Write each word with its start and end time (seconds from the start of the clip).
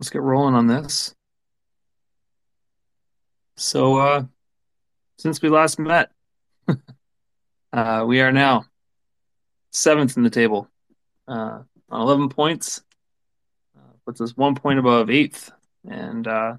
let's 0.00 0.08
get 0.08 0.22
rolling 0.22 0.54
on 0.54 0.66
this. 0.66 1.14
So, 3.56 3.98
uh, 3.98 4.24
since 5.18 5.42
we 5.42 5.50
last 5.50 5.78
met, 5.78 6.10
uh, 7.72 8.04
we 8.06 8.22
are 8.22 8.32
now 8.32 8.64
seventh 9.70 10.16
in 10.16 10.22
the 10.22 10.30
table 10.30 10.68
uh, 11.28 11.60
on 11.90 12.00
11 12.00 12.30
points, 12.30 12.82
uh, 13.76 13.92
puts 14.06 14.22
us 14.22 14.34
one 14.34 14.54
point 14.54 14.78
above 14.78 15.10
eighth, 15.10 15.52
and 15.86 16.26
uh, 16.26 16.56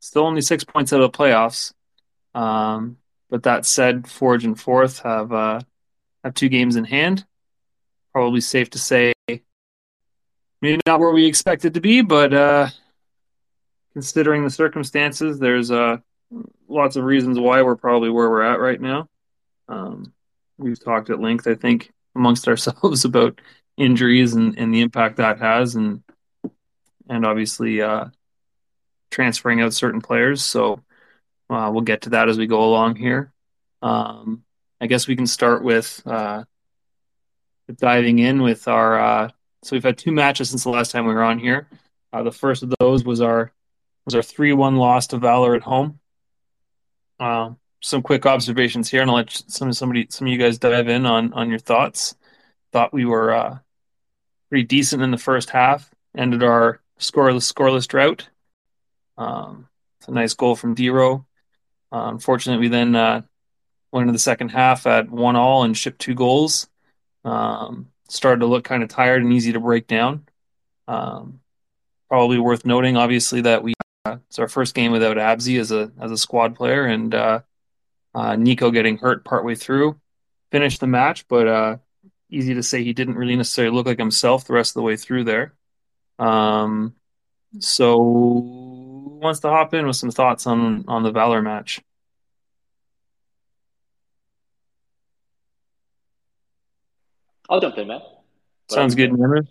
still 0.00 0.26
only 0.26 0.42
six 0.42 0.62
points 0.62 0.92
out 0.92 1.00
of 1.00 1.10
the 1.10 1.18
playoffs. 1.18 1.72
Um, 2.34 2.98
but 3.30 3.44
that 3.44 3.64
said, 3.64 4.06
Forge 4.06 4.44
and 4.44 4.60
Fourth 4.60 4.98
have 4.98 5.32
uh, 5.32 5.60
have 6.22 6.34
two 6.34 6.50
games 6.50 6.76
in 6.76 6.84
hand. 6.84 7.24
Probably 8.12 8.42
safe 8.42 8.68
to 8.70 8.78
say, 8.78 9.14
maybe 10.60 10.80
not 10.86 11.00
where 11.00 11.10
we 11.10 11.24
expected 11.24 11.72
to 11.74 11.80
be, 11.80 12.02
but 12.02 12.34
uh, 12.34 12.68
considering 13.92 14.44
the 14.44 14.50
circumstances, 14.50 15.38
there's 15.38 15.70
uh, 15.70 15.98
lots 16.68 16.96
of 16.96 17.04
reasons 17.04 17.38
why 17.38 17.62
we're 17.62 17.76
probably 17.76 18.10
where 18.10 18.30
we're 18.30 18.42
at 18.42 18.60
right 18.60 18.80
now. 18.80 19.08
Um, 19.68 20.12
we've 20.58 20.82
talked 20.82 21.10
at 21.10 21.20
length, 21.20 21.46
I 21.46 21.54
think, 21.54 21.92
amongst 22.14 22.48
ourselves 22.48 23.04
about 23.04 23.40
injuries 23.76 24.34
and, 24.34 24.58
and 24.58 24.72
the 24.74 24.80
impact 24.80 25.16
that 25.16 25.38
has, 25.38 25.74
and 25.74 26.02
and 27.08 27.26
obviously 27.26 27.82
uh, 27.82 28.06
transferring 29.10 29.60
out 29.60 29.74
certain 29.74 30.00
players. 30.00 30.42
So 30.42 30.82
uh, 31.50 31.70
we'll 31.72 31.82
get 31.82 32.02
to 32.02 32.10
that 32.10 32.28
as 32.28 32.38
we 32.38 32.46
go 32.46 32.64
along 32.64 32.96
here. 32.96 33.32
Um, 33.82 34.44
I 34.80 34.86
guess 34.86 35.06
we 35.06 35.16
can 35.16 35.26
start 35.26 35.62
with 35.62 36.02
uh, 36.06 36.44
diving 37.76 38.18
in 38.18 38.42
with 38.42 38.68
our. 38.68 39.00
Uh, 39.00 39.28
so 39.62 39.76
we've 39.76 39.84
had 39.84 39.98
two 39.98 40.10
matches 40.10 40.50
since 40.50 40.64
the 40.64 40.70
last 40.70 40.90
time 40.90 41.06
we 41.06 41.14
were 41.14 41.22
on 41.22 41.38
here. 41.38 41.68
Uh, 42.12 42.22
the 42.22 42.32
first 42.32 42.62
of 42.62 42.74
those 42.80 43.04
was 43.04 43.20
our 43.20 43.52
was 44.04 44.14
our 44.14 44.22
three 44.22 44.52
one 44.52 44.76
loss 44.76 45.08
to 45.08 45.18
Valor 45.18 45.54
at 45.54 45.62
home. 45.62 45.98
Uh, 47.20 47.50
some 47.80 48.02
quick 48.02 48.26
observations 48.26 48.90
here, 48.90 49.02
and 49.02 49.10
I'll 49.10 49.16
let 49.16 49.30
some 49.30 49.72
somebody 49.72 50.06
some 50.10 50.26
of 50.26 50.32
you 50.32 50.38
guys 50.38 50.58
dive 50.58 50.88
in 50.88 51.06
on 51.06 51.32
on 51.32 51.50
your 51.50 51.58
thoughts. 51.58 52.14
Thought 52.72 52.92
we 52.92 53.04
were 53.04 53.32
uh, 53.32 53.58
pretty 54.48 54.64
decent 54.64 55.02
in 55.02 55.10
the 55.10 55.18
first 55.18 55.50
half. 55.50 55.90
Ended 56.16 56.42
our 56.42 56.80
scoreless 56.98 57.52
scoreless 57.52 57.86
drought. 57.86 58.28
Um, 59.18 59.68
it's 59.98 60.08
a 60.08 60.12
nice 60.12 60.34
goal 60.34 60.56
from 60.56 60.74
Dero. 60.74 61.24
Uh, 61.92 62.08
unfortunately, 62.10 62.60
we 62.60 62.68
then 62.68 62.96
uh, 62.96 63.22
went 63.92 64.02
into 64.02 64.12
the 64.12 64.18
second 64.18 64.48
half 64.48 64.86
at 64.86 65.10
one 65.10 65.36
all 65.36 65.64
and 65.64 65.76
shipped 65.76 66.00
two 66.00 66.14
goals. 66.14 66.68
Um, 67.24 67.88
started 68.08 68.40
to 68.40 68.46
look 68.46 68.64
kind 68.64 68.82
of 68.82 68.88
tired 68.88 69.22
and 69.22 69.32
easy 69.32 69.52
to 69.52 69.60
break 69.60 69.86
down. 69.86 70.26
Um, 70.88 71.40
probably 72.08 72.38
worth 72.38 72.64
noting, 72.64 72.96
obviously, 72.96 73.42
that 73.42 73.62
we 73.62 73.74
uh, 74.04 74.16
it's 74.28 74.38
our 74.38 74.48
first 74.48 74.74
game 74.74 74.92
without 74.92 75.16
Abzi 75.16 75.60
as 75.60 75.70
a 75.70 75.92
as 76.00 76.10
a 76.10 76.18
squad 76.18 76.56
player, 76.56 76.84
and 76.84 77.14
uh, 77.14 77.40
uh, 78.14 78.36
Nico 78.36 78.70
getting 78.70 78.98
hurt 78.98 79.24
partway 79.24 79.54
through 79.54 80.00
finished 80.50 80.80
the 80.80 80.86
match, 80.86 81.26
but 81.28 81.46
uh, 81.46 81.76
easy 82.28 82.54
to 82.54 82.62
say 82.62 82.82
he 82.82 82.92
didn't 82.92 83.14
really 83.14 83.36
necessarily 83.36 83.74
look 83.74 83.86
like 83.86 83.98
himself 83.98 84.44
the 84.44 84.52
rest 84.52 84.72
of 84.72 84.74
the 84.74 84.82
way 84.82 84.96
through 84.96 85.24
there. 85.24 85.54
Um, 86.18 86.94
so 87.58 87.96
wants 87.98 89.40
to 89.40 89.48
hop 89.48 89.72
in 89.72 89.86
with 89.86 89.96
some 89.96 90.10
thoughts 90.10 90.46
on 90.46 90.84
on 90.88 91.04
the 91.04 91.12
Valor 91.12 91.40
match? 91.40 91.80
I'll 97.48 97.60
jump 97.60 97.78
in, 97.78 97.86
man. 97.86 98.00
But 98.68 98.74
Sounds 98.74 98.94
good, 98.94 99.12
man. 99.12 99.46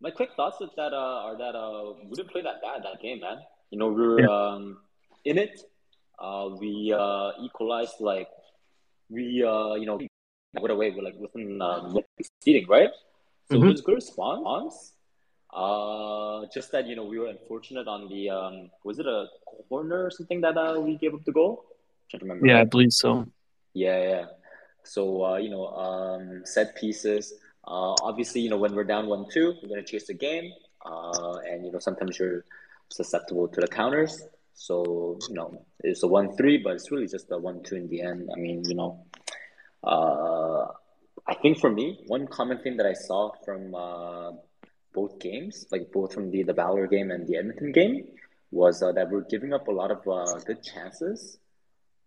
My 0.00 0.10
quick 0.10 0.30
thoughts 0.34 0.60
is 0.60 0.70
that 0.76 0.92
uh, 0.92 0.96
are 0.96 1.36
that 1.36 1.54
uh, 1.54 1.92
we 2.08 2.14
didn't 2.14 2.30
play 2.30 2.42
that 2.42 2.62
bad 2.62 2.82
that 2.84 3.02
game, 3.02 3.20
man. 3.20 3.38
You 3.72 3.78
know, 3.78 3.88
we 3.88 4.06
were 4.06 4.20
yeah. 4.20 4.28
um, 4.28 4.78
in 5.24 5.38
it. 5.38 5.58
Uh, 6.18 6.50
we 6.60 6.94
uh, 6.96 7.32
equalized 7.42 8.00
like 8.00 8.28
we 9.08 9.42
uh, 9.42 9.74
you 9.74 9.86
know 9.86 9.98
got 10.60 10.70
away 10.70 10.90
with 10.90 11.04
like 11.04 11.16
within 11.18 11.60
um, 11.62 11.98
exceeding 12.18 12.68
right. 12.68 12.90
So 13.48 13.56
mm-hmm. 13.56 13.64
it 13.64 13.72
was 13.72 13.80
good 13.80 13.94
response. 13.94 14.92
Uh, 15.52 16.44
just 16.52 16.70
that 16.72 16.86
you 16.86 16.96
know 16.96 17.04
we 17.04 17.18
were 17.18 17.28
unfortunate 17.28 17.88
on 17.88 18.08
the 18.08 18.28
um, 18.28 18.70
was 18.84 18.98
it 18.98 19.06
a 19.06 19.26
corner 19.70 20.04
or 20.04 20.10
something 20.10 20.42
that 20.42 20.56
uh, 20.58 20.78
we 20.78 20.96
gave 20.98 21.14
up 21.14 21.24
the 21.24 21.32
goal? 21.32 21.64
I 21.64 22.04
can't 22.10 22.22
remember. 22.22 22.46
Yeah, 22.46 22.60
I 22.60 22.64
believe 22.64 22.92
so. 22.92 23.26
Yeah, 23.72 24.02
yeah. 24.02 24.24
So 24.84 25.24
uh, 25.24 25.36
you 25.38 25.48
know, 25.48 25.68
um, 25.68 26.42
set 26.44 26.76
pieces. 26.76 27.32
Uh, 27.66 27.96
obviously, 28.02 28.42
you 28.42 28.50
know 28.50 28.58
when 28.58 28.74
we're 28.74 28.84
down 28.84 29.06
one 29.06 29.24
two, 29.32 29.54
we're 29.62 29.70
gonna 29.70 29.82
chase 29.82 30.08
the 30.08 30.14
game, 30.14 30.52
uh, 30.84 31.38
and 31.48 31.64
you 31.64 31.72
know 31.72 31.78
sometimes 31.78 32.18
you're 32.18 32.44
susceptible 32.92 33.48
to 33.48 33.60
the 33.60 33.68
counters. 33.68 34.22
So 34.54 35.18
you 35.28 35.34
know 35.34 35.64
it's 35.80 36.02
a 36.02 36.06
one 36.06 36.36
three, 36.36 36.58
but 36.58 36.74
it's 36.74 36.90
really 36.90 37.06
just 37.06 37.30
a 37.30 37.38
one 37.38 37.62
two 37.62 37.76
in 37.76 37.88
the 37.88 38.02
end. 38.02 38.28
I 38.34 38.38
mean, 38.38 38.62
you 38.66 38.74
know, 38.74 39.06
uh, 39.82 40.66
I 41.26 41.34
think 41.40 41.58
for 41.58 41.70
me, 41.70 42.00
one 42.06 42.26
common 42.26 42.58
thing 42.58 42.76
that 42.76 42.86
I 42.86 42.92
saw 42.92 43.32
from 43.44 43.74
uh, 43.74 44.32
both 44.92 45.18
games, 45.18 45.66
like 45.70 45.90
both 45.92 46.12
from 46.12 46.30
the 46.30 46.42
the 46.42 46.52
Valor 46.52 46.86
game 46.86 47.10
and 47.10 47.26
the 47.26 47.36
Edmonton 47.36 47.72
game, 47.72 48.08
was 48.50 48.82
uh, 48.82 48.92
that 48.92 49.10
we're 49.10 49.22
giving 49.22 49.52
up 49.52 49.68
a 49.68 49.72
lot 49.72 49.90
of 49.90 50.06
uh, 50.06 50.38
good 50.46 50.62
chances 50.62 51.38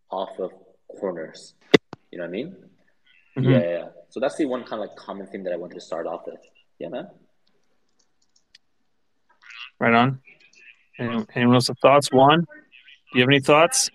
off 0.10 0.40
of 0.40 0.52
corners. 1.00 1.56
You 2.12 2.20
know 2.20 2.26
what 2.26 2.30
I 2.30 2.32
mean? 2.32 2.56
Mm-hmm. 3.38 3.52
Yeah, 3.52 3.60
yeah. 3.60 3.88
So 4.10 4.20
that's 4.20 4.38
the 4.38 4.46
one 4.46 4.64
kind 4.64 4.82
of 4.82 4.88
like 4.88 4.96
common 4.96 5.28
thing 5.28 5.44
that 5.44 5.54
I 5.54 5.58
wanted 5.58 5.76
to 5.76 5.82
start 5.82 6.08
off 6.08 6.22
with. 6.26 6.40
Yeah, 6.80 6.90
man. 6.90 7.10
Right 9.80 9.94
on. 9.94 10.22
Anyone, 10.98 11.56
else 11.56 11.68
have 11.68 11.80
thoughts? 11.80 12.12
Juan, 12.12 12.42
do 12.42 12.46
you 13.14 13.22
have 13.22 13.30
any 13.30 13.40
thoughts? 13.40 13.90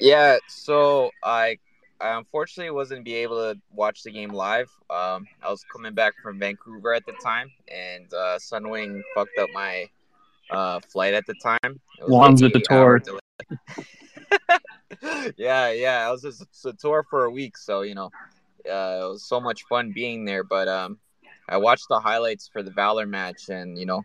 Yeah, 0.00 0.36
so 0.48 1.10
I 1.22 1.58
I 2.00 2.16
unfortunately 2.18 2.70
wasn't 2.70 3.04
be 3.04 3.14
able 3.14 3.36
to 3.36 3.58
watch 3.72 4.02
the 4.02 4.10
game 4.10 4.30
live. 4.30 4.70
Um, 4.90 5.26
I 5.42 5.50
was 5.50 5.64
coming 5.72 5.94
back 5.94 6.14
from 6.22 6.38
Vancouver 6.38 6.92
at 6.94 7.06
the 7.06 7.14
time, 7.22 7.50
and 7.68 8.12
uh, 8.12 8.38
Sunwing 8.38 9.00
fucked 9.14 9.38
up 9.38 9.48
my 9.54 9.88
uh, 10.50 10.80
flight 10.80 11.14
at 11.14 11.24
the 11.26 11.34
time. 11.42 11.80
Juan's 12.06 12.42
at 12.42 12.52
the 12.52 12.60
tour. 12.60 13.02
yeah, 15.36 15.70
yeah. 15.70 16.06
I 16.06 16.10
was 16.10 16.22
just 16.22 16.66
a 16.66 16.72
tour 16.74 17.04
for 17.08 17.24
a 17.24 17.30
week, 17.30 17.56
so 17.56 17.82
you 17.82 17.94
know, 17.94 18.10
uh, 18.66 19.00
it 19.04 19.08
was 19.08 19.24
so 19.26 19.40
much 19.40 19.64
fun 19.64 19.92
being 19.92 20.24
there. 20.24 20.44
But 20.44 20.68
um, 20.68 20.98
I 21.48 21.56
watched 21.56 21.88
the 21.88 21.98
highlights 21.98 22.48
for 22.48 22.62
the 22.62 22.70
Valor 22.70 23.06
match, 23.06 23.48
and 23.48 23.78
you 23.78 23.86
know, 23.86 24.04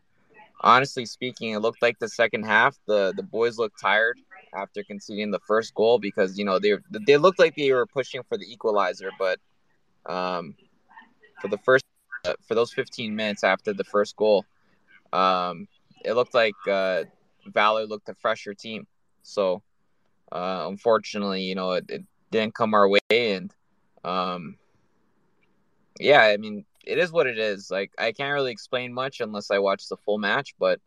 honestly 0.61 1.05
speaking, 1.05 1.51
it 1.51 1.59
looked 1.59 1.81
like 1.81 1.99
the 1.99 2.09
second 2.09 2.44
half 2.44 2.77
the 2.88 3.13
the 3.16 3.23
boys 3.23 3.57
looked 3.57 3.79
tired 3.79 4.19
after 4.55 4.83
conceding 4.83 5.31
the 5.31 5.39
first 5.39 5.73
goal 5.73 5.99
because 5.99 6.38
you 6.38 6.45
know 6.45 6.59
they 6.59 6.73
they 7.05 7.17
looked 7.17 7.39
like 7.39 7.55
they 7.55 7.72
were 7.72 7.85
pushing 7.85 8.22
for 8.23 8.38
the 8.38 8.51
equalizer, 8.51 9.11
but 9.19 9.39
um, 10.05 10.55
for 11.41 11.47
the 11.47 11.57
first 11.59 11.85
uh, 12.25 12.33
for 12.47 12.55
those 12.55 12.72
15 12.73 13.16
minutes 13.16 13.44
after 13.44 13.73
the 13.73 13.83
first 13.83 14.16
goal, 14.16 14.45
um, 15.13 15.67
it 16.05 16.13
looked 16.13 16.33
like 16.33 16.55
uh, 16.69 17.03
Valor 17.47 17.85
looked 17.85 18.09
a 18.09 18.13
fresher 18.16 18.53
team. 18.53 18.85
So 19.23 19.61
uh, 20.31 20.66
unfortunately, 20.69 21.41
you 21.41 21.55
know, 21.55 21.72
it, 21.73 21.85
it, 21.89 22.03
didn't 22.31 22.55
come 22.55 22.73
our 22.73 22.88
way, 22.88 22.99
and 23.11 23.53
um, 24.05 24.55
yeah, 25.99 26.22
I 26.22 26.38
mean, 26.38 26.63
it 26.86 26.97
is 26.97 27.12
what 27.12 27.28
it 27.28 27.38
is. 27.38 27.69
Like 27.72 27.92
I 27.97 28.12
can't 28.12 28.34
really 28.34 28.52
explain 28.52 28.94
much 28.94 29.22
unless 29.22 29.52
I 29.52 29.59
watch 29.59 29.88
the 29.88 29.97
full 29.97 30.18
match, 30.18 30.56
but 30.59 30.80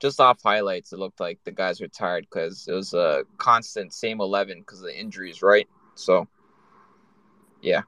just 0.00 0.20
off 0.20 0.40
highlights, 0.42 0.92
it 0.92 0.98
looked 0.98 1.20
like 1.20 1.38
the 1.44 1.52
guys 1.52 1.80
were 1.80 1.88
tired 1.88 2.26
because 2.30 2.66
it 2.68 2.72
was 2.72 2.94
a 2.94 3.24
constant 3.36 3.92
same 3.92 4.20
eleven 4.20 4.60
because 4.60 4.80
of 4.80 4.86
the 4.86 4.98
injuries, 4.98 5.42
right? 5.42 5.68
So, 5.94 6.26
yeah. 7.60 7.82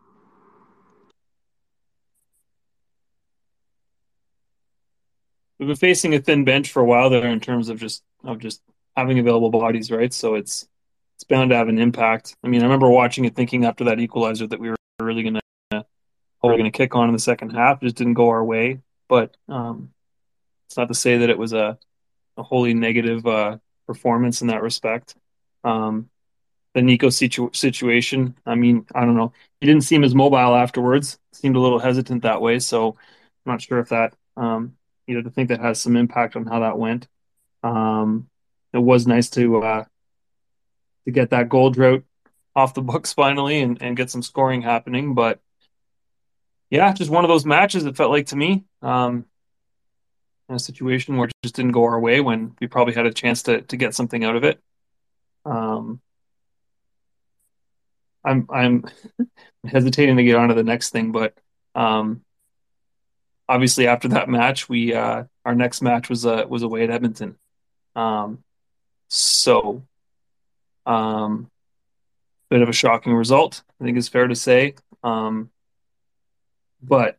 We've 5.58 5.68
been 5.68 5.76
facing 5.76 6.14
a 6.14 6.20
thin 6.20 6.44
bench 6.44 6.70
for 6.70 6.80
a 6.80 6.84
while 6.84 7.08
there 7.08 7.26
in 7.26 7.40
terms 7.40 7.68
of 7.68 7.78
just 7.78 8.02
of 8.24 8.38
just 8.38 8.62
having 8.96 9.18
available 9.18 9.50
bodies, 9.50 9.90
right? 9.90 10.12
So 10.12 10.34
it's 10.34 10.68
it's 11.16 11.24
bound 11.24 11.50
to 11.50 11.56
have 11.56 11.68
an 11.68 11.78
impact. 11.78 12.36
I 12.42 12.48
mean, 12.48 12.62
I 12.62 12.64
remember 12.64 12.90
watching 12.90 13.24
it 13.24 13.36
thinking 13.36 13.64
after 13.64 13.84
that 13.84 14.00
equalizer 14.00 14.46
that 14.48 14.58
we 14.58 14.70
were 14.70 14.76
really 15.00 15.22
gonna 15.22 15.41
we 16.42 16.50
were 16.50 16.56
gonna 16.58 16.70
kick 16.70 16.94
on 16.94 17.08
in 17.08 17.12
the 17.12 17.20
second 17.20 17.50
half. 17.50 17.82
It 17.82 17.86
just 17.86 17.96
didn't 17.96 18.14
go 18.14 18.28
our 18.28 18.44
way. 18.44 18.80
But 19.08 19.36
um, 19.48 19.92
it's 20.66 20.76
not 20.76 20.88
to 20.88 20.94
say 20.94 21.18
that 21.18 21.30
it 21.30 21.38
was 21.38 21.52
a, 21.52 21.78
a 22.36 22.42
wholly 22.42 22.74
negative 22.74 23.26
uh, 23.26 23.58
performance 23.86 24.40
in 24.40 24.48
that 24.48 24.62
respect. 24.62 25.14
Um, 25.64 26.08
the 26.74 26.82
Nico 26.82 27.10
situ- 27.10 27.50
situation. 27.52 28.34
I 28.46 28.54
mean, 28.54 28.86
I 28.94 29.04
don't 29.04 29.16
know. 29.16 29.32
He 29.60 29.66
didn't 29.66 29.84
seem 29.84 30.04
as 30.04 30.14
mobile 30.14 30.56
afterwards. 30.56 31.18
Seemed 31.32 31.56
a 31.56 31.60
little 31.60 31.78
hesitant 31.78 32.22
that 32.22 32.40
way. 32.40 32.58
So 32.58 32.88
I'm 33.44 33.52
not 33.52 33.62
sure 33.62 33.78
if 33.78 33.90
that, 33.90 34.14
um, 34.36 34.76
you 35.06 35.14
know, 35.14 35.22
to 35.22 35.30
think 35.30 35.50
that 35.50 35.60
has 35.60 35.80
some 35.80 35.96
impact 35.96 36.36
on 36.36 36.46
how 36.46 36.60
that 36.60 36.78
went. 36.78 37.08
Um, 37.62 38.28
it 38.72 38.78
was 38.78 39.06
nice 39.06 39.28
to 39.30 39.62
uh, 39.62 39.84
to 41.04 41.10
get 41.10 41.30
that 41.30 41.48
goal 41.48 41.70
drought 41.70 42.04
off 42.56 42.74
the 42.74 42.82
books 42.82 43.12
finally 43.22 43.60
and, 43.60 43.80
and 43.82 43.96
get 43.96 44.10
some 44.10 44.22
scoring 44.22 44.62
happening. 44.62 45.14
But 45.14 45.40
yeah, 46.72 46.90
just 46.94 47.10
one 47.10 47.22
of 47.22 47.28
those 47.28 47.44
matches. 47.44 47.84
It 47.84 47.98
felt 47.98 48.10
like 48.10 48.28
to 48.28 48.36
me. 48.36 48.64
Um, 48.80 49.26
in 50.48 50.54
a 50.54 50.58
situation 50.58 51.18
where 51.18 51.28
it 51.28 51.34
just 51.42 51.54
didn't 51.54 51.72
go 51.72 51.84
our 51.84 52.00
way 52.00 52.22
when 52.22 52.56
we 52.60 52.66
probably 52.66 52.94
had 52.94 53.04
a 53.04 53.12
chance 53.12 53.42
to 53.42 53.60
to 53.60 53.76
get 53.76 53.94
something 53.94 54.24
out 54.24 54.36
of 54.36 54.44
it. 54.44 54.58
Um, 55.44 56.00
I'm 58.24 58.46
I'm 58.50 58.84
hesitating 59.66 60.16
to 60.16 60.24
get 60.24 60.36
on 60.36 60.48
to 60.48 60.54
the 60.54 60.62
next 60.62 60.90
thing, 60.90 61.12
but 61.12 61.36
um, 61.74 62.22
obviously 63.46 63.86
after 63.86 64.08
that 64.08 64.30
match, 64.30 64.66
we 64.66 64.94
uh, 64.94 65.24
our 65.44 65.54
next 65.54 65.82
match 65.82 66.08
was 66.08 66.24
uh, 66.24 66.46
was 66.48 66.62
away 66.62 66.84
at 66.84 66.90
Edmonton. 66.90 67.36
Um, 67.94 68.42
so, 69.08 69.82
um, 70.86 71.50
bit 72.48 72.62
of 72.62 72.70
a 72.70 72.72
shocking 72.72 73.12
result, 73.12 73.62
I 73.78 73.84
think 73.84 73.98
is 73.98 74.08
fair 74.08 74.26
to 74.26 74.34
say. 74.34 74.76
Um, 75.04 75.50
but 76.82 77.16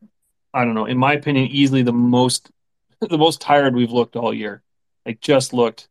I 0.54 0.66
don't 0.66 0.76
know. 0.76 0.86
In 0.86 0.98
my 0.98 1.14
opinion, 1.14 1.48
easily 1.48 1.82
the 1.82 1.94
most 1.94 2.52
the 3.00 3.18
most 3.18 3.42
tired 3.42 3.76
we've 3.76 3.92
looked 3.92 4.16
all 4.16 4.34
year. 4.34 4.62
Like 5.06 5.20
just 5.20 5.54
looked 5.54 5.90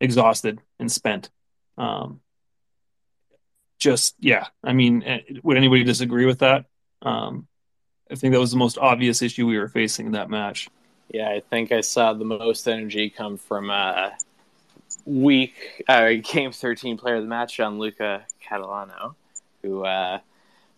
exhausted 0.00 0.60
and 0.78 0.90
spent. 0.90 1.30
Um, 1.78 2.20
just 3.78 4.14
yeah. 4.18 4.46
I 4.62 4.72
mean, 4.72 5.02
eh, 5.02 5.20
would 5.42 5.56
anybody 5.56 5.84
disagree 5.84 6.26
with 6.26 6.40
that? 6.40 6.66
Um, 7.02 7.46
I 8.10 8.16
think 8.16 8.32
that 8.32 8.40
was 8.40 8.50
the 8.50 8.58
most 8.58 8.78
obvious 8.78 9.22
issue 9.22 9.46
we 9.46 9.58
were 9.58 9.68
facing 9.68 10.06
in 10.06 10.12
that 10.12 10.30
match. 10.30 10.68
Yeah, 11.08 11.28
I 11.30 11.40
think 11.40 11.72
I 11.72 11.80
saw 11.80 12.12
the 12.12 12.24
most 12.24 12.66
energy 12.66 13.10
come 13.10 13.36
from 13.36 13.70
uh, 13.70 14.10
week 15.04 15.82
uh, 15.88 16.10
game 16.22 16.52
13 16.52 16.96
player 16.96 17.16
of 17.16 17.22
the 17.22 17.28
match, 17.28 17.56
Gianluca 17.56 18.26
Catalano, 18.42 19.14
who 19.62 19.84
uh, 19.84 20.18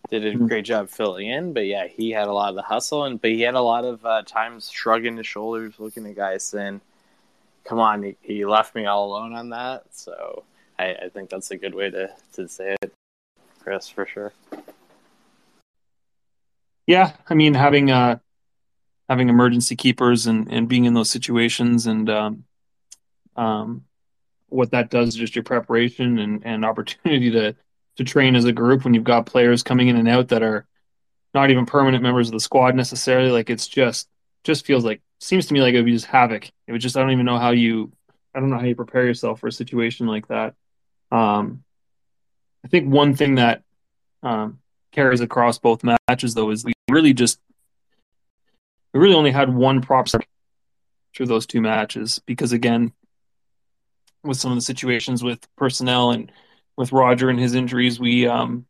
did 0.09 0.25
a 0.25 0.33
hmm. 0.33 0.47
great 0.47 0.65
job 0.65 0.89
filling 0.89 1.27
in. 1.27 1.53
But 1.53 1.65
yeah, 1.65 1.87
he 1.87 2.11
had 2.11 2.27
a 2.27 2.33
lot 2.33 2.49
of 2.49 2.55
the 2.55 2.61
hustle, 2.61 3.05
and 3.05 3.21
but 3.21 3.31
he 3.31 3.41
had 3.41 3.55
a 3.55 3.61
lot 3.61 3.85
of 3.85 4.05
uh, 4.05 4.23
times 4.23 4.69
shrugging 4.69 5.17
his 5.17 5.27
shoulders, 5.27 5.75
looking 5.77 6.05
at 6.05 6.15
guys 6.15 6.43
saying, 6.43 6.81
"Come 7.63 7.79
on, 7.79 8.03
he, 8.03 8.15
he 8.21 8.45
left 8.45 8.75
me 8.75 8.85
all 8.85 9.07
alone 9.07 9.33
on 9.33 9.49
that." 9.49 9.83
So 9.91 10.43
I, 10.79 10.93
I 10.93 11.09
think 11.09 11.29
that's 11.29 11.51
a 11.51 11.57
good 11.57 11.75
way 11.75 11.89
to 11.89 12.09
to 12.33 12.47
say 12.47 12.75
it, 12.81 12.93
Chris, 13.59 13.89
for 13.89 14.05
sure. 14.05 14.33
Yeah, 16.85 17.13
I 17.29 17.33
mean 17.33 17.53
having 17.53 17.91
uh 17.91 18.19
having 19.09 19.29
emergency 19.29 19.75
keepers 19.75 20.27
and 20.27 20.51
and 20.51 20.67
being 20.67 20.85
in 20.85 20.93
those 20.93 21.09
situations 21.09 21.85
and 21.87 22.09
um 22.09 22.43
um 23.35 23.83
what 24.49 24.71
that 24.71 24.89
does 24.89 25.09
is 25.09 25.15
just 25.15 25.35
your 25.35 25.43
preparation 25.43 26.19
and 26.19 26.41
and 26.45 26.63
opportunity 26.65 27.31
to 27.31 27.55
to 27.97 28.03
train 28.03 28.35
as 28.35 28.45
a 28.45 28.51
group 28.51 28.83
when 28.83 28.93
you've 28.93 29.03
got 29.03 29.25
players 29.25 29.63
coming 29.63 29.87
in 29.87 29.97
and 29.97 30.07
out 30.07 30.29
that 30.29 30.43
are 30.43 30.65
not 31.33 31.51
even 31.51 31.65
permanent 31.65 32.03
members 32.03 32.27
of 32.27 32.33
the 32.33 32.39
squad 32.39 32.75
necessarily. 32.75 33.31
Like 33.31 33.49
it's 33.49 33.67
just 33.67 34.07
just 34.43 34.65
feels 34.65 34.85
like 34.85 35.01
seems 35.19 35.47
to 35.47 35.53
me 35.53 35.61
like 35.61 35.73
it 35.73 35.77
would 35.77 35.85
be 35.85 35.93
just 35.93 36.05
havoc. 36.05 36.49
It 36.67 36.71
would 36.71 36.81
just 36.81 36.95
I 36.95 37.01
don't 37.01 37.11
even 37.11 37.25
know 37.25 37.39
how 37.39 37.51
you 37.51 37.91
I 38.33 38.39
don't 38.39 38.49
know 38.49 38.57
how 38.57 38.65
you 38.65 38.75
prepare 38.75 39.05
yourself 39.05 39.39
for 39.39 39.47
a 39.47 39.51
situation 39.51 40.07
like 40.07 40.27
that. 40.27 40.53
Um, 41.11 41.63
I 42.63 42.67
think 42.67 42.91
one 42.91 43.15
thing 43.15 43.35
that 43.35 43.63
um, 44.23 44.59
carries 44.91 45.21
across 45.21 45.57
both 45.57 45.83
matches 45.83 46.33
though 46.33 46.51
is 46.51 46.65
we 46.65 46.73
really 46.89 47.13
just 47.13 47.39
we 48.93 48.99
really 48.99 49.15
only 49.15 49.31
had 49.31 49.53
one 49.53 49.81
prop 49.81 50.07
through 51.15 51.25
those 51.25 51.45
two 51.45 51.61
matches 51.61 52.19
because 52.25 52.51
again 52.51 52.93
with 54.23 54.37
some 54.37 54.51
of 54.51 54.57
the 54.57 54.61
situations 54.61 55.23
with 55.23 55.47
personnel 55.55 56.11
and 56.11 56.31
with 56.77 56.91
Roger 56.91 57.29
and 57.29 57.39
his 57.39 57.55
injuries, 57.55 57.99
we 57.99 58.27
um, 58.27 58.65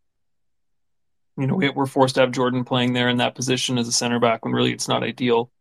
you 1.37 1.45
know 1.45 1.55
we, 1.55 1.69
we're 1.69 1.85
forced 1.85 2.15
to 2.15 2.21
have 2.21 2.31
Jordan 2.31 2.63
playing 2.63 2.93
there 2.93 3.09
in 3.09 3.17
that 3.17 3.35
position 3.35 3.77
as 3.77 3.87
a 3.87 3.91
center 3.91 4.19
back 4.19 4.43
when 4.43 4.53
really 4.53 4.71
it's 4.71 4.87
not 4.87 5.03
ideal. 5.03 5.51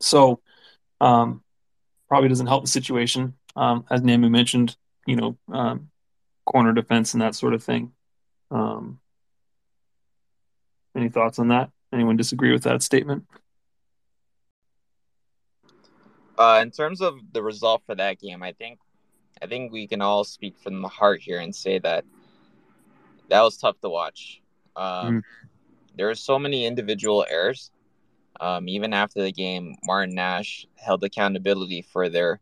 So 0.00 0.40
um, 1.00 1.42
probably 2.08 2.28
doesn't 2.28 2.46
help 2.46 2.64
the 2.64 2.70
situation. 2.70 3.34
Um, 3.54 3.84
as 3.90 4.02
Namu 4.02 4.30
mentioned, 4.30 4.76
you 5.06 5.16
know, 5.16 5.36
um, 5.52 5.90
corner 6.44 6.72
defense 6.72 7.12
and 7.12 7.22
that 7.22 7.34
sort 7.34 7.54
of 7.54 7.62
thing. 7.62 7.92
Um, 8.50 9.00
any 10.96 11.08
thoughts 11.08 11.38
on 11.38 11.48
that? 11.48 11.70
Anyone 11.92 12.16
disagree 12.16 12.52
with 12.52 12.64
that 12.64 12.82
statement? 12.82 13.26
Uh, 16.38 16.60
in 16.62 16.70
terms 16.70 17.00
of 17.00 17.18
the 17.32 17.42
result 17.42 17.82
for 17.84 17.96
that 17.96 18.20
game, 18.20 18.42
I 18.42 18.52
think 18.52 18.78
I 19.42 19.46
think 19.46 19.72
we 19.72 19.86
can 19.86 20.00
all 20.00 20.24
speak 20.24 20.58
from 20.58 20.82
the 20.82 20.88
heart 20.88 21.20
here 21.20 21.38
and 21.38 21.54
say 21.54 21.78
that 21.80 22.04
that 23.28 23.42
was 23.42 23.56
tough 23.56 23.80
to 23.80 23.88
watch. 23.88 24.40
Um, 24.76 25.18
mm. 25.18 25.22
There 25.96 26.06
were 26.06 26.14
so 26.14 26.38
many 26.38 26.66
individual 26.66 27.26
errors. 27.28 27.70
Um, 28.40 28.68
even 28.68 28.92
after 28.92 29.22
the 29.22 29.32
game, 29.32 29.76
Martin 29.84 30.14
Nash 30.14 30.66
held 30.76 31.02
accountability 31.02 31.82
for 31.82 32.08
their 32.08 32.40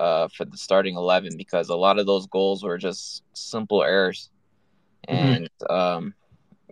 uh, 0.00 0.28
for 0.28 0.44
the 0.44 0.56
starting 0.56 0.96
eleven 0.96 1.36
because 1.36 1.68
a 1.68 1.76
lot 1.76 1.98
of 1.98 2.06
those 2.06 2.26
goals 2.26 2.62
were 2.62 2.78
just 2.78 3.22
simple 3.34 3.82
errors. 3.82 4.30
Mm-hmm. 5.08 5.26
And 5.26 5.50
um, 5.70 6.14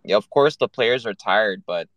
yeah, 0.05 0.17
of 0.17 0.29
course, 0.31 0.57
the 0.57 0.69
players 0.69 1.07
are 1.07 1.15
tired, 1.15 1.63
but 1.67 1.89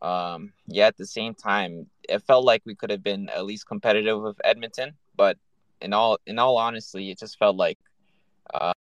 um, 0.00 0.52
yeah, 0.66 0.86
at 0.86 0.96
the 0.96 1.06
same 1.06 1.34
time, 1.34 1.86
it 2.08 2.22
felt 2.22 2.44
like 2.44 2.62
we 2.64 2.74
could 2.74 2.90
have 2.90 3.02
been 3.02 3.28
at 3.28 3.44
least 3.44 3.66
competitive 3.66 4.20
with 4.20 4.40
Edmonton. 4.44 4.94
But 5.14 5.36
in 5.82 5.92
all 5.92 6.18
in 6.26 6.38
all 6.38 6.56
honesty, 6.56 7.10
it 7.10 7.18
just 7.18 7.38
felt 7.38 7.56
like 7.56 7.78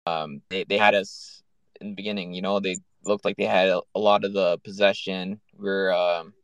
um, 0.06 0.43
they 0.50 0.64
they 0.64 0.79
had 0.79 0.94
us 0.94 1.43
in 1.81 1.91
the 1.91 1.94
beginning. 1.94 2.35
You 2.35 2.43
know, 2.43 2.61
they 2.61 2.76
looked 3.05 3.25
like 3.25 3.37
they 3.37 3.44
had 3.44 3.69
a, 3.69 3.81
a 3.94 3.99
lot 3.99 4.25
of 4.25 4.32
the 4.32 4.58
possession. 4.58 5.41
We're 5.58 5.93
um, 5.93 6.35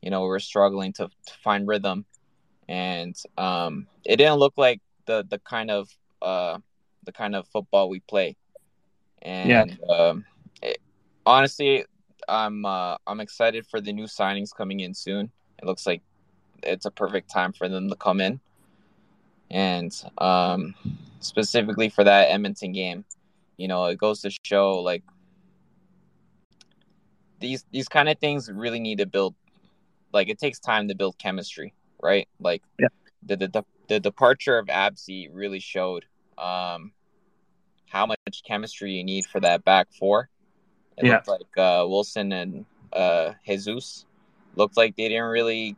you 0.00 0.10
know 0.10 0.22
we're 0.22 0.38
struggling 0.38 0.92
to, 0.94 1.08
to 1.08 1.34
find 1.42 1.66
rhythm, 1.66 2.06
and 2.68 3.16
um, 3.36 3.86
it 4.04 4.16
didn't 4.16 4.36
look 4.36 4.54
like 4.56 4.80
the 5.06 5.26
the 5.28 5.38
kind 5.40 5.70
of 5.70 5.88
uh, 6.22 6.58
the 7.04 7.12
kind 7.12 7.34
of 7.34 7.46
football 7.48 7.88
we 7.88 8.00
play. 8.00 8.36
And 9.22 9.76
yeah. 9.80 9.94
um, 9.94 10.24
it, 10.62 10.78
honestly, 11.24 11.84
I'm 12.28 12.64
uh, 12.64 12.96
I'm 13.06 13.20
excited 13.20 13.66
for 13.66 13.80
the 13.80 13.92
new 13.92 14.04
signings 14.04 14.54
coming 14.56 14.80
in 14.80 14.94
soon. 14.94 15.30
It 15.58 15.64
looks 15.64 15.86
like 15.86 16.02
it's 16.62 16.86
a 16.86 16.90
perfect 16.90 17.30
time 17.30 17.52
for 17.52 17.68
them 17.68 17.88
to 17.90 17.96
come 17.96 18.20
in 18.20 18.40
and 19.50 19.92
um, 20.18 20.74
specifically 21.20 21.88
for 21.88 22.04
that 22.04 22.30
Edmonton 22.30 22.72
game, 22.72 23.04
you 23.56 23.68
know, 23.68 23.84
it 23.86 23.98
goes 23.98 24.20
to 24.22 24.30
show 24.42 24.80
like 24.80 25.02
these 27.40 27.64
these 27.70 27.88
kind 27.88 28.08
of 28.08 28.18
things 28.18 28.50
really 28.50 28.80
need 28.80 28.98
to 28.98 29.06
build. 29.06 29.34
Like 30.12 30.28
it 30.28 30.38
takes 30.38 30.58
time 30.58 30.88
to 30.88 30.94
build 30.94 31.18
chemistry, 31.18 31.74
right? 32.02 32.28
Like 32.40 32.62
yeah. 32.78 32.88
the, 33.22 33.36
the 33.36 33.64
the 33.88 34.00
departure 34.00 34.58
of 34.58 34.66
Abzi 34.66 35.28
really 35.32 35.60
showed 35.60 36.04
um, 36.38 36.92
how 37.88 38.06
much 38.06 38.42
chemistry 38.46 38.92
you 38.92 39.04
need 39.04 39.26
for 39.26 39.40
that 39.40 39.64
back 39.64 39.88
four. 39.98 40.28
It 40.96 41.06
yeah. 41.06 41.14
looked 41.14 41.28
like 41.28 41.58
uh, 41.58 41.84
Wilson 41.86 42.32
and 42.32 42.64
uh, 42.92 43.32
Jesus 43.46 44.06
looked 44.56 44.76
like 44.76 44.96
they 44.96 45.08
didn't 45.08 45.24
really 45.24 45.76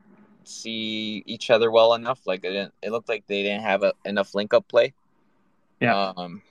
see 0.49 1.23
each 1.27 1.51
other 1.51 1.71
well 1.71 1.95
enough. 1.95 2.21
Like 2.27 2.45
it 2.45 2.51
didn't. 2.51 2.75
It 2.83 2.91
looked 2.91 3.09
like 3.09 3.27
they 3.27 3.43
didn't 3.43 3.63
have 3.63 3.83
a, 3.83 3.93
enough 4.05 4.35
link 4.35 4.55
up 4.55 4.67
play. 4.69 4.95
Yeah. 5.81 6.13
Um. 6.17 6.43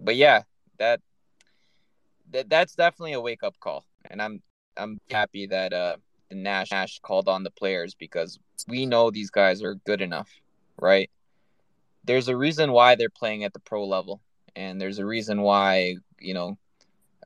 But 0.00 0.16
yeah, 0.16 0.42
that 0.78 1.00
that 2.32 2.50
that's 2.50 2.74
definitely 2.74 3.12
a 3.12 3.20
wake 3.20 3.42
up 3.42 3.58
call, 3.60 3.84
and 4.10 4.20
I'm 4.20 4.42
I'm 4.76 5.00
happy 5.10 5.46
that 5.46 5.72
uh 5.72 5.96
the 6.28 6.36
Nash, 6.36 6.70
Nash 6.70 6.98
called 7.00 7.28
on 7.28 7.44
the 7.44 7.50
players 7.50 7.94
because 7.94 8.38
we 8.68 8.86
know 8.86 9.10
these 9.10 9.30
guys 9.30 9.62
are 9.62 9.74
good 9.86 10.00
enough, 10.00 10.30
right? 10.80 11.10
There's 12.04 12.28
a 12.28 12.36
reason 12.36 12.72
why 12.72 12.96
they're 12.96 13.08
playing 13.08 13.44
at 13.44 13.52
the 13.52 13.60
pro 13.60 13.86
level, 13.86 14.20
and 14.56 14.80
there's 14.80 14.98
a 14.98 15.06
reason 15.06 15.40
why 15.42 15.96
you 16.18 16.34
know, 16.34 16.58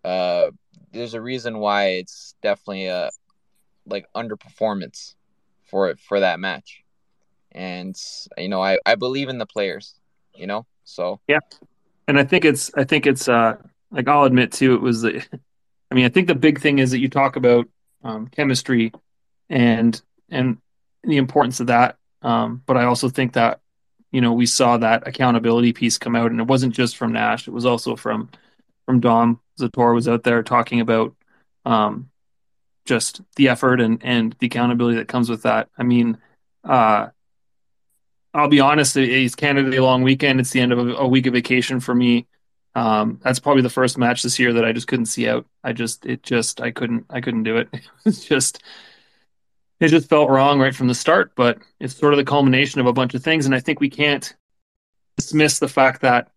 uh, 0.04 0.50
there's 0.92 1.14
a 1.14 1.20
reason 1.20 1.58
why 1.58 1.86
it's 1.90 2.34
definitely 2.42 2.86
a 2.86 3.10
like 3.86 4.06
underperformance 4.14 5.14
for 5.68 5.94
for 5.96 6.20
that 6.20 6.40
match. 6.40 6.82
And 7.52 7.96
you 8.36 8.48
know, 8.48 8.62
I 8.62 8.78
I 8.84 8.94
believe 8.94 9.28
in 9.28 9.38
the 9.38 9.46
players, 9.46 9.94
you 10.34 10.46
know. 10.46 10.66
So 10.84 11.20
Yeah. 11.28 11.40
And 12.06 12.18
I 12.18 12.24
think 12.24 12.44
it's 12.44 12.70
I 12.74 12.84
think 12.84 13.06
it's 13.06 13.28
uh 13.28 13.56
like 13.90 14.08
I'll 14.08 14.24
admit 14.24 14.52
too 14.52 14.74
it 14.74 14.82
was 14.82 15.02
the 15.02 15.24
I 15.90 15.94
mean, 15.94 16.04
I 16.04 16.08
think 16.08 16.26
the 16.28 16.34
big 16.34 16.60
thing 16.60 16.78
is 16.78 16.90
that 16.90 17.00
you 17.00 17.08
talk 17.08 17.36
about 17.36 17.66
um, 18.04 18.28
chemistry 18.28 18.92
and 19.48 20.00
and 20.30 20.58
the 21.02 21.16
importance 21.16 21.60
of 21.60 21.68
that. 21.68 21.96
Um, 22.22 22.62
but 22.66 22.76
I 22.76 22.84
also 22.84 23.08
think 23.08 23.34
that 23.34 23.60
you 24.10 24.20
know 24.20 24.32
we 24.32 24.46
saw 24.46 24.76
that 24.78 25.06
accountability 25.06 25.72
piece 25.72 25.98
come 25.98 26.16
out, 26.16 26.30
and 26.30 26.40
it 26.40 26.46
wasn't 26.46 26.74
just 26.74 26.96
from 26.96 27.12
Nash; 27.12 27.48
it 27.48 27.52
was 27.52 27.66
also 27.66 27.96
from 27.96 28.28
from 28.84 29.00
Dom 29.00 29.40
Zator 29.58 29.94
was 29.94 30.08
out 30.08 30.24
there 30.24 30.42
talking 30.42 30.80
about 30.80 31.14
um, 31.64 32.10
just 32.88 33.20
the 33.36 33.48
effort 33.50 33.80
and 33.80 34.00
and 34.02 34.34
the 34.40 34.46
accountability 34.46 34.96
that 34.96 35.08
comes 35.08 35.28
with 35.28 35.42
that. 35.42 35.68
I 35.78 35.82
mean, 35.84 36.18
uh, 36.64 37.08
I'll 38.34 38.48
be 38.48 38.60
honest, 38.60 38.96
it's 38.96 39.34
Canada 39.34 39.70
Day 39.70 39.78
long 39.78 40.02
weekend. 40.02 40.40
It's 40.40 40.50
the 40.50 40.60
end 40.60 40.72
of 40.72 40.78
a, 40.78 40.94
a 40.94 41.06
week 41.06 41.26
of 41.26 41.34
vacation 41.34 41.80
for 41.80 41.94
me. 41.94 42.26
Um, 42.74 43.20
that's 43.22 43.40
probably 43.40 43.62
the 43.62 43.70
first 43.70 43.98
match 43.98 44.22
this 44.22 44.38
year 44.38 44.52
that 44.54 44.64
I 44.64 44.72
just 44.72 44.88
couldn't 44.88 45.06
see 45.06 45.28
out. 45.28 45.46
I 45.64 45.72
just, 45.72 46.06
it 46.06 46.22
just, 46.22 46.60
I 46.60 46.70
couldn't, 46.70 47.06
I 47.10 47.20
couldn't 47.20 47.42
do 47.42 47.58
it. 47.58 47.68
It's 48.04 48.24
just, 48.24 48.62
it 49.80 49.88
just 49.88 50.08
felt 50.08 50.30
wrong 50.30 50.60
right 50.60 50.74
from 50.74 50.88
the 50.88 50.94
start. 50.94 51.32
But 51.34 51.58
it's 51.80 51.96
sort 51.96 52.14
of 52.14 52.18
the 52.18 52.24
culmination 52.24 52.80
of 52.80 52.86
a 52.86 52.92
bunch 52.92 53.14
of 53.14 53.22
things, 53.22 53.46
and 53.46 53.54
I 53.54 53.60
think 53.60 53.80
we 53.80 53.90
can't 53.90 54.34
dismiss 55.16 55.58
the 55.58 55.68
fact 55.68 56.02
that 56.02 56.30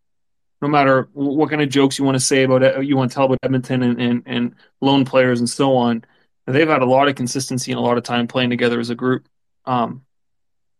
no 0.62 0.68
matter 0.68 1.10
what 1.14 1.50
kind 1.50 1.62
of 1.62 1.70
jokes 1.70 1.98
you 1.98 2.06
want 2.06 2.16
to 2.16 2.20
say 2.20 2.44
about 2.44 2.64
it, 2.64 2.86
you 2.86 2.96
want 2.96 3.12
to 3.12 3.16
tell 3.16 3.26
about 3.26 3.40
Edmonton 3.44 3.84
and, 3.84 4.02
and, 4.02 4.24
and 4.26 4.56
lone 4.80 5.06
players 5.06 5.40
and 5.40 5.50
so 5.50 5.76
on, 5.76 6.04
they've 6.46 6.68
had 6.68 6.82
a 6.82 6.86
lot 6.86 7.08
of 7.08 7.16
consistency 7.16 7.72
and 7.72 7.80
a 7.80 7.82
lot 7.82 7.98
of 7.98 8.04
time 8.04 8.28
playing 8.28 8.50
together 8.50 8.80
as 8.80 8.90
a 8.90 8.96
group. 8.96 9.28
Um, 9.66 10.06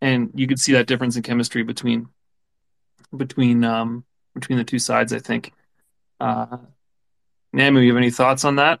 and 0.00 0.30
you 0.34 0.46
could 0.46 0.58
see 0.58 0.72
that 0.72 0.86
difference 0.86 1.16
in 1.16 1.22
chemistry 1.22 1.62
between 1.62 2.08
between 3.16 3.62
um, 3.64 4.04
between 4.34 4.58
the 4.58 4.64
two 4.64 4.78
sides. 4.78 5.12
I 5.12 5.18
think. 5.18 5.52
Uh, 6.20 6.58
Namu, 7.52 7.80
you 7.80 7.92
have 7.92 7.98
any 7.98 8.10
thoughts 8.10 8.44
on 8.44 8.56
that? 8.56 8.80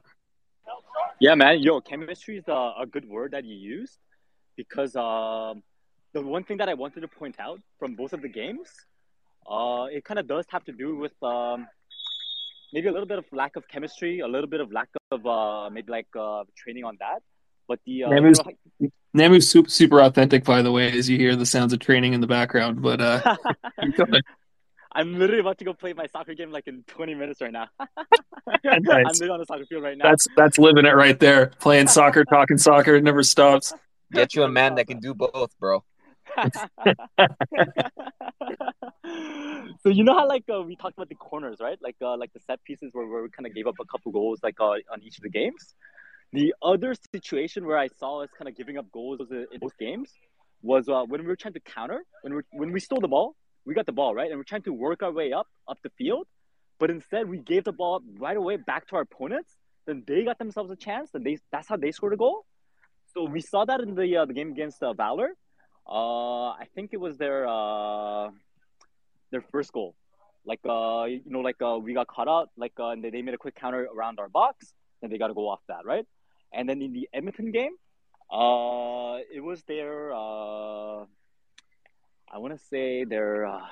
Yeah, 1.20 1.34
man. 1.34 1.60
Yo, 1.60 1.80
chemistry 1.80 2.38
is 2.38 2.48
a, 2.48 2.72
a 2.80 2.86
good 2.90 3.08
word 3.08 3.32
that 3.32 3.44
you 3.44 3.54
used 3.54 3.98
because 4.56 4.96
um, 4.96 5.62
the 6.12 6.20
one 6.20 6.42
thing 6.44 6.56
that 6.58 6.68
I 6.68 6.74
wanted 6.74 7.02
to 7.02 7.08
point 7.08 7.38
out 7.38 7.60
from 7.78 7.94
both 7.94 8.12
of 8.12 8.22
the 8.22 8.28
games, 8.28 8.68
uh, 9.48 9.86
it 9.92 10.04
kind 10.04 10.18
of 10.18 10.26
does 10.26 10.46
have 10.48 10.64
to 10.64 10.72
do 10.72 10.96
with 10.96 11.12
um, 11.22 11.68
maybe 12.72 12.88
a 12.88 12.92
little 12.92 13.06
bit 13.06 13.18
of 13.18 13.24
lack 13.32 13.56
of 13.56 13.66
chemistry, 13.68 14.20
a 14.20 14.28
little 14.28 14.48
bit 14.48 14.60
of 14.60 14.72
lack 14.72 14.88
of 15.10 15.26
uh, 15.26 15.70
maybe 15.70 15.90
like 15.90 16.08
uh, 16.18 16.44
training 16.56 16.84
on 16.84 16.96
that. 17.00 17.22
But 17.68 17.80
the 17.86 18.04
uh, 18.04 18.08
Namu's, 18.08 18.40
you 18.78 18.90
know, 19.14 19.28
Namu's 19.28 19.48
super, 19.48 19.70
super 19.70 20.00
authentic, 20.00 20.44
by 20.44 20.62
the 20.62 20.72
way, 20.72 20.96
as 20.98 21.08
you 21.08 21.16
hear 21.18 21.36
the 21.36 21.46
sounds 21.46 21.72
of 21.72 21.78
training 21.78 22.12
in 22.12 22.20
the 22.20 22.26
background. 22.26 22.82
But 22.82 23.00
uh, 23.00 23.36
I'm 24.94 25.18
literally 25.18 25.40
about 25.40 25.58
to 25.58 25.64
go 25.64 25.72
play 25.72 25.92
my 25.92 26.06
soccer 26.06 26.34
game 26.34 26.50
like 26.50 26.66
in 26.66 26.82
20 26.88 27.14
minutes 27.14 27.40
right 27.40 27.52
now. 27.52 27.68
I'm 27.78 28.82
literally 28.82 29.30
on 29.30 29.38
the 29.38 29.46
soccer 29.46 29.64
field 29.66 29.82
right 29.82 29.96
now. 29.96 30.04
That's 30.10 30.26
that's 30.36 30.58
living 30.58 30.84
it 30.84 30.94
right 30.94 31.18
there. 31.18 31.52
Playing 31.60 31.88
soccer, 31.88 32.24
talking 32.24 32.58
soccer, 32.58 32.96
it 32.96 33.04
never 33.04 33.22
stops. 33.22 33.72
Get 34.12 34.34
you 34.34 34.42
a 34.42 34.48
man 34.48 34.74
that 34.74 34.86
can 34.86 34.98
do 34.98 35.14
both, 35.14 35.58
bro. 35.58 35.82
so 39.82 39.88
you 39.88 40.04
know 40.04 40.14
how 40.14 40.28
like 40.28 40.44
uh, 40.52 40.62
we 40.62 40.76
talked 40.76 40.96
about 40.96 41.08
the 41.08 41.14
corners, 41.14 41.58
right? 41.60 41.78
Like 41.82 41.96
uh, 42.02 42.16
like 42.16 42.32
the 42.32 42.40
set 42.40 42.62
pieces 42.64 42.90
where, 42.92 43.06
where 43.06 43.22
we 43.22 43.30
kind 43.30 43.46
of 43.46 43.54
gave 43.54 43.66
up 43.66 43.76
a 43.80 43.84
couple 43.84 44.12
goals 44.12 44.40
like 44.42 44.56
uh, 44.60 44.74
on 44.92 45.02
each 45.02 45.18
of 45.18 45.22
the 45.22 45.30
games. 45.30 45.74
The 46.32 46.54
other 46.62 46.94
situation 47.12 47.66
where 47.66 47.78
I 47.78 47.88
saw 47.98 48.22
us 48.22 48.30
kind 48.36 48.48
of 48.48 48.56
giving 48.56 48.78
up 48.78 48.90
goals 48.90 49.20
in 49.30 49.46
both 49.60 49.76
games 49.78 50.10
was 50.62 50.88
uh, 50.88 51.02
when 51.06 51.22
we 51.22 51.26
were 51.26 51.36
trying 51.36 51.54
to 51.54 51.60
counter 51.60 52.04
when 52.22 52.36
we 52.36 52.42
when 52.52 52.72
we 52.72 52.80
stole 52.80 53.00
the 53.00 53.08
ball 53.08 53.36
we 53.64 53.74
got 53.74 53.86
the 53.86 53.92
ball, 53.92 54.14
right? 54.14 54.28
And 54.28 54.38
we're 54.38 54.44
trying 54.44 54.62
to 54.62 54.72
work 54.72 55.02
our 55.02 55.12
way 55.12 55.32
up, 55.32 55.46
up 55.68 55.78
the 55.82 55.90
field. 55.90 56.26
But 56.78 56.90
instead, 56.90 57.28
we 57.28 57.38
gave 57.38 57.64
the 57.64 57.72
ball 57.72 58.00
right 58.18 58.36
away 58.36 58.56
back 58.56 58.88
to 58.88 58.96
our 58.96 59.02
opponents. 59.02 59.52
Then 59.86 60.02
they 60.06 60.24
got 60.24 60.38
themselves 60.38 60.70
a 60.70 60.76
chance. 60.76 61.10
And 61.14 61.24
they 61.24 61.38
that's 61.52 61.68
how 61.68 61.76
they 61.76 61.92
scored 61.92 62.14
a 62.14 62.16
goal. 62.16 62.44
So 63.14 63.24
we 63.24 63.40
saw 63.40 63.64
that 63.64 63.80
in 63.80 63.94
the 63.94 64.16
uh, 64.16 64.24
the 64.24 64.32
game 64.32 64.50
against 64.50 64.82
uh, 64.82 64.92
Valor. 64.92 65.30
Uh, 65.88 66.50
I 66.50 66.66
think 66.74 66.90
it 66.92 67.00
was 67.00 67.16
their 67.18 67.46
uh, 67.46 68.30
their 69.30 69.42
first 69.50 69.72
goal. 69.72 69.94
Like 70.44 70.60
uh, 70.64 71.04
you 71.04 71.22
know, 71.26 71.40
like 71.40 71.60
uh, 71.62 71.78
we 71.78 71.94
got 71.94 72.06
caught 72.06 72.28
out. 72.28 72.50
Like 72.56 72.72
uh, 72.78 72.90
and 72.90 73.04
they, 73.04 73.10
they 73.10 73.22
made 73.22 73.34
a 73.34 73.38
quick 73.38 73.54
counter 73.54 73.88
around 73.94 74.18
our 74.18 74.28
box. 74.28 74.74
and 75.02 75.12
they 75.12 75.18
got 75.18 75.28
to 75.28 75.34
go 75.34 75.48
off 75.48 75.60
that, 75.68 75.84
right? 75.84 76.06
And 76.52 76.68
then 76.68 76.80
in 76.80 76.92
the 76.92 77.08
Edmonton 77.12 77.50
game, 77.50 77.74
uh, 78.30 79.18
it 79.32 79.40
was 79.40 79.62
their 79.64 80.12
uh, 80.12 81.04
I 82.32 82.38
want 82.38 82.58
to 82.58 82.64
say 82.70 83.04
their 83.04 83.46
uh, 83.46 83.66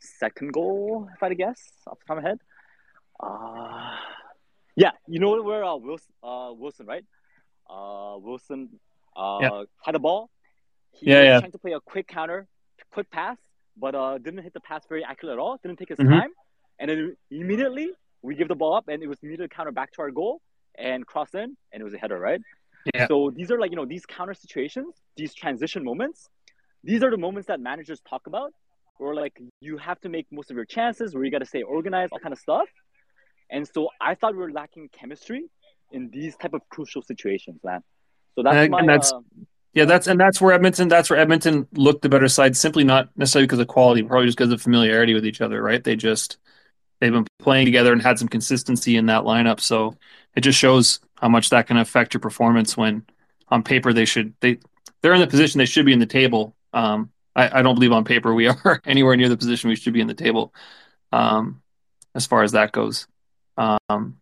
second 0.00 0.52
goal, 0.52 1.08
if 1.14 1.22
I 1.22 1.26
had 1.26 1.28
to 1.30 1.34
guess, 1.36 1.60
off 1.86 1.98
the 2.00 2.06
top 2.06 2.18
of 2.18 2.22
my 2.24 2.28
head. 2.28 2.38
Uh, 3.22 3.96
yeah, 4.76 4.90
you 5.06 5.20
know 5.20 5.40
where 5.42 5.64
uh, 5.64 5.76
Wilson, 5.76 6.12
uh, 6.22 6.50
Wilson, 6.52 6.86
right? 6.86 7.04
Uh, 7.68 8.16
Wilson 8.18 8.80
uh, 9.16 9.38
yeah. 9.40 9.62
had 9.84 9.94
the 9.94 10.00
ball. 10.00 10.30
He 10.92 11.10
yeah, 11.10 11.18
was 11.20 11.24
yeah. 11.26 11.38
trying 11.40 11.52
to 11.52 11.58
play 11.58 11.72
a 11.72 11.80
quick 11.80 12.06
counter, 12.08 12.46
quick 12.92 13.10
pass, 13.10 13.38
but 13.76 13.94
uh, 13.94 14.18
didn't 14.18 14.42
hit 14.42 14.52
the 14.52 14.60
pass 14.60 14.82
very 14.88 15.04
accurate 15.04 15.32
at 15.34 15.38
all. 15.38 15.58
Didn't 15.62 15.78
take 15.78 15.88
his 15.88 15.98
Mhm. 15.98 16.10
time, 16.10 16.30
and 16.78 16.90
then 16.90 17.16
immediately 17.30 17.90
we 18.22 18.34
give 18.34 18.48
the 18.48 18.54
ball 18.54 18.74
up, 18.74 18.88
and 18.88 19.02
it 19.02 19.06
was 19.08 19.18
immediately 19.22 19.48
counter 19.48 19.72
back 19.72 19.92
to 19.92 20.02
our 20.02 20.10
goal 20.10 20.40
and 20.76 21.06
cross 21.06 21.34
in, 21.34 21.56
and 21.72 21.80
it 21.80 21.84
was 21.84 21.94
a 21.94 21.98
header, 21.98 22.18
right? 22.18 22.40
Yeah. 22.94 23.06
So 23.08 23.30
these 23.30 23.50
are 23.50 23.58
like 23.58 23.70
you 23.70 23.76
know 23.76 23.86
these 23.86 24.04
counter 24.06 24.34
situations, 24.34 24.94
these 25.16 25.34
transition 25.34 25.84
moments. 25.84 26.28
These 26.82 27.02
are 27.02 27.10
the 27.10 27.18
moments 27.18 27.46
that 27.48 27.60
managers 27.60 28.00
talk 28.08 28.26
about, 28.26 28.52
where 28.98 29.14
like 29.14 29.38
you 29.60 29.76
have 29.78 30.00
to 30.00 30.08
make 30.08 30.26
most 30.30 30.50
of 30.50 30.56
your 30.56 30.64
chances, 30.64 31.14
where 31.14 31.24
you 31.24 31.30
got 31.30 31.38
to 31.38 31.46
stay 31.54 31.62
organized, 31.62 32.12
all 32.12 32.18
kind 32.18 32.32
of 32.32 32.38
stuff. 32.38 32.68
And 33.50 33.66
so 33.68 33.88
I 34.00 34.14
thought 34.14 34.32
we 34.32 34.38
were 34.38 34.52
lacking 34.52 34.88
chemistry 34.92 35.44
in 35.92 36.08
these 36.10 36.36
type 36.36 36.54
of 36.54 36.62
crucial 36.68 37.02
situations, 37.02 37.60
man. 37.64 37.82
So 38.34 38.42
that's 38.44 38.56
And- 38.56 38.70
my 38.70 38.78
and 38.80 38.88
that's- 38.88 39.12
uh, 39.12 39.20
Yeah, 39.72 39.84
that's 39.84 40.06
and 40.08 40.18
that's 40.18 40.40
where 40.40 40.52
Edmonton. 40.52 40.88
That's 40.88 41.10
where 41.10 41.18
Edmonton 41.18 41.68
looked 41.72 42.02
the 42.02 42.08
better 42.08 42.28
side. 42.28 42.56
Simply 42.56 42.82
not 42.82 43.08
necessarily 43.16 43.46
because 43.46 43.60
of 43.60 43.68
quality, 43.68 44.02
probably 44.02 44.26
just 44.26 44.36
because 44.36 44.52
of 44.52 44.60
familiarity 44.60 45.14
with 45.14 45.24
each 45.24 45.40
other. 45.40 45.62
Right? 45.62 45.82
They 45.82 45.94
just 45.96 46.38
they've 47.00 47.12
been 47.12 47.26
playing 47.38 47.66
together 47.66 47.92
and 47.92 48.02
had 48.02 48.18
some 48.18 48.28
consistency 48.28 48.96
in 48.96 49.06
that 49.06 49.22
lineup. 49.22 49.60
So 49.60 49.96
it 50.34 50.40
just 50.40 50.58
shows 50.58 51.00
how 51.14 51.28
much 51.28 51.50
that 51.50 51.66
can 51.66 51.76
affect 51.76 52.14
your 52.14 52.20
performance 52.20 52.76
when 52.76 53.04
on 53.48 53.62
paper 53.62 53.92
they 53.92 54.04
should 54.04 54.34
they 54.40 54.58
they're 55.02 55.14
in 55.14 55.20
the 55.20 55.26
position 55.26 55.58
they 55.58 55.66
should 55.66 55.86
be 55.86 55.92
in 55.92 55.98
the 56.00 56.06
table. 56.06 56.56
Um, 56.72 57.10
I, 57.36 57.60
I 57.60 57.62
don't 57.62 57.74
believe 57.74 57.92
on 57.92 58.04
paper 58.04 58.34
we 58.34 58.48
are 58.64 58.80
anywhere 58.84 59.16
near 59.16 59.28
the 59.28 59.36
position 59.36 59.70
we 59.70 59.76
should 59.76 59.92
be 59.92 60.00
in 60.00 60.08
the 60.08 60.14
table. 60.14 60.52
Um, 61.12 61.62
as 62.14 62.26
far 62.26 62.42
as 62.42 62.52
that 62.52 62.72
goes. 62.72 63.06
Um, 63.56 64.20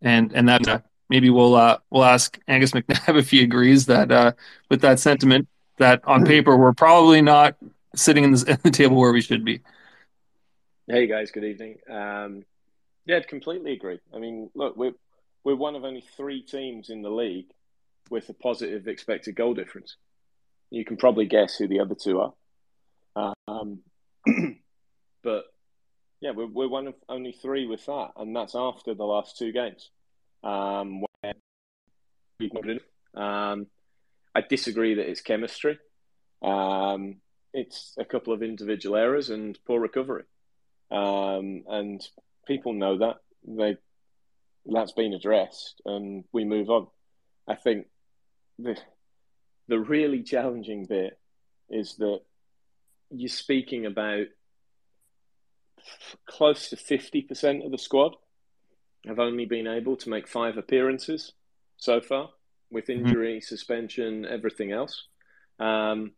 and 0.00 0.32
and 0.32 0.48
that 0.48 0.84
maybe 1.12 1.28
we'll 1.28 1.54
uh, 1.54 1.76
we'll 1.90 2.04
ask 2.04 2.38
Angus 2.48 2.72
McNab 2.72 3.18
if 3.18 3.30
he 3.30 3.44
agrees 3.44 3.84
that 3.86 4.10
uh, 4.10 4.32
with 4.70 4.80
that 4.80 4.98
sentiment 4.98 5.46
that 5.76 6.00
on 6.04 6.24
paper 6.24 6.56
we're 6.56 6.72
probably 6.72 7.20
not 7.20 7.54
sitting 7.94 8.24
in, 8.24 8.30
this, 8.30 8.42
in 8.48 8.58
the 8.64 8.70
table 8.70 8.96
where 8.96 9.12
we 9.12 9.20
should 9.20 9.44
be. 9.44 9.60
Hey 10.88 11.06
guys, 11.06 11.30
good 11.30 11.44
evening. 11.44 11.76
Um, 11.88 12.44
yeah, 13.04 13.16
I'd 13.16 13.28
completely 13.28 13.72
agree. 13.72 14.00
I 14.14 14.18
mean, 14.18 14.50
look, 14.54 14.76
we're 14.76 14.94
we're 15.44 15.54
one 15.54 15.76
of 15.76 15.84
only 15.84 16.02
three 16.16 16.40
teams 16.40 16.88
in 16.88 17.02
the 17.02 17.10
league 17.10 17.52
with 18.10 18.28
a 18.30 18.34
positive 18.34 18.88
expected 18.88 19.36
goal 19.36 19.52
difference. 19.52 19.96
You 20.70 20.84
can 20.84 20.96
probably 20.96 21.26
guess 21.26 21.56
who 21.56 21.68
the 21.68 21.80
other 21.80 21.94
two 21.94 22.20
are. 22.20 23.34
Um, 23.46 23.80
but 25.22 25.44
yeah, 26.22 26.30
we're 26.30 26.46
we're 26.46 26.68
one 26.68 26.86
of 26.86 26.94
only 27.06 27.32
three 27.32 27.66
with 27.66 27.84
that, 27.84 28.12
and 28.16 28.34
that's 28.34 28.54
after 28.54 28.94
the 28.94 29.04
last 29.04 29.36
two 29.36 29.52
games. 29.52 29.90
Um, 30.42 31.04
um, 33.14 33.66
I 34.34 34.40
disagree 34.48 34.94
that 34.94 35.08
it's 35.08 35.20
chemistry. 35.20 35.78
Um, 36.42 37.16
it's 37.52 37.94
a 37.98 38.04
couple 38.04 38.32
of 38.32 38.42
individual 38.42 38.96
errors 38.96 39.30
and 39.30 39.58
poor 39.66 39.80
recovery 39.80 40.24
um, 40.92 41.64
and 41.68 42.06
people 42.46 42.74
know 42.74 42.98
that 42.98 43.16
they 43.46 43.76
that's 44.66 44.92
been 44.92 45.14
addressed, 45.14 45.80
and 45.84 46.24
we 46.32 46.44
move 46.44 46.70
on. 46.70 46.86
I 47.48 47.54
think 47.54 47.86
the 48.58 48.76
the 49.68 49.80
really 49.80 50.22
challenging 50.22 50.84
bit 50.84 51.18
is 51.70 51.96
that 51.96 52.20
you're 53.10 53.28
speaking 53.28 53.86
about 53.86 54.26
close 56.26 56.68
to 56.68 56.76
fifty 56.76 57.22
percent 57.22 57.64
of 57.64 57.70
the 57.70 57.78
squad 57.78 58.14
have 59.06 59.18
only 59.18 59.46
been 59.46 59.66
able 59.66 59.96
to 59.96 60.08
make 60.08 60.28
five 60.28 60.56
appearances 60.56 61.32
so 61.76 62.00
far, 62.00 62.30
with 62.70 62.88
injury, 62.88 63.40
suspension, 63.40 64.24
everything 64.24 64.72
else, 64.72 65.06
um, 65.58 66.12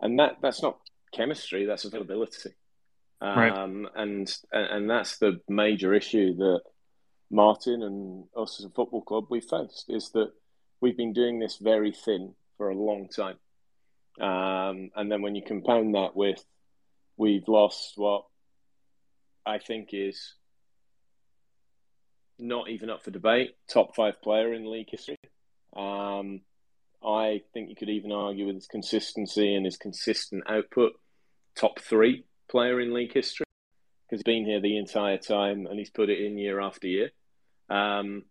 and 0.00 0.18
that 0.18 0.36
that's 0.42 0.62
not 0.62 0.78
chemistry. 1.12 1.66
That's 1.66 1.84
availability. 1.84 2.50
Right. 3.20 3.50
Um, 3.50 3.88
and 3.94 4.32
and 4.52 4.90
that's 4.90 5.18
the 5.18 5.40
major 5.48 5.94
issue 5.94 6.36
that 6.36 6.60
Martin 7.30 7.82
and 7.82 8.24
us 8.36 8.60
as 8.60 8.66
a 8.66 8.70
football 8.70 9.02
club 9.02 9.26
we 9.30 9.40
faced 9.40 9.86
is 9.88 10.10
that 10.12 10.32
we've 10.80 10.96
been 10.96 11.12
doing 11.12 11.38
this 11.38 11.56
very 11.56 11.92
thin 11.92 12.34
for 12.56 12.68
a 12.68 12.76
long 12.76 13.08
time. 13.08 13.36
Um, 14.20 14.90
and 14.94 15.10
then 15.10 15.22
when 15.22 15.34
you 15.34 15.42
compound 15.42 15.94
that 15.94 16.14
with 16.14 16.42
we've 17.16 17.48
lost 17.48 17.94
what 17.96 18.24
I 19.44 19.58
think 19.58 19.90
is 19.92 20.34
not 22.38 22.68
even 22.68 22.90
up 22.90 23.02
for 23.02 23.10
debate, 23.10 23.56
top 23.68 23.94
five 23.94 24.20
player 24.22 24.52
in 24.52 24.70
league 24.70 24.90
history. 24.90 25.16
Um, 25.76 26.40
I 27.04 27.42
think 27.52 27.68
you 27.68 27.76
could 27.76 27.90
even 27.90 28.12
argue 28.12 28.46
with 28.46 28.56
his 28.56 28.66
consistency 28.66 29.54
and 29.54 29.64
his 29.64 29.76
consistent 29.76 30.44
output, 30.48 30.92
top 31.54 31.80
three 31.80 32.24
player 32.48 32.80
in 32.80 32.94
league 32.94 33.12
history 33.12 33.46
because 34.06 34.20
he's 34.20 34.22
been 34.22 34.46
here 34.46 34.60
the 34.60 34.78
entire 34.78 35.18
time 35.18 35.66
and 35.66 35.78
he's 35.78 35.90
put 35.90 36.10
it 36.10 36.20
in 36.20 36.38
year 36.38 36.60
after 36.60 36.86
year. 36.86 37.10
Um, 37.68 38.24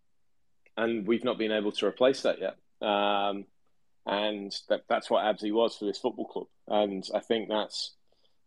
and 0.78 1.08
we've 1.08 1.24
not 1.24 1.38
been 1.38 1.52
able 1.52 1.72
to 1.74 1.86
replace 1.86 2.22
that 2.22 2.38
yet. 2.40 2.56
Um, 2.88 3.46
and 4.06 4.56
that, 4.70 4.84
that's 4.88 5.10
what 5.10 5.24
Abzi 5.24 5.52
was 5.52 5.76
for 5.76 5.86
this 5.86 5.98
football 5.98 6.26
club. 6.26 6.48
And 6.68 7.04
I 7.14 7.20
think 7.20 7.50
that's 7.50 7.94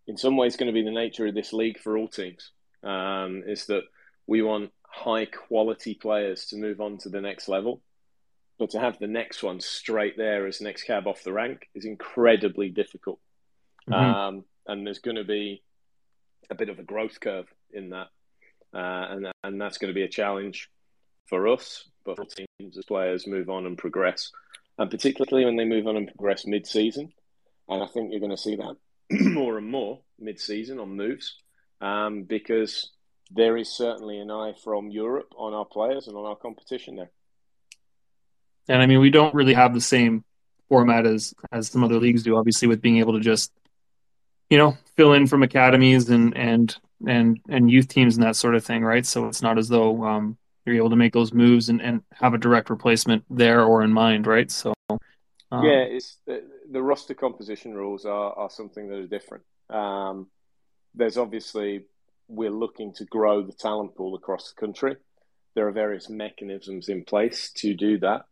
in 0.06 0.16
some 0.16 0.36
ways 0.36 0.56
going 0.56 0.68
to 0.68 0.72
be 0.72 0.84
the 0.84 0.90
nature 0.90 1.26
of 1.26 1.34
this 1.34 1.52
league 1.52 1.78
for 1.78 1.96
all 1.96 2.08
teams. 2.08 2.52
Um, 2.82 3.42
is 3.46 3.66
that 3.66 3.82
we 4.26 4.40
want 4.40 4.70
high 4.88 5.26
quality 5.26 5.94
players 5.94 6.46
to 6.46 6.56
move 6.56 6.80
on 6.80 6.98
to 6.98 7.08
the 7.08 7.20
next 7.20 7.48
level. 7.48 7.82
but 8.58 8.70
to 8.70 8.80
have 8.80 8.98
the 8.98 9.06
next 9.06 9.42
one 9.42 9.60
straight 9.60 10.16
there 10.16 10.46
as 10.46 10.60
next 10.60 10.82
cab 10.82 11.06
off 11.06 11.22
the 11.22 11.32
rank 11.32 11.68
is 11.74 11.84
incredibly 11.84 12.68
difficult. 12.68 13.20
Mm-hmm. 13.88 13.94
Um, 13.94 14.44
and 14.66 14.84
there's 14.84 14.98
going 14.98 15.16
to 15.16 15.24
be 15.24 15.62
a 16.50 16.54
bit 16.54 16.68
of 16.68 16.78
a 16.78 16.82
growth 16.82 17.20
curve 17.20 17.46
in 17.72 17.90
that, 17.90 18.08
uh, 18.74 19.06
and 19.10 19.28
and 19.44 19.60
that's 19.60 19.78
going 19.78 19.90
to 19.90 19.94
be 19.94 20.02
a 20.02 20.08
challenge 20.08 20.68
for 21.26 21.46
us, 21.48 21.84
but 22.04 22.16
for 22.16 22.24
teams 22.24 22.76
as 22.76 22.84
players 22.84 23.26
move 23.26 23.48
on 23.48 23.64
and 23.66 23.78
progress, 23.78 24.32
and 24.76 24.90
particularly 24.90 25.44
when 25.44 25.56
they 25.56 25.64
move 25.64 25.86
on 25.86 25.96
and 25.96 26.08
progress 26.08 26.46
mid-season. 26.46 27.12
And 27.68 27.82
I 27.82 27.86
think 27.86 28.10
you're 28.10 28.20
going 28.20 28.30
to 28.30 28.36
see 28.36 28.56
that 28.56 28.76
more 29.10 29.56
and 29.58 29.70
more 29.70 30.00
mid-season 30.18 30.80
on 30.80 30.96
moves, 30.96 31.36
um, 31.80 32.24
because 32.24 32.90
there 33.30 33.56
is 33.56 33.68
certainly 33.68 34.18
an 34.18 34.30
eye 34.30 34.54
from 34.62 34.90
Europe 34.90 35.32
on 35.36 35.54
our 35.54 35.64
players 35.64 36.08
and 36.08 36.16
on 36.16 36.24
our 36.24 36.36
competition 36.36 36.96
there. 36.96 37.10
And 38.68 38.82
I 38.82 38.86
mean, 38.86 39.00
we 39.00 39.10
don't 39.10 39.34
really 39.34 39.54
have 39.54 39.74
the 39.74 39.80
same 39.80 40.24
format 40.68 41.06
as 41.06 41.34
as 41.52 41.68
some 41.68 41.84
other 41.84 41.98
leagues 41.98 42.22
do. 42.22 42.36
Obviously, 42.36 42.68
with 42.68 42.82
being 42.82 42.98
able 42.98 43.14
to 43.14 43.20
just 43.20 43.52
you 44.50 44.58
know 44.58 44.76
fill 44.96 45.14
in 45.14 45.26
from 45.26 45.42
academies 45.42 46.10
and 46.10 46.36
and 46.36 46.76
and 47.06 47.40
and 47.48 47.70
youth 47.70 47.88
teams 47.88 48.16
and 48.16 48.24
that 48.24 48.36
sort 48.36 48.54
of 48.54 48.64
thing, 48.64 48.82
right? 48.84 49.06
So 49.06 49.26
it's 49.26 49.42
not 49.42 49.58
as 49.58 49.68
though 49.68 50.04
um, 50.04 50.36
you're 50.64 50.76
able 50.76 50.90
to 50.90 50.96
make 50.96 51.12
those 51.12 51.32
moves 51.32 51.68
and, 51.68 51.80
and 51.80 52.02
have 52.12 52.34
a 52.34 52.38
direct 52.38 52.70
replacement 52.70 53.24
there 53.30 53.62
or 53.62 53.82
in 53.82 53.92
mind, 53.92 54.26
right? 54.26 54.50
So 54.50 54.74
um, 54.90 55.64
yeah, 55.64 55.84
it's 55.84 56.18
the, 56.26 56.42
the, 56.70 56.82
roster 56.82 57.14
composition 57.14 57.74
rules 57.74 58.04
are 58.04 58.32
are 58.32 58.50
something 58.50 58.88
that 58.88 58.98
are 58.98 59.06
different. 59.06 59.44
Um, 59.70 60.26
there's 60.94 61.16
obviously 61.16 61.84
we're 62.28 62.50
looking 62.50 62.92
to 62.94 63.04
grow 63.04 63.42
the 63.42 63.52
talent 63.52 63.96
pool 63.96 64.14
across 64.14 64.52
the 64.52 64.60
country. 64.60 64.96
There 65.54 65.66
are 65.66 65.72
various 65.72 66.08
mechanisms 66.08 66.88
in 66.88 67.04
place 67.04 67.50
to 67.56 67.74
do 67.74 67.98
that 67.98 68.26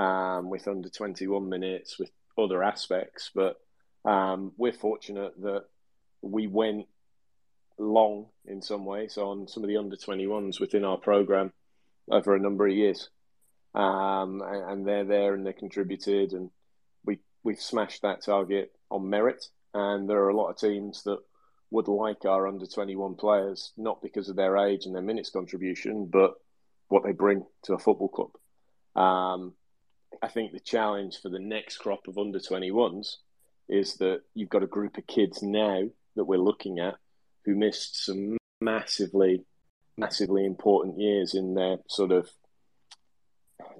um, 0.00 0.50
with 0.50 0.66
under 0.66 0.88
21 0.88 1.48
minutes, 1.48 1.98
with 1.98 2.10
other 2.36 2.62
aspects. 2.62 3.30
But 3.34 3.56
um, 4.04 4.52
we're 4.56 4.72
fortunate 4.72 5.40
that 5.42 5.64
we 6.22 6.46
went 6.46 6.86
long 7.78 8.26
in 8.46 8.62
some 8.62 8.84
ways 8.84 9.18
on 9.18 9.48
some 9.48 9.62
of 9.62 9.68
the 9.68 9.76
under 9.76 9.96
21s 9.96 10.60
within 10.60 10.84
our 10.84 10.96
program 10.96 11.52
over 12.10 12.34
a 12.34 12.40
number 12.40 12.66
of 12.66 12.74
years. 12.74 13.10
Um, 13.74 14.42
and, 14.42 14.70
and, 14.70 14.86
they're 14.86 15.04
there 15.04 15.34
and 15.34 15.44
they 15.44 15.52
contributed, 15.52 16.32
and 16.32 16.50
we 17.04 17.18
we've 17.42 17.60
smashed 17.60 18.02
that 18.02 18.22
target 18.24 18.72
on 18.88 19.10
merit. 19.10 19.46
And 19.72 20.08
there 20.08 20.18
are 20.18 20.28
a 20.28 20.36
lot 20.36 20.50
of 20.50 20.58
teams 20.58 21.02
that 21.04 21.18
would 21.74 21.88
like 21.88 22.24
our 22.24 22.46
under 22.46 22.66
21 22.66 23.16
players, 23.16 23.72
not 23.76 24.00
because 24.00 24.28
of 24.28 24.36
their 24.36 24.56
age 24.56 24.86
and 24.86 24.94
their 24.94 25.02
minutes 25.02 25.30
contribution, 25.30 26.06
but 26.06 26.34
what 26.86 27.02
they 27.02 27.10
bring 27.10 27.44
to 27.64 27.74
a 27.74 27.78
football 27.78 28.08
club. 28.08 28.30
Um, 28.94 29.54
I 30.22 30.28
think 30.28 30.52
the 30.52 30.60
challenge 30.60 31.20
for 31.20 31.30
the 31.30 31.40
next 31.40 31.78
crop 31.78 32.06
of 32.06 32.16
under 32.16 32.38
21s 32.38 33.16
is 33.68 33.96
that 33.96 34.20
you've 34.34 34.50
got 34.50 34.62
a 34.62 34.68
group 34.68 34.98
of 34.98 35.06
kids 35.08 35.42
now 35.42 35.82
that 36.14 36.24
we're 36.24 36.38
looking 36.38 36.78
at 36.78 36.94
who 37.44 37.56
missed 37.56 38.04
some 38.04 38.36
massively, 38.60 39.44
massively 39.96 40.46
important 40.46 41.00
years 41.00 41.34
in 41.34 41.54
their 41.54 41.78
sort 41.88 42.12
of 42.12 42.30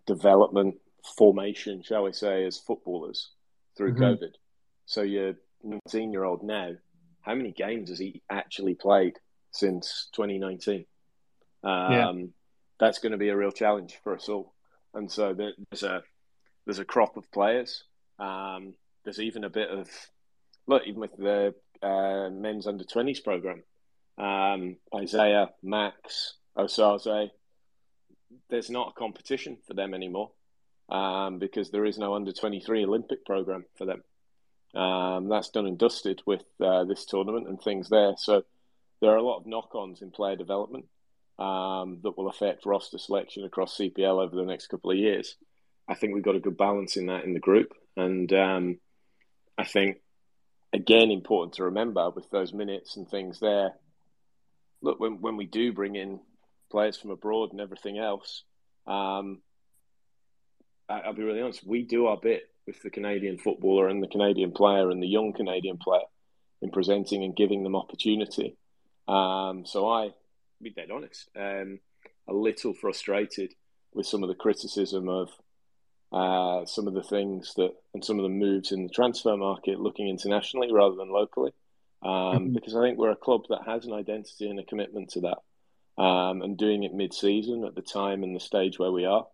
development 0.04 0.74
formation, 1.16 1.80
shall 1.84 2.02
we 2.02 2.12
say, 2.12 2.44
as 2.44 2.58
footballers 2.58 3.30
through 3.76 3.94
mm-hmm. 3.94 4.02
COVID. 4.02 4.32
So 4.86 5.02
you're 5.02 5.34
19 5.62 6.12
year 6.12 6.24
old 6.24 6.42
now. 6.42 6.72
How 7.24 7.34
many 7.34 7.52
games 7.52 7.88
has 7.88 7.98
he 7.98 8.22
actually 8.30 8.74
played 8.74 9.18
since 9.50 10.08
2019? 10.14 10.84
Um, 11.62 11.92
yeah. 11.92 12.12
That's 12.78 12.98
going 12.98 13.12
to 13.12 13.18
be 13.18 13.30
a 13.30 13.36
real 13.36 13.52
challenge 13.52 13.98
for 14.02 14.14
us 14.14 14.28
all. 14.28 14.52
And 14.92 15.10
so 15.10 15.34
there's 15.34 15.82
a 15.82 16.02
there's 16.66 16.78
a 16.78 16.84
crop 16.84 17.16
of 17.16 17.30
players. 17.32 17.84
Um, 18.18 18.74
there's 19.04 19.20
even 19.20 19.44
a 19.44 19.50
bit 19.50 19.70
of 19.70 19.88
look, 20.66 20.82
even 20.86 21.00
with 21.00 21.16
the 21.16 21.54
uh, 21.82 22.30
men's 22.30 22.66
under 22.66 22.84
20s 22.84 23.22
program, 23.22 23.62
um, 24.18 24.76
Isaiah, 24.94 25.50
Max, 25.62 26.34
Osaze, 26.56 27.30
there's 28.50 28.70
not 28.70 28.90
a 28.90 28.98
competition 28.98 29.58
for 29.66 29.74
them 29.74 29.94
anymore 29.94 30.30
um, 30.88 31.38
because 31.38 31.70
there 31.70 31.84
is 31.84 31.98
no 31.98 32.14
under 32.14 32.32
23 32.32 32.84
Olympic 32.84 33.24
program 33.24 33.64
for 33.76 33.84
them. 33.84 34.02
Um, 34.74 35.28
that's 35.28 35.50
done 35.50 35.66
and 35.66 35.78
dusted 35.78 36.22
with 36.26 36.42
uh, 36.60 36.84
this 36.84 37.04
tournament 37.04 37.48
and 37.48 37.60
things 37.60 37.88
there. 37.88 38.14
So 38.16 38.44
there 39.00 39.10
are 39.10 39.16
a 39.16 39.22
lot 39.22 39.38
of 39.38 39.46
knock 39.46 39.74
ons 39.74 40.02
in 40.02 40.10
player 40.10 40.36
development 40.36 40.86
um, 41.38 41.98
that 42.02 42.16
will 42.16 42.28
affect 42.28 42.66
roster 42.66 42.98
selection 42.98 43.44
across 43.44 43.78
CPL 43.78 44.24
over 44.24 44.34
the 44.34 44.44
next 44.44 44.68
couple 44.68 44.90
of 44.90 44.96
years. 44.96 45.36
I 45.86 45.94
think 45.94 46.14
we've 46.14 46.24
got 46.24 46.36
a 46.36 46.40
good 46.40 46.56
balance 46.56 46.96
in 46.96 47.06
that 47.06 47.24
in 47.24 47.34
the 47.34 47.40
group. 47.40 47.74
And 47.96 48.32
um, 48.32 48.78
I 49.56 49.64
think, 49.64 49.98
again, 50.72 51.10
important 51.10 51.54
to 51.54 51.64
remember 51.64 52.10
with 52.10 52.30
those 52.30 52.52
minutes 52.52 52.96
and 52.96 53.08
things 53.08 53.40
there. 53.40 53.74
Look, 54.82 54.98
when, 54.98 55.20
when 55.20 55.36
we 55.36 55.46
do 55.46 55.72
bring 55.72 55.96
in 55.96 56.20
players 56.70 56.96
from 56.96 57.10
abroad 57.10 57.52
and 57.52 57.60
everything 57.60 57.98
else, 57.98 58.42
um, 58.86 59.40
I, 60.88 61.06
will 61.06 61.14
be 61.14 61.22
really 61.22 61.40
honest, 61.40 61.66
we 61.66 61.82
do 61.82 62.06
our 62.06 62.16
bit 62.16 62.42
with 62.66 62.82
the 62.82 62.90
Canadian 62.90 63.38
footballer 63.38 63.88
and 63.88 64.02
the 64.02 64.08
Canadian 64.08 64.52
player 64.52 64.90
and 64.90 65.02
the 65.02 65.08
young 65.08 65.32
Canadian 65.32 65.78
player 65.78 66.04
in 66.62 66.70
presenting 66.70 67.22
and 67.24 67.36
giving 67.36 67.62
them 67.62 67.76
opportunity. 67.76 68.56
Um, 69.06 69.66
so 69.66 69.88
I, 69.88 70.10
be 70.62 70.70
dead 70.70 70.90
honest, 70.90 71.28
um, 71.36 71.80
a 72.26 72.32
little 72.32 72.72
frustrated 72.72 73.54
with 73.92 74.06
some 74.06 74.22
of 74.22 74.28
the 74.28 74.34
criticism 74.34 75.08
of 75.08 75.30
uh, 76.12 76.64
some 76.64 76.86
of 76.86 76.94
the 76.94 77.02
things 77.02 77.54
that 77.56 77.72
and 77.92 78.04
some 78.04 78.18
of 78.18 78.22
the 78.22 78.28
moves 78.28 78.70
in 78.70 78.84
the 78.84 78.92
transfer 78.92 79.36
market 79.36 79.80
looking 79.80 80.08
internationally 80.08 80.72
rather 80.72 80.94
than 80.94 81.10
locally. 81.10 81.50
Um, 82.02 82.10
mm-hmm. 82.10 82.52
Because 82.54 82.76
I 82.76 82.82
think 82.82 82.98
we're 82.98 83.10
a 83.10 83.16
club 83.16 83.42
that 83.48 83.62
has 83.66 83.84
an 83.84 83.92
identity 83.92 84.48
and 84.48 84.60
a 84.60 84.64
commitment 84.64 85.10
to 85.10 85.20
that. 85.22 86.02
Um, 86.02 86.42
and 86.42 86.56
doing 86.56 86.82
it 86.82 86.92
mid 86.92 87.14
season 87.14 87.64
at 87.64 87.74
the 87.74 87.82
time 87.82 88.22
and 88.24 88.34
the 88.34 88.40
stage 88.40 88.78
where 88.78 88.90
we 88.90 89.04
are, 89.04 89.26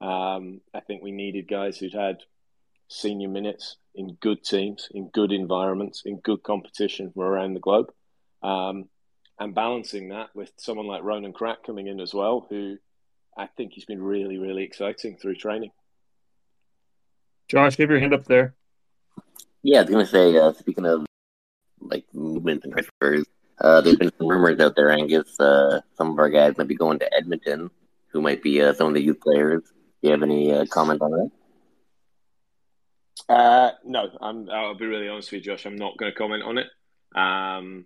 um, 0.00 0.60
I 0.74 0.80
think 0.80 1.02
we 1.02 1.12
needed 1.12 1.46
guys 1.48 1.78
who'd 1.78 1.94
had 1.94 2.18
senior 2.90 3.28
minutes 3.28 3.76
in 3.94 4.16
good 4.20 4.44
teams, 4.44 4.88
in 4.92 5.08
good 5.08 5.32
environments, 5.32 6.02
in 6.04 6.18
good 6.18 6.42
competition 6.42 7.10
from 7.12 7.22
around 7.22 7.54
the 7.54 7.60
globe. 7.60 7.86
Um, 8.42 8.88
and 9.38 9.54
balancing 9.54 10.10
that 10.10 10.28
with 10.34 10.52
someone 10.58 10.86
like 10.86 11.02
Ronan 11.02 11.32
Kratt 11.32 11.62
coming 11.64 11.86
in 11.86 12.00
as 12.00 12.12
well, 12.12 12.46
who 12.50 12.76
I 13.38 13.46
think 13.56 13.72
he's 13.72 13.86
been 13.86 14.02
really, 14.02 14.38
really 14.38 14.64
exciting 14.64 15.16
through 15.16 15.36
training. 15.36 15.70
Josh, 17.48 17.76
give 17.76 17.90
your 17.90 18.00
hand 18.00 18.12
up 18.12 18.24
there. 18.24 18.54
Yeah, 19.62 19.78
I 19.78 19.82
was 19.82 19.90
going 19.90 20.06
to 20.06 20.10
say, 20.10 20.36
uh, 20.36 20.52
speaking 20.52 20.84
of 20.84 21.06
like 21.80 22.04
movement 22.12 22.64
and 22.64 22.72
transfers, 22.72 23.24
uh, 23.60 23.80
there's 23.80 23.96
been 23.96 24.12
some 24.18 24.28
rumors 24.28 24.60
out 24.60 24.74
there, 24.76 24.90
Angus. 24.90 25.38
Uh, 25.38 25.80
some 25.96 26.10
of 26.10 26.18
our 26.18 26.28
guys 26.28 26.56
might 26.58 26.68
be 26.68 26.74
going 26.74 26.98
to 26.98 27.14
Edmonton, 27.14 27.70
who 28.12 28.20
might 28.20 28.42
be 28.42 28.60
uh, 28.60 28.72
some 28.74 28.88
of 28.88 28.94
the 28.94 29.02
youth 29.02 29.20
players. 29.20 29.62
Do 30.02 30.08
you 30.08 30.10
have 30.10 30.22
any 30.22 30.52
uh, 30.52 30.66
comment 30.66 31.02
on 31.02 31.10
that? 31.12 31.30
Uh, 33.28 33.70
no, 33.84 34.08
I'm, 34.20 34.48
I'll 34.50 34.74
be 34.74 34.86
really 34.86 35.08
honest 35.08 35.30
with 35.30 35.44
you, 35.44 35.52
Josh. 35.52 35.66
I'm 35.66 35.76
not 35.76 35.96
going 35.96 36.10
to 36.10 36.18
comment 36.18 36.42
on 36.42 36.58
it, 36.58 36.66
um, 37.14 37.84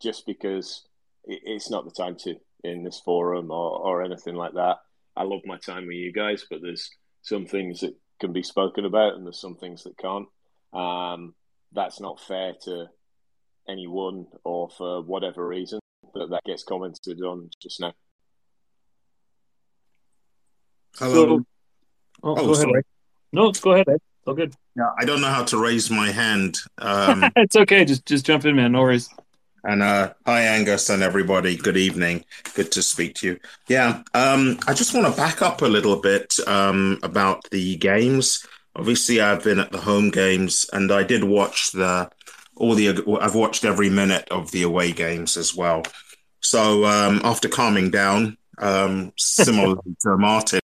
just 0.00 0.26
because 0.26 0.82
it, 1.24 1.40
it's 1.44 1.70
not 1.70 1.84
the 1.84 1.90
time 1.90 2.16
to 2.20 2.36
in 2.64 2.82
this 2.82 3.00
forum 3.04 3.50
or, 3.50 3.78
or 3.78 4.02
anything 4.02 4.34
like 4.34 4.54
that. 4.54 4.78
I 5.16 5.22
love 5.22 5.42
my 5.44 5.58
time 5.58 5.86
with 5.86 5.96
you 5.96 6.12
guys, 6.12 6.44
but 6.48 6.60
there's 6.62 6.90
some 7.22 7.46
things 7.46 7.80
that 7.80 7.94
can 8.20 8.32
be 8.32 8.42
spoken 8.42 8.84
about, 8.84 9.14
and 9.14 9.24
there's 9.24 9.40
some 9.40 9.56
things 9.56 9.84
that 9.84 9.98
can't. 9.98 10.26
Um, 10.72 11.34
that's 11.72 12.00
not 12.00 12.20
fair 12.20 12.54
to 12.64 12.86
anyone, 13.68 14.26
or 14.44 14.70
for 14.70 15.02
whatever 15.02 15.46
reason 15.46 15.78
that 16.14 16.30
that 16.30 16.44
gets 16.44 16.64
commented 16.64 17.20
on 17.20 17.50
just 17.62 17.80
now. 17.80 17.92
Hello. 20.96 21.38
So, 21.38 21.44
oh, 22.22 22.36
oh, 22.36 22.46
go 22.46 22.52
ahead. 22.54 22.84
No, 23.32 23.52
go 23.52 23.72
ahead. 23.72 23.88
Ed. 23.88 24.00
All 24.26 24.34
good. 24.34 24.54
Yeah, 24.76 24.90
I 24.98 25.04
don't 25.04 25.20
know 25.20 25.28
how 25.28 25.44
to 25.44 25.58
raise 25.58 25.90
my 25.90 26.10
hand. 26.10 26.56
Um, 26.78 27.24
it's 27.36 27.56
okay. 27.56 27.84
Just 27.84 28.06
just 28.06 28.24
jump 28.24 28.44
in, 28.44 28.56
man. 28.56 28.72
No 28.72 28.80
worries. 28.80 29.08
And 29.64 29.82
uh, 29.82 30.12
hi, 30.26 30.42
Angus, 30.42 30.90
and 30.90 31.02
everybody. 31.02 31.56
Good 31.56 31.76
evening. 31.76 32.24
Good 32.54 32.72
to 32.72 32.82
speak 32.82 33.14
to 33.16 33.26
you. 33.28 33.40
Yeah, 33.68 34.02
um, 34.12 34.58
I 34.66 34.74
just 34.74 34.94
want 34.94 35.06
to 35.06 35.16
back 35.16 35.42
up 35.42 35.62
a 35.62 35.66
little 35.66 35.96
bit 35.96 36.34
um, 36.46 36.98
about 37.02 37.48
the 37.50 37.76
games. 37.76 38.46
Obviously, 38.76 39.20
I've 39.20 39.44
been 39.44 39.58
at 39.58 39.72
the 39.72 39.80
home 39.80 40.10
games, 40.10 40.66
and 40.72 40.90
I 40.90 41.02
did 41.02 41.24
watch 41.24 41.72
the 41.72 42.10
all 42.56 42.74
the. 42.74 43.18
I've 43.20 43.34
watched 43.34 43.64
every 43.64 43.90
minute 43.90 44.28
of 44.30 44.50
the 44.50 44.62
away 44.62 44.92
games 44.92 45.36
as 45.36 45.54
well. 45.54 45.82
So 46.40 46.84
um, 46.84 47.20
after 47.24 47.48
calming 47.48 47.90
down, 47.90 48.36
um, 48.58 49.12
similar 49.18 49.76
to 50.00 50.16
Martin, 50.16 50.60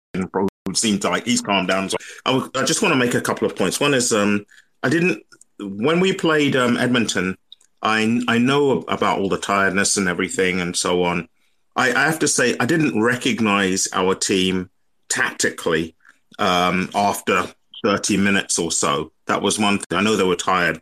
who 0.66 0.74
seemed 0.76 1.04
like 1.04 1.26
he's 1.26 1.42
calmed 1.42 1.68
down. 1.68 1.90
So 1.90 1.98
I, 2.26 2.48
I, 2.56 2.64
just 2.64 2.82
want 2.82 2.94
to 2.94 3.00
make 3.00 3.14
a 3.14 3.22
couple 3.22 3.48
of 3.48 3.56
points. 3.56 3.80
One 3.80 3.94
is 3.94 4.14
um, 4.14 4.46
I 4.84 4.90
didn't 4.90 5.24
when 5.60 6.00
we 6.00 6.14
played 6.14 6.56
um, 6.56 6.78
Edmonton. 6.78 7.38
I 7.82 8.22
I 8.28 8.38
know 8.38 8.82
about 8.82 9.20
all 9.20 9.30
the 9.30 9.38
tiredness 9.38 9.98
and 9.98 10.08
everything 10.08 10.62
and 10.62 10.76
so 10.76 11.04
on. 11.04 11.28
I, 11.76 11.94
I 11.94 12.06
have 12.06 12.20
to 12.20 12.28
say 12.28 12.56
I 12.60 12.66
didn't 12.66 13.02
recognize 13.02 13.88
our 13.94 14.16
team 14.16 14.70
tactically 15.08 15.96
um, 16.38 16.90
after 16.94 17.48
30 17.84 18.18
minutes 18.18 18.60
or 18.60 18.72
so. 18.72 19.12
That 19.28 19.42
was 19.42 19.58
one 19.58 19.80
thing. 19.80 19.98
I 19.98 20.02
know 20.02 20.16
they 20.16 20.24
were 20.24 20.36
tired. 20.36 20.82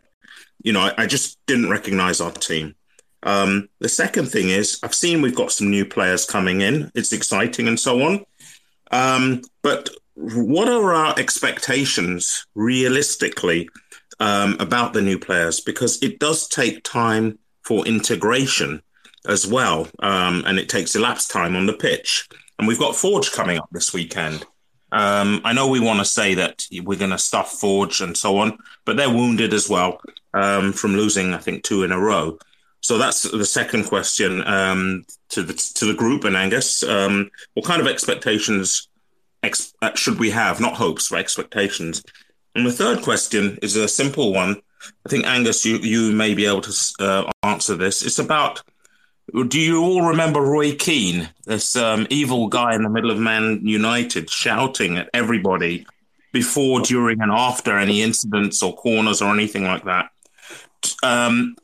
You 0.62 0.72
know, 0.72 0.80
I, 0.80 1.04
I 1.04 1.06
just 1.06 1.38
didn't 1.46 1.70
recognize 1.70 2.20
our 2.20 2.32
team. 2.32 2.74
Um, 3.22 3.68
the 3.80 3.88
second 3.88 4.26
thing 4.26 4.48
is, 4.48 4.78
I've 4.82 4.94
seen 4.94 5.22
we've 5.22 5.34
got 5.34 5.52
some 5.52 5.70
new 5.70 5.84
players 5.84 6.24
coming 6.24 6.60
in. 6.60 6.90
It's 6.94 7.12
exciting 7.12 7.68
and 7.68 7.78
so 7.78 8.02
on. 8.02 8.24
Um, 8.90 9.42
but 9.62 9.90
what 10.14 10.68
are 10.68 10.92
our 10.92 11.18
expectations 11.18 12.46
realistically 12.54 13.68
um, 14.20 14.56
about 14.58 14.92
the 14.92 15.02
new 15.02 15.18
players? 15.18 15.60
Because 15.60 16.02
it 16.02 16.18
does 16.18 16.48
take 16.48 16.82
time 16.84 17.38
for 17.62 17.86
integration 17.86 18.82
as 19.26 19.46
well, 19.46 19.86
um, 20.00 20.42
and 20.46 20.58
it 20.58 20.68
takes 20.68 20.96
elapsed 20.96 21.30
time 21.30 21.54
on 21.54 21.66
the 21.66 21.72
pitch. 21.72 22.28
And 22.58 22.66
we've 22.66 22.78
got 22.78 22.96
Forge 22.96 23.30
coming 23.30 23.58
up 23.58 23.68
this 23.70 23.92
weekend. 23.92 24.44
Um, 24.90 25.42
I 25.44 25.52
know 25.52 25.68
we 25.68 25.80
want 25.80 25.98
to 25.98 26.04
say 26.04 26.34
that 26.34 26.66
we're 26.82 26.98
going 26.98 27.10
to 27.10 27.18
stuff 27.18 27.52
Forge 27.52 28.00
and 28.00 28.16
so 28.16 28.38
on, 28.38 28.58
but 28.84 28.96
they're 28.96 29.10
wounded 29.10 29.52
as 29.52 29.68
well 29.68 30.00
um, 30.34 30.72
from 30.72 30.96
losing, 30.96 31.34
I 31.34 31.38
think, 31.38 31.62
two 31.62 31.82
in 31.82 31.92
a 31.92 32.00
row. 32.00 32.38
So 32.80 32.96
that's 32.98 33.22
the 33.22 33.44
second 33.44 33.84
question 33.84 34.46
um, 34.46 35.04
to 35.30 35.42
the 35.42 35.52
to 35.74 35.84
the 35.84 35.94
group 35.94 36.24
and 36.24 36.36
Angus. 36.36 36.82
Um, 36.82 37.30
what 37.54 37.66
kind 37.66 37.80
of 37.80 37.86
expectations 37.86 38.88
ex- 39.42 39.74
uh, 39.82 39.94
should 39.94 40.18
we 40.18 40.30
have? 40.30 40.60
Not 40.60 40.74
hopes, 40.74 41.10
but 41.10 41.18
expectations. 41.18 42.02
And 42.54 42.66
the 42.66 42.72
third 42.72 43.02
question 43.02 43.58
is 43.62 43.76
a 43.76 43.88
simple 43.88 44.32
one. 44.32 44.62
I 45.04 45.08
think 45.08 45.26
Angus, 45.26 45.66
you 45.66 45.76
you 45.78 46.12
may 46.12 46.34
be 46.34 46.46
able 46.46 46.62
to 46.62 46.74
uh, 47.00 47.30
answer 47.42 47.76
this. 47.76 48.02
It's 48.02 48.18
about. 48.18 48.62
Do 49.48 49.60
you 49.60 49.82
all 49.82 50.08
remember 50.08 50.40
Roy 50.40 50.74
Keane, 50.74 51.28
this 51.44 51.76
um, 51.76 52.06
evil 52.08 52.48
guy 52.48 52.74
in 52.74 52.82
the 52.82 52.88
middle 52.88 53.10
of 53.10 53.18
Man 53.18 53.60
United, 53.62 54.30
shouting 54.30 54.96
at 54.96 55.10
everybody 55.12 55.86
before, 56.32 56.80
during, 56.80 57.20
and 57.20 57.30
after 57.30 57.76
any 57.76 58.00
incidents 58.00 58.62
or 58.62 58.74
corners 58.74 59.20
or 59.20 59.34
anything 59.34 59.64
like 59.64 59.84
that? 59.84 60.08
Um, 61.02 61.56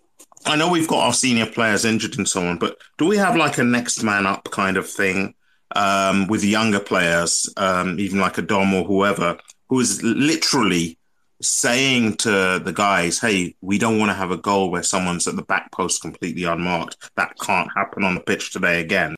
I 0.47 0.57
know 0.57 0.71
we've 0.71 0.89
got 0.89 1.05
our 1.05 1.13
senior 1.13 1.47
players 1.47 1.85
injured 1.85 2.19
and 2.19 2.29
so 2.29 2.47
on, 2.47 2.59
but 2.59 2.77
do 2.99 3.07
we 3.07 3.17
have 3.17 3.37
like 3.37 3.59
a 3.59 3.65
next 3.65 4.03
man 4.03 4.27
up 4.27 4.51
kind 4.51 4.77
of 4.77 4.89
thing 4.89 5.35
um, 5.75 6.27
with 6.27 6.45
younger 6.45 6.81
players, 6.81 7.49
um, 7.57 7.99
even 7.99 8.21
like 8.21 8.39
a 8.39 8.43
Dom 8.43 8.75
or 8.75 8.85
whoever, 8.85 9.39
who 9.69 9.81
is 9.81 10.03
literally 10.03 10.99
saying 11.41 12.17
to 12.19 12.61
the 12.63 12.73
guys, 12.73 13.19
"Hey, 13.19 13.55
we 13.61 13.79
don't 13.79 13.99
want 13.99 14.11
to 14.11 14.15
have 14.15 14.31
a 14.31 14.37
goal 14.37 14.71
where 14.71 14.83
someone's 14.83 15.27
at 15.27 15.37
the 15.37 15.43
back 15.43 15.73
post 15.73 16.03
completely 16.03 16.45
unmarked. 16.45 17.11
That 17.17 17.33
can't 17.41 17.71
happen 17.75 18.05
on 18.05 18.15
the 18.15 18.21
pitch 18.21 18.53
today 18.53 18.81
again." 18.81 19.17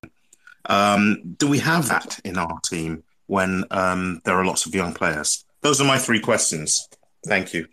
Um, 0.66 1.34
do 1.38 1.46
we 1.46 1.58
have 1.58 1.88
that 1.88 2.20
in 2.24 2.38
our 2.38 2.58
team 2.60 3.04
when 3.26 3.64
um, 3.70 4.20
there 4.24 4.34
are 4.34 4.44
lots 4.44 4.66
of 4.66 4.74
young 4.74 4.94
players? 4.94 5.44
Those 5.62 5.80
are 5.80 5.86
my 5.86 5.98
three 5.98 6.20
questions. 6.20 6.88
Thank 7.26 7.52
you. 7.54 7.66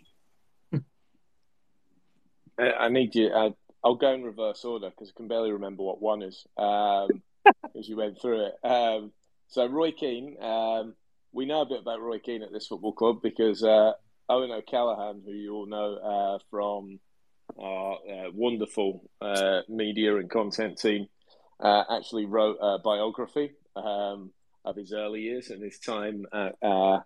I 2.58 2.88
need 2.88 3.14
you. 3.14 3.32
I, 3.32 3.52
will 3.82 3.96
go 3.96 4.12
in 4.12 4.22
reverse 4.22 4.64
order 4.64 4.90
because 4.90 5.10
I 5.10 5.16
can 5.16 5.28
barely 5.28 5.52
remember 5.52 5.82
what 5.82 6.00
one 6.00 6.22
is 6.22 6.46
um, 6.56 7.08
as 7.78 7.88
you 7.88 7.96
went 7.96 8.20
through 8.20 8.46
it. 8.46 8.66
Um, 8.66 9.12
so 9.48 9.66
Roy 9.66 9.92
Keane, 9.92 10.36
um, 10.42 10.94
we 11.32 11.46
know 11.46 11.62
a 11.62 11.66
bit 11.66 11.80
about 11.80 12.00
Roy 12.00 12.18
Keane 12.18 12.42
at 12.42 12.52
this 12.52 12.66
football 12.66 12.92
club 12.92 13.20
because 13.22 13.62
uh, 13.62 13.92
Owen 14.28 14.50
O'Callaghan, 14.50 15.22
who 15.24 15.32
you 15.32 15.54
all 15.54 15.66
know 15.66 15.94
uh, 15.96 16.38
from 16.50 16.98
our 17.58 17.94
uh, 17.94 18.30
wonderful 18.32 19.08
uh, 19.20 19.60
media 19.68 20.16
and 20.16 20.30
content 20.30 20.78
team, 20.78 21.08
uh, 21.60 21.84
actually 21.90 22.24
wrote 22.24 22.56
a 22.60 22.78
biography 22.78 23.52
um, 23.76 24.30
of 24.64 24.76
his 24.76 24.92
early 24.92 25.20
years 25.20 25.50
and 25.50 25.62
his 25.62 25.78
time 25.78 26.24
at, 26.32 26.54
uh, 26.62 27.00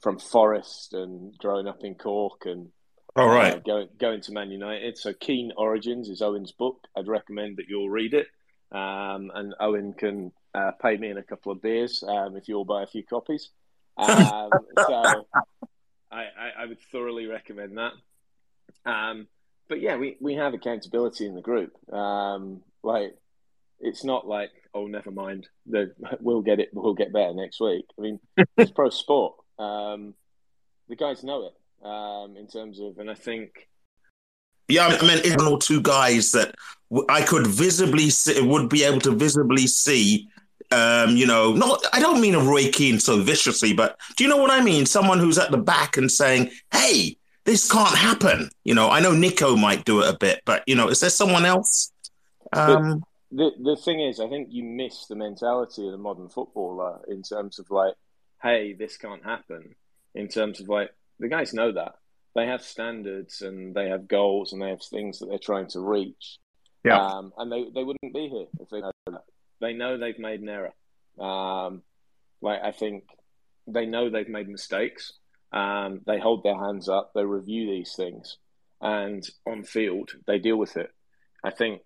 from 0.00 0.18
Forest 0.18 0.92
and 0.94 1.36
growing 1.38 1.68
up 1.68 1.84
in 1.84 1.94
Cork 1.94 2.46
and 2.46 2.70
all 3.16 3.28
right. 3.28 3.54
Uh, 3.54 3.58
going 3.58 3.88
going 3.98 4.20
to 4.22 4.32
Man 4.32 4.50
United. 4.50 4.98
So 4.98 5.12
Keane 5.12 5.52
Origins 5.56 6.08
is 6.08 6.22
Owen's 6.22 6.52
book. 6.52 6.86
I'd 6.96 7.08
recommend 7.08 7.56
that 7.56 7.68
you 7.68 7.78
all 7.80 7.90
read 7.90 8.14
it. 8.14 8.26
Um, 8.72 9.30
and 9.34 9.54
Owen 9.58 9.94
can 9.94 10.32
uh, 10.54 10.72
pay 10.80 10.96
me 10.96 11.10
in 11.10 11.18
a 11.18 11.22
couple 11.22 11.52
of 11.52 11.60
beers 11.60 12.04
um, 12.06 12.36
if 12.36 12.48
you 12.48 12.56
all 12.56 12.64
buy 12.64 12.82
a 12.82 12.86
few 12.86 13.02
copies. 13.04 13.50
Um, 13.96 14.50
so 14.78 15.26
I, 16.10 16.22
I, 16.22 16.50
I, 16.60 16.66
would 16.66 16.78
thoroughly 16.92 17.26
recommend 17.26 17.78
that. 17.78 17.92
Um, 18.86 19.26
but 19.68 19.80
yeah, 19.80 19.96
we, 19.96 20.16
we 20.20 20.34
have 20.34 20.54
accountability 20.54 21.26
in 21.26 21.34
the 21.34 21.40
group. 21.40 21.72
Um, 21.92 22.62
like 22.82 23.16
it's 23.80 24.04
not 24.04 24.26
like 24.26 24.50
oh 24.72 24.86
never 24.86 25.10
mind, 25.10 25.48
the, 25.66 25.92
we'll 26.20 26.42
get 26.42 26.60
it, 26.60 26.70
we'll 26.72 26.94
get 26.94 27.12
better 27.12 27.34
next 27.34 27.60
week. 27.60 27.86
I 27.98 28.02
mean, 28.02 28.20
it's 28.56 28.70
pro 28.70 28.90
sport. 28.90 29.34
Um, 29.58 30.14
the 30.88 30.96
guys 30.96 31.24
know 31.24 31.46
it 31.46 31.54
um, 31.82 32.36
in 32.36 32.46
terms 32.46 32.80
of, 32.80 32.98
and 32.98 33.10
I 33.10 33.14
think. 33.14 33.68
Yeah, 34.68 34.86
I 34.86 35.06
mean, 35.06 35.36
one 35.36 35.52
or 35.52 35.58
two 35.58 35.80
guys 35.80 36.30
that 36.32 36.54
I 37.08 37.22
could 37.22 37.46
visibly 37.46 38.10
see, 38.10 38.40
would 38.40 38.68
be 38.68 38.84
able 38.84 39.00
to 39.00 39.12
visibly 39.12 39.66
see. 39.66 40.28
Um, 40.72 41.16
you 41.16 41.26
know, 41.26 41.52
not 41.52 41.84
I 41.92 41.98
don't 41.98 42.20
mean 42.20 42.36
a 42.36 42.40
Roy 42.40 42.70
Keane 42.70 43.00
so 43.00 43.20
viciously, 43.20 43.72
but 43.72 43.98
do 44.16 44.22
you 44.22 44.30
know 44.30 44.36
what 44.36 44.52
I 44.52 44.62
mean? 44.62 44.86
Someone 44.86 45.18
who's 45.18 45.38
at 45.38 45.50
the 45.50 45.58
back 45.58 45.96
and 45.96 46.10
saying, 46.10 46.50
"Hey, 46.72 47.16
this 47.44 47.70
can't 47.70 47.96
happen." 47.96 48.50
You 48.62 48.74
know, 48.74 48.88
I 48.88 49.00
know 49.00 49.12
Nico 49.12 49.56
might 49.56 49.84
do 49.84 50.02
it 50.02 50.08
a 50.08 50.16
bit, 50.16 50.42
but 50.44 50.62
you 50.68 50.76
know, 50.76 50.88
is 50.88 51.00
there 51.00 51.10
someone 51.10 51.44
else? 51.44 51.90
Um, 52.52 53.02
the 53.32 53.50
the 53.60 53.76
thing 53.76 54.00
is, 54.00 54.20
I 54.20 54.28
think 54.28 54.48
you 54.50 54.62
miss 54.62 55.06
the 55.06 55.16
mentality 55.16 55.86
of 55.86 55.92
the 55.92 55.98
modern 55.98 56.28
footballer 56.28 57.00
in 57.08 57.22
terms 57.22 57.58
of 57.58 57.70
like, 57.70 57.94
"Hey, 58.42 58.72
this 58.72 58.96
can't 58.96 59.24
happen." 59.24 59.74
In 60.14 60.28
terms 60.28 60.60
of 60.60 60.68
like, 60.68 60.90
the 61.20 61.28
guys 61.28 61.54
know 61.54 61.72
that 61.72 61.94
they 62.34 62.46
have 62.46 62.62
standards 62.62 63.42
and 63.42 63.74
they 63.74 63.88
have 63.88 64.08
goals 64.08 64.52
and 64.52 64.62
they 64.62 64.70
have 64.70 64.82
things 64.82 65.18
that 65.18 65.26
they're 65.26 65.38
trying 65.38 65.68
to 65.68 65.80
reach. 65.80 66.38
Yeah. 66.84 66.98
Um, 66.98 67.32
and 67.36 67.50
they, 67.50 67.64
they 67.74 67.84
wouldn't 67.84 68.14
be 68.14 68.28
here 68.28 68.46
if 68.60 68.68
they 68.70 68.80
know 68.80 68.92
that. 69.06 69.24
They 69.60 69.72
know 69.74 69.98
they've 69.98 70.18
made 70.18 70.40
an 70.40 70.48
error. 70.48 70.72
Um, 71.18 71.82
like 72.40 72.60
I 72.62 72.72
think 72.72 73.04
they 73.66 73.86
know 73.86 74.08
they've 74.08 74.28
made 74.28 74.48
mistakes. 74.48 75.12
Um, 75.52 76.00
they 76.06 76.18
hold 76.18 76.42
their 76.42 76.58
hands 76.58 76.88
up. 76.88 77.12
They 77.14 77.24
review 77.24 77.66
these 77.66 77.94
things, 77.94 78.38
and 78.80 79.28
on 79.46 79.64
field 79.64 80.12
they 80.26 80.38
deal 80.38 80.56
with 80.56 80.76
it. 80.76 80.90
I 81.44 81.50
think 81.50 81.82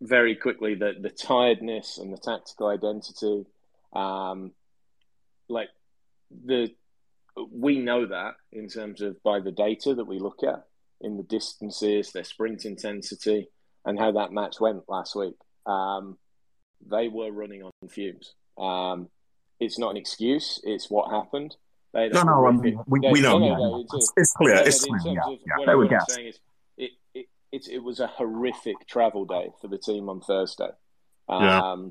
very 0.00 0.34
quickly 0.34 0.74
that 0.76 1.02
the 1.02 1.10
tiredness 1.10 1.98
and 1.98 2.12
the 2.12 2.18
tactical 2.18 2.68
identity, 2.68 3.44
um, 3.92 4.52
like 5.48 5.68
the 6.30 6.70
we 7.50 7.78
know 7.78 8.06
that 8.06 8.34
in 8.52 8.68
terms 8.68 9.00
of 9.00 9.22
by 9.22 9.40
the 9.40 9.52
data 9.52 9.94
that 9.94 10.06
we 10.06 10.18
look 10.18 10.42
at 10.42 10.64
in 11.00 11.16
the 11.16 11.22
distances, 11.22 12.12
their 12.12 12.24
sprint 12.24 12.64
intensity, 12.64 13.48
and 13.84 13.98
how 13.98 14.12
that 14.12 14.32
match 14.32 14.60
went 14.60 14.82
last 14.88 15.14
week. 15.14 15.34
Um, 15.66 16.18
they 16.86 17.08
were 17.08 17.30
running 17.30 17.62
on 17.62 17.72
fumes. 17.88 18.34
Um, 18.58 19.08
it's 19.60 19.78
not 19.78 19.90
an 19.90 19.96
excuse; 19.96 20.60
it's 20.64 20.90
what 20.90 21.10
happened. 21.10 21.56
They 21.92 22.08
no, 22.08 22.22
no, 22.22 22.50
we, 22.60 22.76
we 22.88 23.20
know. 23.20 23.38
No, 23.38 23.56
no, 23.56 23.84
it's, 23.92 24.12
it's, 24.16 24.32
clear. 24.32 24.56
It's 24.56 24.84
clear. 24.84 25.14
Yeah, 25.14 25.36
yeah. 25.46 25.66
They 25.66 25.74
were 25.74 25.86
gassed. 25.86 26.18
It, 26.18 26.90
it, 27.14 27.26
it, 27.52 27.68
it 27.70 27.78
was 27.78 28.00
a 28.00 28.08
horrific 28.08 28.86
travel 28.88 29.24
day 29.24 29.50
for 29.60 29.68
the 29.68 29.78
team 29.78 30.08
on 30.08 30.20
Thursday. 30.20 30.70
Um, 31.28 31.42
yeah. 31.42 31.86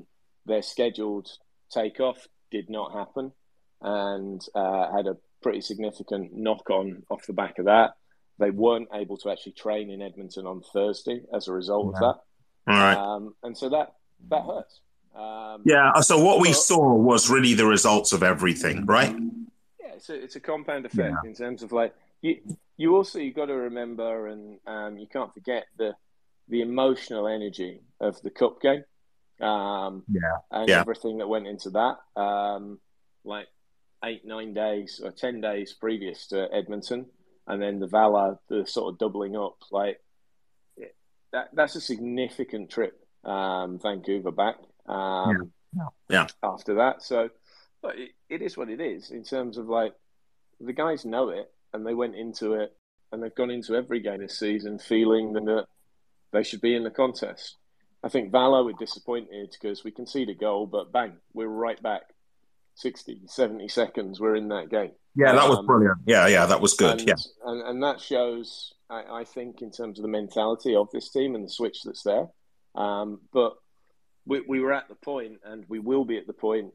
Their 0.46 0.62
scheduled 0.62 1.30
takeoff 1.72 2.26
did 2.50 2.68
not 2.68 2.92
happen 2.92 3.32
and 3.80 4.42
uh, 4.54 4.94
had 4.94 5.06
a 5.06 5.16
pretty 5.44 5.60
significant 5.60 6.32
knock 6.34 6.70
on 6.70 7.02
off 7.10 7.26
the 7.26 7.34
back 7.34 7.58
of 7.58 7.66
that. 7.66 7.92
They 8.38 8.50
weren't 8.50 8.88
able 8.94 9.18
to 9.18 9.30
actually 9.30 9.52
train 9.52 9.90
in 9.90 10.00
Edmonton 10.00 10.46
on 10.46 10.62
Thursday 10.72 11.20
as 11.32 11.46
a 11.46 11.52
result 11.52 11.84
yeah. 11.84 11.90
of 11.92 12.00
that. 12.00 12.72
All 12.72 12.80
right. 12.80 12.96
Um, 12.96 13.34
and 13.42 13.56
so 13.56 13.68
that 13.68 13.92
that 14.30 14.42
hurts. 14.42 14.80
Um, 15.14 15.62
yeah. 15.66 16.00
So 16.00 16.18
what 16.24 16.40
we 16.40 16.52
saw 16.54 16.94
was 16.94 17.30
really 17.30 17.52
the 17.52 17.66
results 17.66 18.12
of 18.12 18.22
everything, 18.22 18.86
right? 18.86 19.14
Yeah, 19.80 19.92
it's 19.94 20.08
a, 20.08 20.14
it's 20.14 20.36
a 20.36 20.40
compound 20.40 20.86
effect 20.86 21.14
yeah. 21.22 21.28
in 21.28 21.36
terms 21.36 21.62
of 21.62 21.70
like 21.72 21.94
you. 22.22 22.40
You 22.76 22.96
also 22.96 23.20
you 23.20 23.32
got 23.32 23.46
to 23.46 23.54
remember, 23.54 24.26
and 24.26 24.58
um, 24.66 24.98
you 24.98 25.06
can't 25.06 25.32
forget 25.32 25.66
the 25.76 25.94
the 26.48 26.62
emotional 26.62 27.28
energy 27.28 27.82
of 28.00 28.20
the 28.22 28.30
cup 28.30 28.60
game. 28.60 28.82
Um, 29.40 30.04
yeah. 30.08 30.38
And 30.50 30.68
yeah. 30.68 30.80
everything 30.80 31.18
that 31.18 31.28
went 31.28 31.46
into 31.46 31.70
that. 31.70 32.20
Um, 32.20 32.80
like 33.24 33.46
eight, 34.04 34.24
nine 34.24 34.54
days 34.54 35.00
or 35.02 35.10
10 35.10 35.40
days 35.40 35.72
previous 35.72 36.26
to 36.28 36.48
Edmonton. 36.52 37.06
And 37.46 37.60
then 37.60 37.78
the 37.78 37.86
Valor, 37.86 38.38
the 38.48 38.66
sort 38.66 38.92
of 38.92 38.98
doubling 38.98 39.36
up, 39.36 39.56
like 39.70 40.00
that, 41.32 41.48
that's 41.52 41.74
a 41.74 41.80
significant 41.80 42.70
trip, 42.70 42.98
um, 43.24 43.78
Vancouver 43.82 44.30
back. 44.30 44.56
Um, 44.86 45.52
yeah. 45.76 45.88
yeah. 46.08 46.26
After 46.42 46.76
that. 46.76 47.02
So, 47.02 47.30
but 47.82 47.98
it, 47.98 48.10
it 48.28 48.42
is 48.42 48.56
what 48.56 48.70
it 48.70 48.80
is 48.80 49.10
in 49.10 49.24
terms 49.24 49.58
of 49.58 49.66
like 49.66 49.94
the 50.60 50.72
guys 50.72 51.04
know 51.04 51.30
it 51.30 51.50
and 51.72 51.84
they 51.84 51.94
went 51.94 52.14
into 52.14 52.54
it 52.54 52.74
and 53.12 53.22
they've 53.22 53.34
gone 53.34 53.50
into 53.50 53.74
every 53.74 54.00
game 54.00 54.20
this 54.20 54.38
season 54.38 54.78
feeling 54.78 55.32
that 55.34 55.66
they 56.32 56.42
should 56.42 56.60
be 56.60 56.74
in 56.74 56.84
the 56.84 56.90
contest. 56.90 57.56
I 58.02 58.08
think 58.08 58.32
Valor 58.32 58.64
were 58.64 58.72
disappointed 58.74 59.50
because 59.50 59.82
we 59.82 59.90
conceded 59.90 60.36
a 60.36 60.38
goal, 60.38 60.66
but 60.66 60.92
bang, 60.92 61.14
we're 61.32 61.48
right 61.48 61.82
back 61.82 62.13
60, 62.74 63.22
70 63.26 63.68
seconds 63.68 64.20
were 64.20 64.34
in 64.34 64.48
that 64.48 64.70
game. 64.70 64.92
Yeah, 65.14 65.32
that 65.32 65.48
was 65.48 65.58
um, 65.58 65.66
brilliant. 65.66 65.98
Yeah, 66.06 66.26
yeah, 66.26 66.46
that 66.46 66.60
was 66.60 66.74
good. 66.74 67.00
And, 67.00 67.08
yeah. 67.08 67.14
And, 67.44 67.62
and 67.62 67.82
that 67.82 68.00
shows, 68.00 68.74
I, 68.90 69.20
I, 69.20 69.24
think, 69.24 69.62
in 69.62 69.70
terms 69.70 69.98
of 69.98 70.02
the 70.02 70.08
mentality 70.08 70.74
of 70.74 70.88
this 70.92 71.10
team 71.10 71.34
and 71.34 71.44
the 71.44 71.50
switch 71.50 71.82
that's 71.84 72.02
there. 72.02 72.26
Um, 72.74 73.20
but 73.32 73.54
we, 74.26 74.40
we 74.40 74.60
were 74.60 74.72
at 74.72 74.88
the 74.88 74.96
point, 74.96 75.38
and 75.44 75.64
we 75.68 75.78
will 75.78 76.04
be 76.04 76.18
at 76.18 76.26
the 76.26 76.32
point, 76.32 76.72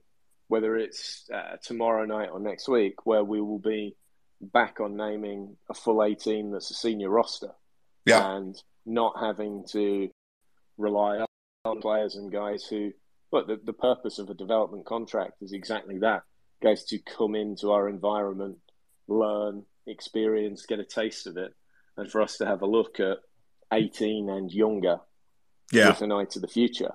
whether 0.48 0.78
it's 0.78 1.30
uh, 1.34 1.58
tomorrow 1.62 2.06
night 2.06 2.30
or 2.32 2.40
next 2.40 2.70
week, 2.70 3.06
where 3.06 3.24
we 3.24 3.42
will 3.42 3.60
be 3.60 3.96
back 4.42 4.80
on 4.80 4.96
naming 4.96 5.58
a 5.70 5.74
full 5.74 6.04
18 6.04 6.52
that's 6.52 6.72
a 6.72 6.76
senior 6.76 7.10
roster. 7.10 7.52
Yeah. 8.06 8.36
And 8.36 8.56
not 8.86 9.20
having 9.20 9.66
to 9.72 10.10
rely 10.78 11.26
on 11.66 11.82
players 11.82 12.16
and 12.16 12.32
guys 12.32 12.66
who, 12.66 12.92
but 13.32 13.48
the, 13.48 13.60
the 13.64 13.74
purpose 13.74 14.20
of 14.20 14.30
a 14.30 14.34
development 14.34 14.86
contract 14.86 15.42
is 15.42 15.54
exactly 15.54 16.00
that 16.00 16.24
guys 16.62 16.84
to 16.86 17.00
come 17.00 17.36
into 17.36 17.72
our 17.72 17.88
environment, 17.88 18.58
learn, 19.08 19.64
experience, 19.88 20.66
get 20.66 20.80
a 20.80 20.84
taste 20.84 21.28
of 21.28 21.38
it, 21.38 21.54
and 21.98 22.12
for 22.12 22.22
us 22.22 22.38
to 22.38 22.46
have 22.46 22.62
a 22.62 22.68
look 22.68 23.00
at 23.00 23.20
18 23.72 24.30
and 24.30 24.52
younger 24.52 25.00
yeah. 25.72 25.90
with 25.90 26.02
an 26.02 26.12
eye 26.12 26.26
to 26.26 26.40
the 26.40 26.48
future. 26.48 26.92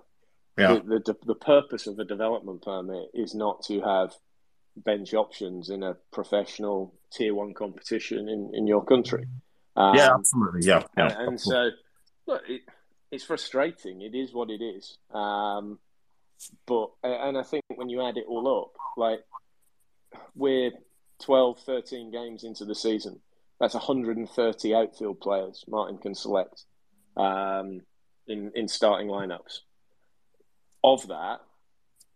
Yeah. 0.58 0.78
The, 0.84 1.00
the, 1.00 1.16
the 1.26 1.34
purpose 1.34 1.86
of 1.86 1.98
a 1.98 2.04
development 2.04 2.62
permit 2.62 3.08
is 3.12 3.34
not 3.34 3.62
to 3.64 3.80
have 3.80 4.14
bench 4.76 5.14
options 5.14 5.70
in 5.70 5.82
a 5.82 5.96
professional 6.12 6.94
tier 7.12 7.34
one 7.34 7.54
competition 7.54 8.28
in, 8.28 8.50
in 8.54 8.66
your 8.66 8.84
country. 8.84 9.26
Um, 9.76 9.96
yeah, 9.96 10.14
absolutely. 10.14 10.60
Yeah. 10.62 10.82
yeah. 10.96 11.08
And, 11.18 11.28
and 11.28 11.40
so, 11.40 11.70
look, 12.26 12.42
it, 12.48 12.62
it's 13.10 13.24
frustrating. 13.24 14.02
It 14.02 14.14
is 14.14 14.32
what 14.32 14.50
it 14.50 14.62
is. 14.62 14.98
Um, 15.12 15.78
but, 16.66 16.90
and 17.02 17.36
I 17.36 17.42
think 17.42 17.64
when 17.74 17.88
you 17.88 18.06
add 18.06 18.16
it 18.16 18.24
all 18.28 18.62
up, 18.62 18.72
like 18.96 19.20
we're 20.34 20.72
12, 21.22 21.60
13 21.60 22.10
games 22.10 22.44
into 22.44 22.64
the 22.64 22.74
season. 22.74 23.20
That's 23.60 23.74
130 23.74 24.74
outfield 24.74 25.20
players 25.20 25.64
Martin 25.68 25.98
can 25.98 26.14
select 26.14 26.64
um, 27.16 27.80
in, 28.26 28.50
in 28.54 28.68
starting 28.68 29.08
lineups. 29.08 29.60
Of 30.82 31.08
that, 31.08 31.40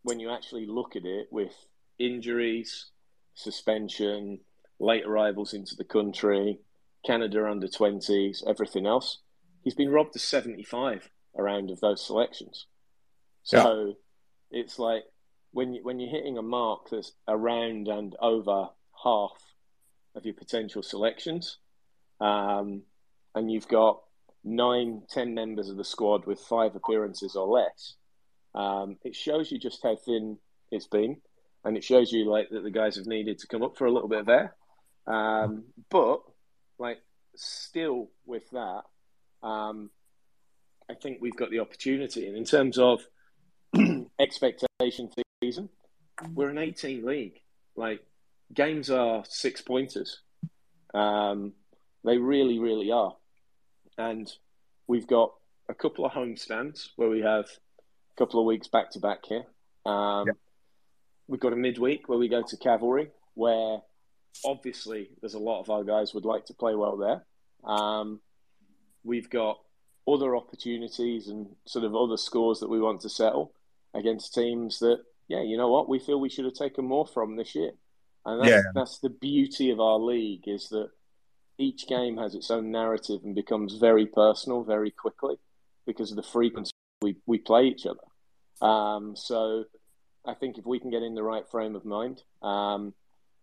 when 0.02 0.20
you 0.20 0.30
actually 0.30 0.66
look 0.66 0.96
at 0.96 1.04
it 1.04 1.28
with 1.30 1.54
injuries, 1.98 2.90
suspension, 3.34 4.40
late 4.78 5.04
arrivals 5.06 5.54
into 5.54 5.74
the 5.74 5.84
country, 5.84 6.58
Canada 7.06 7.48
under 7.48 7.66
20s, 7.66 8.46
everything 8.46 8.86
else, 8.86 9.18
he's 9.62 9.74
been 9.74 9.90
robbed 9.90 10.16
of 10.16 10.22
75 10.22 11.08
around 11.36 11.70
of 11.70 11.80
those 11.80 12.04
selections. 12.04 12.66
So. 13.42 13.96
It's 14.50 14.78
like 14.78 15.04
when 15.52 15.74
you, 15.74 15.82
when 15.82 16.00
you're 16.00 16.11
hitting 16.11 16.38
a 16.38 16.42
mark 16.42 16.90
that's 16.90 17.12
around 17.26 17.88
and 17.88 18.16
over 18.20 18.68
half 19.02 19.32
of 20.14 20.24
your 20.24 20.34
potential 20.34 20.82
selections, 20.82 21.58
um, 22.20 22.82
and 23.34 23.50
you've 23.50 23.68
got 23.68 24.00
nine, 24.44 25.02
ten 25.08 25.34
members 25.34 25.68
of 25.68 25.76
the 25.76 25.84
squad 25.84 26.26
with 26.26 26.40
five 26.40 26.74
appearances 26.74 27.37
or 27.37 27.46
less, 27.46 27.94
um, 28.54 28.96
it 29.04 29.14
shows 29.14 29.52
you 29.52 29.58
just 29.58 29.82
how 29.82 29.96
thin 29.96 30.38
it's 30.70 30.87
been, 30.87 31.18
and 31.64 31.76
it 31.76 31.84
shows 31.84 32.12
you 32.12 32.28
like 32.28 32.48
that 32.50 32.62
the 32.62 32.70
guys 32.70 32.96
have 32.96 33.06
needed 33.06 33.38
to 33.38 33.46
come 33.46 33.62
up 33.62 33.76
for 33.76 33.87
a 33.87 33.92
little 33.92 34.08
bit 34.08 34.20
of 34.20 34.28
air. 34.28 34.54
Um, 35.06 35.64
but 35.90 36.20
like 36.78 37.00
still 37.37 38.11
with 38.26 38.48
that, 38.50 38.82
um, 39.42 39.90
I 40.90 40.94
think 40.94 41.18
we've 41.20 41.37
got 41.37 41.50
the 41.50 41.61
opportunity, 41.61 42.26
and 42.26 42.37
in 42.37 42.44
terms 42.44 42.78
of 42.78 43.00
expectation 44.18 45.11
season. 45.42 45.68
We're 46.35 46.48
an 46.48 46.59
18 46.59 47.04
league. 47.04 47.40
Like 47.76 48.00
games 48.52 48.90
are 48.90 49.24
six 49.28 49.61
pointers. 49.61 50.20
Um, 50.94 51.52
they 52.04 52.18
really, 52.18 52.59
really 52.59 52.90
are. 52.90 53.14
And 53.96 54.31
we've 54.87 55.07
got 55.07 55.35
a 55.68 55.74
couple 55.74 56.04
of 56.07 56.12
home 56.12 56.37
stands 56.37 56.92
where 56.96 57.09
we 57.09 57.20
have 57.20 57.44
a 57.44 58.16
couple 58.16 58.40
of 58.40 58.46
weeks 58.46 58.68
back 58.68 58.90
to 58.92 59.00
back 59.00 59.26
here. 59.26 59.44
Um, 59.85 60.26
yeah. 60.26 60.33
We've 61.26 61.40
got 61.40 61.52
a 61.52 61.57
midweek 61.57 62.09
where 62.09 62.18
we 62.18 62.28
go 62.28 62.42
to 62.42 62.57
Cavalry, 62.57 63.11
where 63.35 63.78
obviously 64.44 65.11
there's 65.20 65.35
a 65.35 65.38
lot 65.38 65.61
of 65.61 65.70
our 65.70 65.85
guys 65.85 66.14
would 66.14 66.24
like 66.24 66.46
to 66.46 66.54
play 66.54 66.74
well 66.74 66.96
there. 66.96 67.24
Um, 67.70 68.20
we've 69.04 69.28
got 69.28 69.59
other 70.07 70.37
opportunities 70.37 71.28
and 71.28 71.48
sort 71.66 71.85
of 71.85 71.94
other 71.94 72.16
scores 72.16 72.61
that 72.61 72.70
we 72.70 72.81
want 72.81 73.02
to 73.02 73.11
settle 73.11 73.52
against 73.94 74.35
teams 74.35 74.79
that 74.81 75.01
yeah, 75.29 75.42
you 75.42 75.57
know 75.57 75.68
what? 75.68 75.88
We 75.88 75.98
feel 75.98 76.18
we 76.18 76.31
should 76.31 76.46
have 76.46 76.55
taken 76.55 76.87
more 76.87 77.07
from 77.07 77.37
this 77.37 77.55
year. 77.55 77.72
And 78.24 78.40
that's, 78.40 78.51
yeah. 78.51 78.62
that's 78.74 78.98
the 78.98 79.11
beauty 79.11 79.70
of 79.70 79.79
our 79.79 79.98
league 79.98 80.48
is 80.48 80.70
that 80.70 80.90
each 81.59 81.87
game 81.87 82.16
has 82.16 82.35
its 82.35 82.51
own 82.51 82.70
narrative 82.70 83.20
and 83.24 83.35
becomes 83.35 83.77
very 83.77 84.07
personal 84.07 84.64
very 84.64 84.90
quickly 84.90 85.37
because 85.87 86.11
of 86.11 86.16
the 86.16 86.22
frequency 86.22 86.72
we, 87.03 87.16
we 87.27 87.38
play 87.38 87.64
each 87.64 87.87
other. 87.87 88.66
Um, 88.66 89.14
so 89.16 89.64
I 90.27 90.35
think 90.35 90.59
if 90.59 90.66
we 90.66 90.81
can 90.81 90.90
get 90.90 91.03
in 91.03 91.14
the 91.14 91.22
right 91.22 91.48
frame 91.48 91.77
of 91.77 91.85
mind, 91.85 92.22
um, 92.42 92.94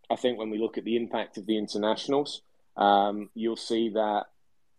I 0.10 0.16
think 0.16 0.38
when 0.38 0.50
we 0.50 0.58
look 0.58 0.78
at 0.78 0.86
the 0.86 0.98
impact 0.98 1.38
of 1.38 1.46
the 1.46 1.58
internationals, 1.58 2.42
um, 2.78 3.30
you'll 3.34 3.56
see 3.56 3.90
that 3.90 4.26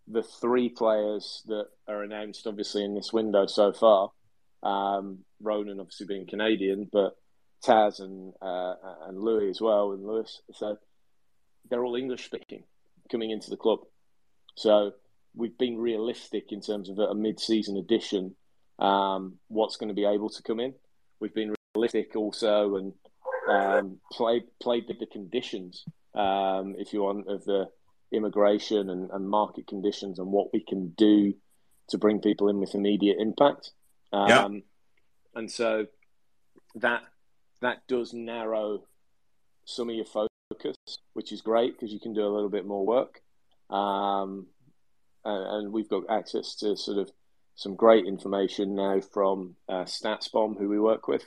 the 0.08 0.22
three 0.22 0.68
players 0.68 1.42
that 1.46 1.66
are 1.88 2.02
announced, 2.02 2.46
obviously, 2.46 2.84
in 2.84 2.94
this 2.94 3.12
window 3.12 3.46
so 3.46 3.72
far, 3.72 4.12
um, 4.66 5.18
Ronan 5.40 5.80
obviously 5.80 6.06
being 6.06 6.26
Canadian, 6.26 6.88
but 6.92 7.16
Taz 7.64 8.00
and 8.00 8.32
uh, 8.42 8.74
and 9.06 9.18
Louis 9.18 9.50
as 9.50 9.60
well, 9.60 9.92
and 9.92 10.04
Lewis. 10.04 10.40
So 10.52 10.78
they're 11.68 11.84
all 11.84 11.96
English 11.96 12.24
speaking 12.24 12.64
coming 13.10 13.30
into 13.30 13.50
the 13.50 13.56
club. 13.56 13.80
So 14.56 14.92
we've 15.34 15.56
been 15.58 15.78
realistic 15.78 16.50
in 16.50 16.60
terms 16.60 16.88
of 16.88 16.98
a 16.98 17.14
mid-season 17.14 17.76
addition. 17.76 18.34
Um, 18.78 19.38
what's 19.48 19.76
going 19.76 19.88
to 19.88 19.94
be 19.94 20.04
able 20.04 20.30
to 20.30 20.42
come 20.42 20.60
in? 20.60 20.74
We've 21.20 21.34
been 21.34 21.54
realistic 21.74 22.16
also 22.16 22.76
and 22.76 22.92
um, 23.48 23.98
played 24.12 24.44
played 24.60 24.86
the 24.88 25.06
conditions, 25.06 25.84
um, 26.14 26.74
if 26.78 26.92
you 26.92 27.02
want, 27.02 27.28
of 27.28 27.44
the 27.44 27.68
immigration 28.12 28.90
and, 28.90 29.10
and 29.10 29.28
market 29.28 29.66
conditions 29.66 30.18
and 30.18 30.32
what 30.32 30.52
we 30.52 30.64
can 30.66 30.88
do 30.96 31.34
to 31.88 31.98
bring 31.98 32.20
people 32.20 32.48
in 32.48 32.58
with 32.58 32.74
immediate 32.74 33.18
impact. 33.20 33.72
Um, 34.16 34.28
yeah. 34.28 34.60
And 35.34 35.50
so 35.50 35.86
that 36.76 37.02
that 37.60 37.86
does 37.88 38.12
narrow 38.14 38.84
some 39.64 39.90
of 39.90 39.96
your 39.96 40.04
focus, 40.04 40.76
which 41.12 41.32
is 41.32 41.42
great 41.42 41.72
because 41.72 41.92
you 41.92 42.00
can 42.00 42.14
do 42.14 42.24
a 42.24 42.32
little 42.32 42.48
bit 42.48 42.66
more 42.66 42.86
work. 42.86 43.20
Um, 43.68 44.46
and, 45.24 45.64
and, 45.64 45.72
we've 45.72 45.88
got 45.88 46.04
access 46.08 46.54
to 46.56 46.76
sort 46.76 46.98
of 46.98 47.10
some 47.56 47.74
great 47.74 48.06
information 48.06 48.76
now 48.76 49.00
from 49.00 49.56
uh, 49.68 49.84
StatsBomb, 49.84 50.56
who 50.56 50.68
we 50.68 50.78
work 50.78 51.08
with, 51.08 51.24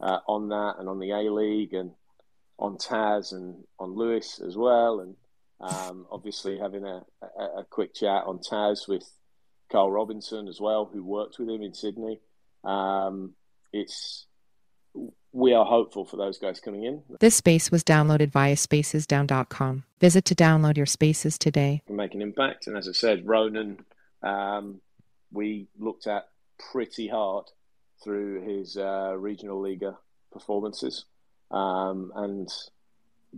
uh, 0.00 0.20
on 0.26 0.48
that 0.48 0.76
and 0.78 0.88
on 0.88 0.98
the 0.98 1.10
A 1.10 1.30
League 1.30 1.74
and 1.74 1.90
on 2.58 2.78
Taz 2.78 3.32
and 3.32 3.64
on 3.78 3.94
Lewis 3.94 4.40
as 4.40 4.56
well. 4.56 5.00
And 5.00 5.16
um, 5.60 6.06
obviously 6.10 6.58
having 6.58 6.84
a, 6.84 7.02
a, 7.22 7.44
a, 7.60 7.64
quick 7.68 7.94
chat 7.94 8.24
on 8.26 8.38
Taz 8.38 8.88
with 8.88 9.04
Carl 9.70 9.90
Robinson 9.90 10.48
as 10.48 10.60
well, 10.60 10.88
who 10.90 11.04
worked 11.04 11.38
with 11.38 11.48
him 11.48 11.62
in 11.62 11.74
Sydney. 11.74 12.20
Um, 12.64 13.34
it's 13.72 14.26
we 15.32 15.54
are 15.54 15.64
hopeful 15.64 16.04
for 16.04 16.16
those 16.16 16.38
guys 16.38 16.60
coming 16.60 16.84
in. 16.84 17.02
This 17.20 17.34
space 17.34 17.70
was 17.70 17.82
downloaded 17.82 18.30
via 18.30 18.54
spacesdown.com. 18.54 19.84
Visit 19.98 20.24
to 20.26 20.34
download 20.34 20.76
your 20.76 20.86
spaces 20.86 21.38
today. 21.38 21.82
Make 21.88 22.14
an 22.14 22.22
impact, 22.22 22.66
and 22.66 22.76
as 22.76 22.88
I 22.88 22.92
said, 22.92 23.26
Ronan, 23.26 23.84
um, 24.22 24.80
we 25.32 25.68
looked 25.78 26.06
at 26.06 26.28
pretty 26.70 27.08
hard 27.08 27.46
through 28.04 28.42
his 28.42 28.76
uh, 28.76 29.14
Regionalliga 29.16 29.96
performances, 30.30 31.06
um, 31.50 32.12
and 32.14 32.48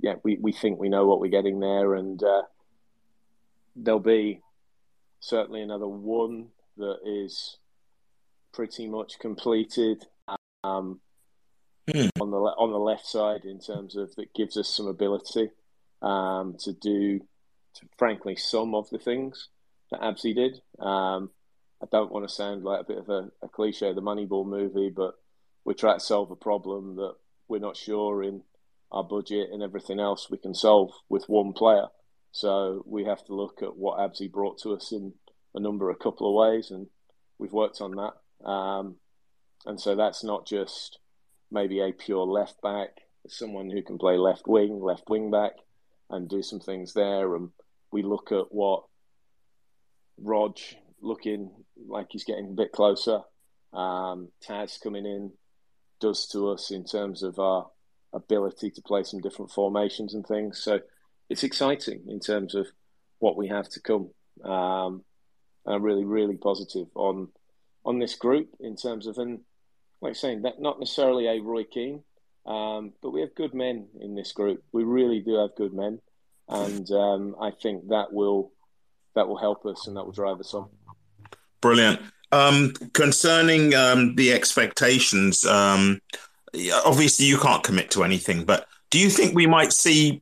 yeah, 0.00 0.14
we, 0.24 0.37
we 0.40 0.52
think 0.52 0.80
we 0.80 0.88
know 0.88 1.06
what 1.06 1.20
we're 1.20 1.30
getting 1.30 1.60
there, 1.60 1.94
and 1.94 2.22
uh, 2.22 2.42
there'll 3.76 4.00
be 4.00 4.40
certainly 5.20 5.62
another 5.62 5.87
one 5.87 6.48
that 6.76 6.98
is 7.04 7.58
pretty 8.55 8.88
much 8.88 9.19
completed 9.19 10.07
um, 10.62 11.01
mm. 11.88 12.09
on 12.21 12.31
the 12.31 12.37
on 12.37 12.71
the 12.71 12.79
left 12.79 13.07
side 13.07 13.45
in 13.45 13.61
terms 13.61 13.97
of 13.97 14.14
that 14.17 14.33
gives 14.35 14.57
us 14.57 14.69
some 14.69 14.87
ability 14.87 15.51
um, 16.01 16.57
to 16.61 16.73
do, 16.73 17.21
to, 17.75 17.87
frankly, 17.99 18.37
some 18.37 18.75
of 18.75 18.88
the 18.90 18.99
things 18.99 19.49
that 19.90 20.01
Abzi 20.01 20.35
did. 20.35 20.61
Um, 20.79 21.31
I 21.83 21.87
don't 21.90 22.12
want 22.12 22.27
to 22.27 22.35
sound 22.35 22.64
like 22.64 22.81
a 22.81 22.85
bit 22.85 22.99
of 22.99 23.09
a, 23.09 23.31
a 23.43 23.49
cliche, 23.49 23.93
the 23.93 24.01
Moneyball 24.01 24.47
movie, 24.47 24.90
but 24.95 25.14
we 25.64 25.75
try 25.75 25.95
to 25.95 26.01
solve 26.01 26.31
a 26.31 26.37
problem 26.37 26.97
that 26.97 27.14
we're 27.49 27.59
not 27.59 27.77
sure 27.77 28.23
in 28.23 28.43
our 28.90 29.05
budget 29.05 29.49
and 29.53 29.62
everything 29.62 29.99
else 29.99 30.31
we 30.31 30.38
can 30.38 30.55
solve 30.55 30.93
with 31.09 31.25
one 31.29 31.53
player. 31.53 31.87
So 32.33 32.83
we 32.87 33.05
have 33.05 33.25
to 33.27 33.35
look 33.35 33.62
at 33.62 33.77
what 33.77 33.99
Abzi 33.99 34.31
brought 34.31 34.59
to 34.62 34.75
us 34.75 34.93
in 34.93 35.14
a 35.55 35.61
number, 35.61 35.90
a 35.90 35.97
couple 35.97 36.29
of 36.29 36.53
ways, 36.53 36.71
and 36.71 36.87
we've 37.38 37.53
worked 37.53 37.81
on 37.81 37.93
that. 37.93 38.12
Um, 38.44 38.96
and 39.66 39.80
so 39.80 39.96
that's 39.96 40.22
not 40.22 40.46
just 40.46 40.98
maybe 41.50 41.80
a 41.80 41.92
pure 41.92 42.26
left 42.26 42.61
back 42.62 42.90
someone 43.28 43.70
who 43.70 43.83
can 43.83 43.98
play 43.98 44.16
left 44.16 44.46
wing, 44.46 44.80
left 44.80 45.09
wing 45.09 45.30
back, 45.30 45.52
and 46.11 46.28
do 46.28 46.42
some 46.42 46.61
things 46.61 46.92
there. 46.92 47.35
And 47.35 47.50
we 47.90 48.02
look 48.02 48.33
at 48.33 48.46
what 48.52 48.85
Rog 50.18 50.59
looking 51.00 51.50
like 51.88 52.09
he's 52.11 52.24
getting 52.24 52.50
a 52.50 52.54
bit 52.54 52.72
closer. 52.72 53.20
Um, 53.72 54.28
Taz 54.46 54.80
coming 54.80 55.07
in 55.07 55.33
does 56.00 56.26
to 56.28 56.50
us 56.50 56.70
in 56.70 56.85
terms 56.85 57.22
of 57.22 57.38
our 57.38 57.68
ability 58.12 58.70
to 58.70 58.83
play 58.83 59.02
some 59.02 59.20
different 59.20 59.50
formations 59.50 60.14
and 60.14 60.26
things. 60.26 60.62
So 60.62 60.80
it's 61.28 61.44
exciting 61.44 62.04
in 62.09 62.20
terms 62.20 62.54
of 62.54 62.66
what 63.18 63.37
we 63.37 63.48
have 63.48 63.68
to 63.70 63.80
come. 63.80 64.11
Um, 64.44 65.02
I'm 65.66 65.83
really, 65.83 66.04
really 66.04 66.37
positive 66.37 66.87
on 66.94 67.28
on 67.85 67.99
this 67.99 68.14
group 68.14 68.49
in 68.61 68.77
terms 68.77 69.07
of, 69.07 69.18
and 69.18 69.40
like 70.01 70.16
saying 70.16 70.42
that 70.42 70.61
not 70.61 70.79
necessarily 70.79 71.27
a 71.27 71.40
Roy 71.40 71.64
Keane, 71.64 72.03
um, 72.47 72.92
but 73.03 73.11
we 73.11 73.20
have 73.20 73.35
good 73.35 73.55
men 73.55 73.87
in 74.01 74.14
this 74.14 74.33
group. 74.33 74.62
We 74.73 74.85
really 74.85 75.20
do 75.20 75.35
have 75.37 75.55
good 75.57 75.73
men, 75.73 76.01
and 76.49 76.90
um, 76.90 77.37
I 77.40 77.51
think 77.51 77.88
that 77.88 78.12
will 78.12 78.53
that 79.14 79.29
will 79.29 79.38
help 79.38 79.64
us 79.64 79.87
and 79.87 79.97
that 79.97 80.05
will 80.05 80.12
drive 80.12 80.40
us 80.40 80.53
on. 80.55 80.68
Brilliant. 81.61 82.01
Um, 82.33 82.73
concerning 82.92 83.75
um, 83.75 84.16
the 84.16 84.33
expectations, 84.33 85.47
um, 85.47 86.01
obviously 86.85 87.27
you 87.27 87.38
can't 87.38 87.62
commit 87.62 87.92
to 87.92 88.03
anything, 88.03 88.44
but 88.44 88.66
do 88.90 88.99
you 88.99 89.09
think 89.09 89.35
we 89.35 89.47
might 89.47 89.73
see 89.73 90.20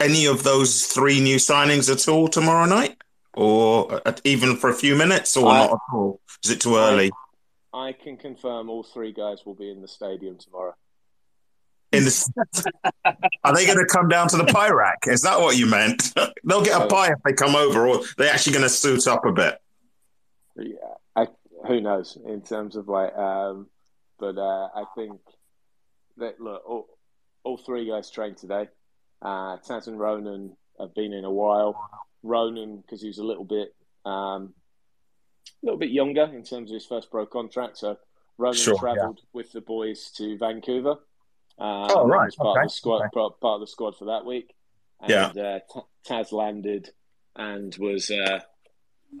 any 0.00 0.26
of 0.26 0.42
those 0.42 0.86
three 0.86 1.20
new 1.20 1.36
signings 1.36 1.90
at 1.90 2.08
all 2.08 2.28
tomorrow 2.28 2.66
night, 2.66 2.96
or 3.34 4.00
even 4.24 4.56
for 4.56 4.70
a 4.70 4.74
few 4.74 4.96
minutes, 4.96 5.36
or 5.36 5.48
I, 5.48 5.66
not 5.66 5.72
at 5.72 5.78
all? 5.92 6.20
Is 6.44 6.50
it 6.50 6.60
too 6.60 6.76
early? 6.76 7.10
I, 7.72 7.88
I 7.88 7.92
can 7.92 8.16
confirm 8.16 8.68
all 8.68 8.82
three 8.82 9.12
guys 9.12 9.46
will 9.46 9.54
be 9.54 9.70
in 9.70 9.80
the 9.80 9.88
stadium 9.88 10.38
tomorrow. 10.38 10.74
In 11.92 12.04
the, 12.04 12.46
are 13.44 13.54
they 13.54 13.66
going 13.66 13.78
to 13.78 13.84
come 13.84 14.08
down 14.08 14.26
to 14.28 14.36
the 14.38 14.46
pie 14.46 14.70
rack? 14.70 15.04
Is 15.06 15.20
that 15.22 15.38
what 15.38 15.56
you 15.58 15.66
meant? 15.66 16.12
They'll 16.44 16.64
get 16.64 16.80
a 16.80 16.86
pie 16.86 17.08
if 17.12 17.22
they 17.24 17.34
come 17.34 17.54
over, 17.54 17.86
or 17.86 18.00
they're 18.16 18.32
actually 18.32 18.54
going 18.54 18.64
to 18.64 18.70
suit 18.70 19.06
up 19.06 19.24
a 19.26 19.32
bit. 19.32 19.58
Yeah, 20.56 20.74
I, 21.14 21.28
who 21.66 21.80
knows 21.80 22.18
in 22.26 22.40
terms 22.42 22.76
of 22.76 22.88
like, 22.88 23.14
um, 23.14 23.68
but 24.18 24.38
uh, 24.38 24.68
I 24.74 24.84
think 24.96 25.20
that 26.16 26.40
look, 26.40 26.62
all, 26.66 26.86
all 27.44 27.58
three 27.58 27.88
guys 27.88 28.10
trained 28.10 28.38
today. 28.38 28.68
Uh, 29.20 29.58
Taz 29.58 29.86
and 29.86 29.98
Ronan 29.98 30.56
have 30.80 30.94
been 30.94 31.12
in 31.12 31.24
a 31.24 31.30
while. 31.30 31.88
Ronan 32.22 32.78
because 32.80 33.02
he 33.02 33.08
was 33.08 33.18
a 33.18 33.24
little 33.24 33.44
bit, 33.44 33.74
um, 34.04 34.54
a 35.62 35.66
little 35.66 35.78
bit 35.78 35.90
younger 35.90 36.24
in 36.24 36.42
terms 36.42 36.70
of 36.70 36.74
his 36.74 36.86
first 36.86 37.10
pro 37.10 37.26
contract. 37.26 37.78
So 37.78 37.96
Ronan 38.38 38.56
sure, 38.56 38.78
travelled 38.78 39.20
yeah. 39.20 39.28
with 39.32 39.52
the 39.52 39.60
boys 39.60 40.10
to 40.16 40.36
Vancouver. 40.38 40.96
Um, 41.58 41.90
oh 41.90 42.06
right, 42.06 42.26
was 42.26 42.36
part 42.36 42.56
okay. 42.56 42.64
of 42.64 42.70
the 42.70 42.74
squad, 42.74 43.00
okay. 43.02 43.08
part, 43.12 43.34
of 43.42 43.60
the 43.60 43.66
squad 43.66 43.96
for 43.96 44.06
that 44.06 44.24
week. 44.24 44.54
And, 45.00 45.10
yeah. 45.10 45.58
Uh, 45.76 45.80
Taz 46.08 46.32
landed 46.32 46.90
and 47.36 47.74
was 47.78 48.10
uh, 48.10 48.40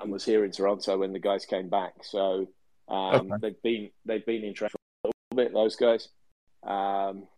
and 0.00 0.10
was 0.10 0.24
here 0.24 0.44
in 0.44 0.50
Toronto 0.50 0.98
when 0.98 1.12
the 1.12 1.18
guys 1.18 1.44
came 1.44 1.68
back. 1.68 1.94
So 2.02 2.48
um, 2.88 3.32
okay. 3.32 3.34
they've 3.40 3.62
been 3.62 3.90
they've 4.04 4.26
been 4.26 4.44
in 4.44 4.54
traffic 4.54 4.80
a 5.04 5.08
little 5.08 5.44
bit. 5.44 5.52
Those 5.52 5.76
guys, 5.76 6.08
um, 6.64 7.28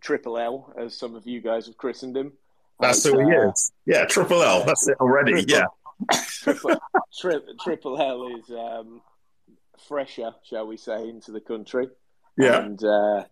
Triple 0.00 0.38
L, 0.38 0.72
as 0.78 0.96
some 0.96 1.14
of 1.14 1.26
you 1.26 1.40
guys 1.40 1.66
have 1.66 1.76
christened 1.76 2.16
him. 2.16 2.32
That's 2.80 3.04
who 3.04 3.18
he 3.18 3.36
uh, 3.36 3.50
is. 3.50 3.72
Yeah, 3.86 4.04
Triple 4.06 4.42
L. 4.42 4.64
That's 4.64 4.88
it 4.88 4.96
already. 5.00 5.32
Triple, 5.32 5.50
yeah. 5.50 5.66
Triple, 6.12 6.76
tri- 7.20 7.40
triple 7.62 8.00
L 8.00 8.36
is 8.38 8.50
um, 8.50 9.00
fresher, 9.88 10.34
shall 10.44 10.66
we 10.66 10.76
say, 10.76 11.08
into 11.08 11.32
the 11.32 11.40
country. 11.40 11.88
Yeah. 12.38 12.60
And 12.60 12.82
uh, 12.82 13.24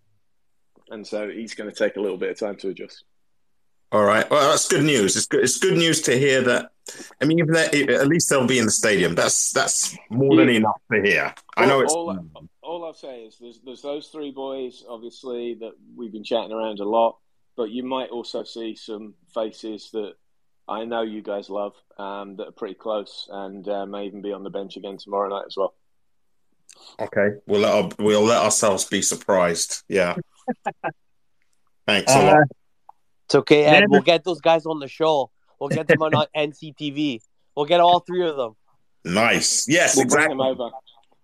and 0.91 1.07
so 1.07 1.29
he's 1.29 1.55
going 1.55 1.71
to 1.71 1.77
take 1.77 1.97
a 1.97 2.01
little 2.01 2.19
bit 2.19 2.31
of 2.31 2.39
time 2.39 2.57
to 2.57 2.69
adjust. 2.69 3.05
All 3.93 4.05
right. 4.05 4.29
Well, 4.31 4.51
that's 4.51 4.69
good 4.69 4.85
news. 4.85 5.17
It's 5.17 5.27
good. 5.27 5.43
It's 5.43 5.59
good 5.59 5.77
news 5.77 6.01
to 6.03 6.17
hear 6.17 6.43
that. 6.43 6.71
I 7.21 7.25
mean, 7.25 7.41
at 7.55 8.09
least 8.09 8.29
they'll 8.29 8.47
be 8.47 8.59
in 8.59 8.65
the 8.65 8.71
stadium. 8.71 9.15
That's 9.15 9.53
that's 9.53 9.97
more 10.11 10.37
than 10.37 10.49
enough 10.49 10.81
to 10.93 11.03
hear. 11.03 11.35
I 11.57 11.67
know 11.67 11.81
it's. 11.81 11.93
All, 11.93 12.17
all 12.63 12.85
I'll 12.85 12.95
say 12.95 13.23
is 13.23 13.37
there's 13.41 13.61
there's 13.65 13.83
those 13.83 14.07
three 14.09 14.31
boys, 14.31 14.85
obviously, 14.89 15.55
that 15.55 15.73
we've 15.97 16.13
been 16.13 16.25
chatting 16.25 16.53
around 16.53 16.79
a 16.79 16.85
lot. 16.85 17.17
But 17.57 17.71
you 17.71 17.83
might 17.83 18.11
also 18.11 18.45
see 18.45 18.77
some 18.77 19.15
faces 19.35 19.91
that 19.93 20.15
I 20.71 20.85
know 20.85 21.03
you 21.03 21.21
guys 21.21 21.51
love 21.51 21.75
um, 21.99 22.37
that 22.37 22.47
are 22.47 22.53
pretty 22.53 22.75
close 22.75 23.29
and 23.31 23.69
uh, 23.69 23.87
may 23.87 24.07
even 24.07 24.23
be 24.23 24.33
on 24.33 24.45
the 24.45 24.51
bench 24.51 24.77
again 24.77 24.97
tomorrow 24.99 25.29
night 25.29 25.45
as 25.47 25.57
well. 25.57 25.75
Okay, 27.01 27.39
we'll 27.47 27.63
let 27.63 27.75
our, 27.75 27.91
we'll 27.99 28.23
let 28.23 28.41
ourselves 28.43 28.85
be 28.85 29.03
surprised. 29.03 29.83
Yeah. 29.89 30.15
Thanks 31.87 32.15
a 32.15 32.23
lot. 32.23 32.37
Uh, 32.37 32.45
it's 33.27 33.35
okay, 33.35 33.65
Ed. 33.65 33.85
We'll 33.89 34.03
get 34.03 34.23
those 34.23 34.41
guys 34.41 34.65
on 34.65 34.79
the 34.79 34.87
show. 34.89 35.31
We'll 35.59 35.71
get 35.71 35.89
them 35.89 36.03
on 36.03 36.13
NCTV. 36.37 37.21
We'll 37.57 37.67
get 37.67 37.81
all 37.81 38.01
three 38.01 38.27
of 38.27 38.37
them. 38.37 38.55
Nice. 39.05 39.69
Yes, 39.69 39.97
we'll 39.97 40.05
exactly. 40.05 40.37
Bring 40.37 40.39
them 40.39 40.47
over. 40.47 40.71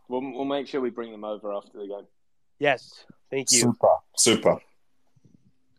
We'll, 0.09 0.32
we'll 0.32 0.44
make 0.44 0.66
sure 0.66 0.80
we 0.80 0.90
bring 0.90 1.12
them 1.12 1.24
over 1.24 1.52
after 1.52 1.78
the 1.78 1.87
game. 1.87 2.06
Yes. 2.59 3.04
Thank 3.30 3.52
you. 3.52 3.61
Super. 3.61 3.96
Super. 4.16 4.59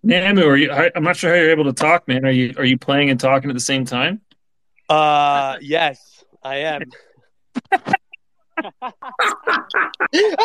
Namu, 0.03 0.43
are 0.43 0.57
you? 0.57 0.71
I'm 0.71 1.03
not 1.03 1.17
sure 1.17 1.31
how 1.31 1.35
you're 1.35 1.51
able 1.51 1.65
to 1.65 1.73
talk, 1.73 2.07
man. 2.07 2.25
Are 2.25 2.31
you 2.31 2.53
are 2.57 2.65
you 2.65 2.77
playing 2.77 3.09
and 3.09 3.19
talking 3.19 3.49
at 3.49 3.53
the 3.53 3.59
same 3.59 3.85
time? 3.85 4.21
Uh, 4.89 5.57
yes, 5.61 6.23
I 6.43 6.57
am. 6.57 6.83
I 7.71 8.91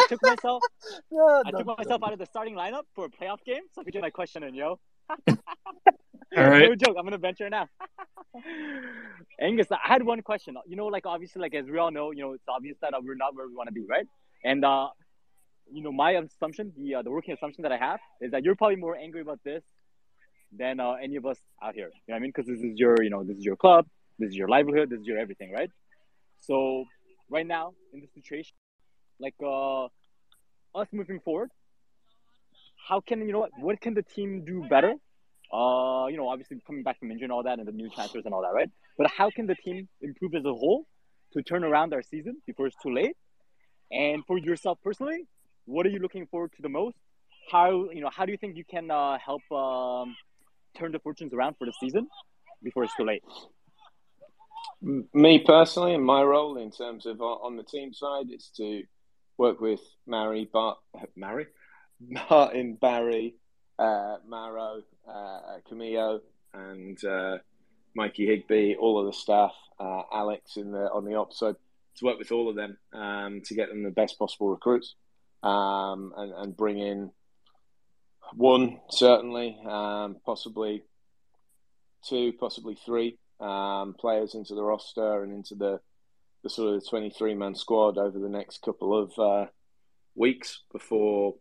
took 0.08 0.22
myself. 0.22 0.62
I 1.46 1.50
took 1.50 1.66
myself 1.66 2.02
out 2.02 2.12
of 2.12 2.18
the 2.18 2.26
starting 2.26 2.54
lineup 2.54 2.82
for 2.94 3.06
a 3.06 3.08
playoff 3.08 3.44
game, 3.44 3.62
so 3.72 3.80
I 3.80 3.84
could 3.84 3.92
get 3.92 4.02
my 4.02 4.10
question 4.10 4.42
in, 4.42 4.54
yo. 4.54 4.78
All 5.28 6.48
right. 6.48 6.68
No 6.68 6.74
joke. 6.74 6.96
I'm 6.98 7.04
gonna 7.04 7.18
venture 7.18 7.50
now. 7.50 7.68
Angus, 9.40 9.70
I 9.70 9.78
had 9.82 10.02
one 10.02 10.22
question. 10.22 10.56
You 10.66 10.76
know, 10.76 10.86
like 10.86 11.06
obviously, 11.06 11.42
like 11.42 11.54
as 11.54 11.66
we 11.66 11.78
all 11.78 11.90
know, 11.90 12.10
you 12.10 12.22
know, 12.22 12.32
it's 12.32 12.48
obvious 12.48 12.76
that 12.80 12.94
we're 13.02 13.14
not 13.14 13.34
where 13.34 13.46
we 13.46 13.54
want 13.54 13.68
to 13.68 13.72
be, 13.72 13.84
right? 13.86 14.06
And 14.44 14.64
uh, 14.64 14.88
you 15.72 15.82
know, 15.82 15.92
my 15.92 16.12
assumption, 16.12 16.72
the 16.76 16.96
uh, 16.96 17.02
the 17.02 17.10
working 17.10 17.34
assumption 17.34 17.62
that 17.62 17.72
I 17.72 17.78
have 17.78 18.00
is 18.20 18.30
that 18.32 18.44
you're 18.44 18.54
probably 18.56 18.76
more 18.76 18.96
angry 18.96 19.20
about 19.20 19.40
this 19.44 19.62
than 20.56 20.80
uh, 20.80 20.92
any 20.92 21.16
of 21.16 21.24
us 21.26 21.38
out 21.62 21.74
here. 21.74 21.90
You 21.94 22.08
know 22.08 22.14
what 22.14 22.16
I 22.16 22.20
mean? 22.20 22.32
Because 22.34 22.46
this 22.46 22.60
is 22.60 22.78
your, 22.78 23.02
you 23.02 23.10
know, 23.10 23.24
this 23.24 23.38
is 23.38 23.44
your 23.44 23.56
club, 23.56 23.86
this 24.18 24.28
is 24.30 24.36
your 24.36 24.48
livelihood, 24.48 24.90
this 24.90 25.00
is 25.00 25.06
your 25.06 25.18
everything, 25.18 25.50
right? 25.52 25.70
So 26.40 26.84
right 27.30 27.46
now 27.46 27.72
in 27.92 28.00
this 28.00 28.10
situation, 28.14 28.54
like 29.18 29.34
uh, 29.42 29.84
us 30.74 30.88
moving 30.92 31.20
forward, 31.20 31.50
how 32.88 33.00
can 33.00 33.20
you 33.26 33.32
know 33.32 33.40
what? 33.40 33.50
What 33.58 33.80
can 33.80 33.94
the 33.94 34.02
team 34.02 34.44
do 34.44 34.66
better? 34.68 34.94
Uh, 35.52 36.06
you 36.10 36.16
know, 36.16 36.28
obviously 36.28 36.58
coming 36.66 36.82
back 36.82 36.98
from 36.98 37.10
injury 37.10 37.24
and 37.24 37.32
all 37.32 37.42
that, 37.44 37.58
and 37.58 37.68
the 37.68 37.72
new 37.72 37.88
transfers 37.90 38.24
and 38.24 38.34
all 38.34 38.42
that, 38.42 38.54
right? 38.54 38.70
But 38.98 39.08
how 39.10 39.30
can 39.30 39.46
the 39.46 39.54
team 39.54 39.88
improve 40.00 40.34
as 40.34 40.44
a 40.44 40.52
whole 40.52 40.86
to 41.34 41.42
turn 41.42 41.62
around 41.64 41.94
our 41.94 42.02
season 42.02 42.36
before 42.46 42.66
it's 42.66 42.76
too 42.82 42.92
late? 42.92 43.16
And 43.90 44.24
for 44.26 44.38
yourself 44.38 44.78
personally, 44.82 45.28
what 45.66 45.86
are 45.86 45.90
you 45.90 45.98
looking 45.98 46.26
forward 46.26 46.52
to 46.56 46.62
the 46.62 46.68
most? 46.68 46.96
How 47.50 47.90
you 47.90 48.00
know? 48.00 48.10
How 48.10 48.24
do 48.24 48.32
you 48.32 48.38
think 48.38 48.56
you 48.56 48.64
can 48.64 48.90
uh, 48.90 49.18
help 49.18 49.42
um, 49.50 50.16
turn 50.76 50.92
the 50.92 50.98
fortunes 50.98 51.32
around 51.32 51.56
for 51.58 51.66
the 51.66 51.72
season 51.80 52.08
before 52.62 52.84
it's 52.84 52.94
too 52.94 53.04
late? 53.04 53.22
Me 54.80 55.38
personally, 55.38 55.94
and 55.94 56.04
my 56.04 56.22
role 56.22 56.56
in 56.56 56.70
terms 56.70 57.06
of 57.06 57.20
uh, 57.20 57.24
on 57.24 57.56
the 57.56 57.62
team 57.62 57.92
side 57.92 58.30
is 58.30 58.50
to 58.56 58.82
work 59.38 59.60
with 59.60 59.80
Mary, 60.06 60.48
Bart, 60.52 60.78
Mary, 61.16 61.46
Martin, 62.00 62.78
Barry, 62.80 63.34
uh, 63.78 64.16
Maro, 64.26 64.82
uh, 65.08 65.58
Camillo, 65.68 66.20
and 66.54 67.02
uh, 67.04 67.38
Mikey 67.94 68.26
Higby, 68.26 68.76
all 68.78 69.00
of 69.00 69.06
the 69.06 69.12
staff, 69.12 69.52
uh, 69.80 70.02
Alex 70.12 70.56
in 70.56 70.70
the 70.70 70.90
on 70.92 71.04
the 71.04 71.14
ops 71.14 71.40
side, 71.40 71.56
to 71.96 72.04
work 72.04 72.18
with 72.18 72.30
all 72.30 72.48
of 72.48 72.56
them 72.56 72.76
um, 72.92 73.42
to 73.44 73.54
get 73.54 73.68
them 73.68 73.82
the 73.82 73.90
best 73.90 74.18
possible 74.18 74.48
recruits 74.48 74.94
um, 75.42 76.12
and, 76.16 76.32
and 76.32 76.56
bring 76.56 76.78
in 76.78 77.10
one 78.34 78.80
certainly, 78.90 79.58
um, 79.66 80.16
possibly 80.24 80.84
two, 82.08 82.32
possibly 82.38 82.76
three 82.86 83.18
um, 83.40 83.94
players 83.98 84.34
into 84.34 84.54
the 84.54 84.62
roster 84.62 85.22
and 85.22 85.32
into 85.32 85.54
the 85.54 85.80
the 86.42 86.50
sort 86.50 86.74
of 86.74 86.82
the 86.82 86.88
23 86.88 87.34
man 87.34 87.54
squad 87.54 87.98
over 87.98 88.18
the 88.18 88.28
next 88.28 88.62
couple 88.62 88.98
of 88.98 89.16
uh, 89.16 89.46
weeks 90.16 90.62
before 90.72 91.36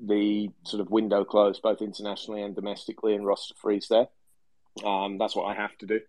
the 0.00 0.50
sort 0.64 0.80
of 0.80 0.90
window 0.90 1.24
closed, 1.24 1.62
both 1.62 1.80
internationally 1.80 2.42
and 2.42 2.56
domestically, 2.56 3.14
and 3.14 3.24
roster 3.24 3.54
freeze 3.60 3.86
there. 3.88 4.08
Um, 4.84 5.18
that's 5.18 5.36
what 5.36 5.44
I 5.44 5.54
have 5.54 5.76
to 5.78 5.86
do 5.86 6.00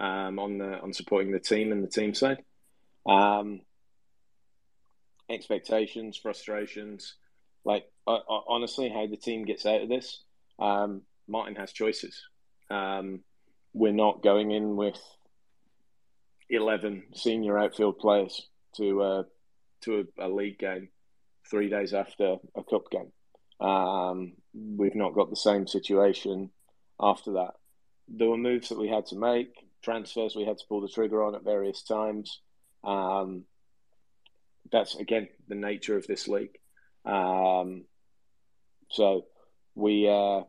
um, 0.00 0.40
on 0.40 0.58
the 0.58 0.80
on 0.80 0.92
supporting 0.92 1.30
the 1.30 1.38
team 1.38 1.70
and 1.70 1.84
the 1.84 1.88
team 1.88 2.14
side. 2.14 2.42
Expectations, 5.30 6.18
frustrations, 6.18 7.14
like 7.64 7.84
uh, 8.06 8.18
honestly, 8.48 8.88
how 8.88 9.06
the 9.06 9.16
team 9.16 9.44
gets 9.44 9.64
out 9.64 9.82
of 9.82 9.88
this. 9.88 10.22
Um, 10.58 11.02
Martin 11.26 11.56
has 11.56 11.72
choices. 11.72 12.20
Um, 12.70 13.20
we're 13.72 13.92
not 13.92 14.22
going 14.22 14.50
in 14.50 14.76
with 14.76 15.00
eleven 16.50 17.04
senior 17.14 17.58
outfield 17.58 17.98
players 17.98 18.48
to 18.76 19.02
uh, 19.02 19.22
to 19.82 20.06
a, 20.18 20.26
a, 20.26 20.28
league 20.28 20.58
game 20.58 20.88
three 21.50 21.68
days 21.68 21.94
after 21.94 22.36
a 22.54 22.62
cup 22.64 22.90
game. 22.90 23.12
Um, 23.66 24.34
we've 24.54 24.94
not 24.94 25.14
got 25.14 25.30
the 25.30 25.36
same 25.36 25.66
situation 25.66 26.50
after 27.00 27.32
that. 27.34 27.52
There 28.08 28.28
were 28.28 28.36
moves 28.36 28.68
that 28.68 28.78
we 28.78 28.88
had 28.88 29.06
to 29.06 29.16
make, 29.16 29.54
transfers 29.82 30.36
we 30.36 30.44
had 30.44 30.58
to 30.58 30.64
pull 30.68 30.80
the 30.80 30.88
trigger 30.88 31.22
on 31.22 31.34
at 31.34 31.44
various 31.44 31.82
times. 31.82 32.40
Um, 32.82 33.44
that's 34.72 34.94
again 34.96 35.28
the 35.48 35.54
nature 35.54 35.96
of 35.96 36.06
this 36.06 36.28
league. 36.28 36.58
Um, 37.04 37.84
so 38.90 39.26
we 39.74 40.08
uh, 40.08 40.42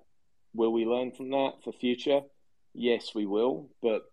will 0.54 0.72
we 0.72 0.86
learn 0.86 1.12
from 1.12 1.30
that 1.32 1.54
for 1.64 1.74
future? 1.74 2.22
Yes, 2.74 3.16
we 3.16 3.26
will. 3.26 3.70
But 3.82 4.04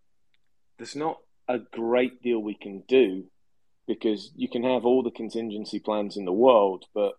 there's 0.78 0.96
not 0.96 1.18
a 1.48 1.58
great 1.58 2.22
deal 2.22 2.40
we 2.40 2.54
can 2.54 2.82
do 2.88 3.24
because 3.86 4.30
you 4.36 4.48
can 4.48 4.62
have 4.62 4.84
all 4.84 5.02
the 5.02 5.10
contingency 5.10 5.80
plans 5.80 6.16
in 6.16 6.24
the 6.24 6.32
world, 6.32 6.84
but 6.94 7.14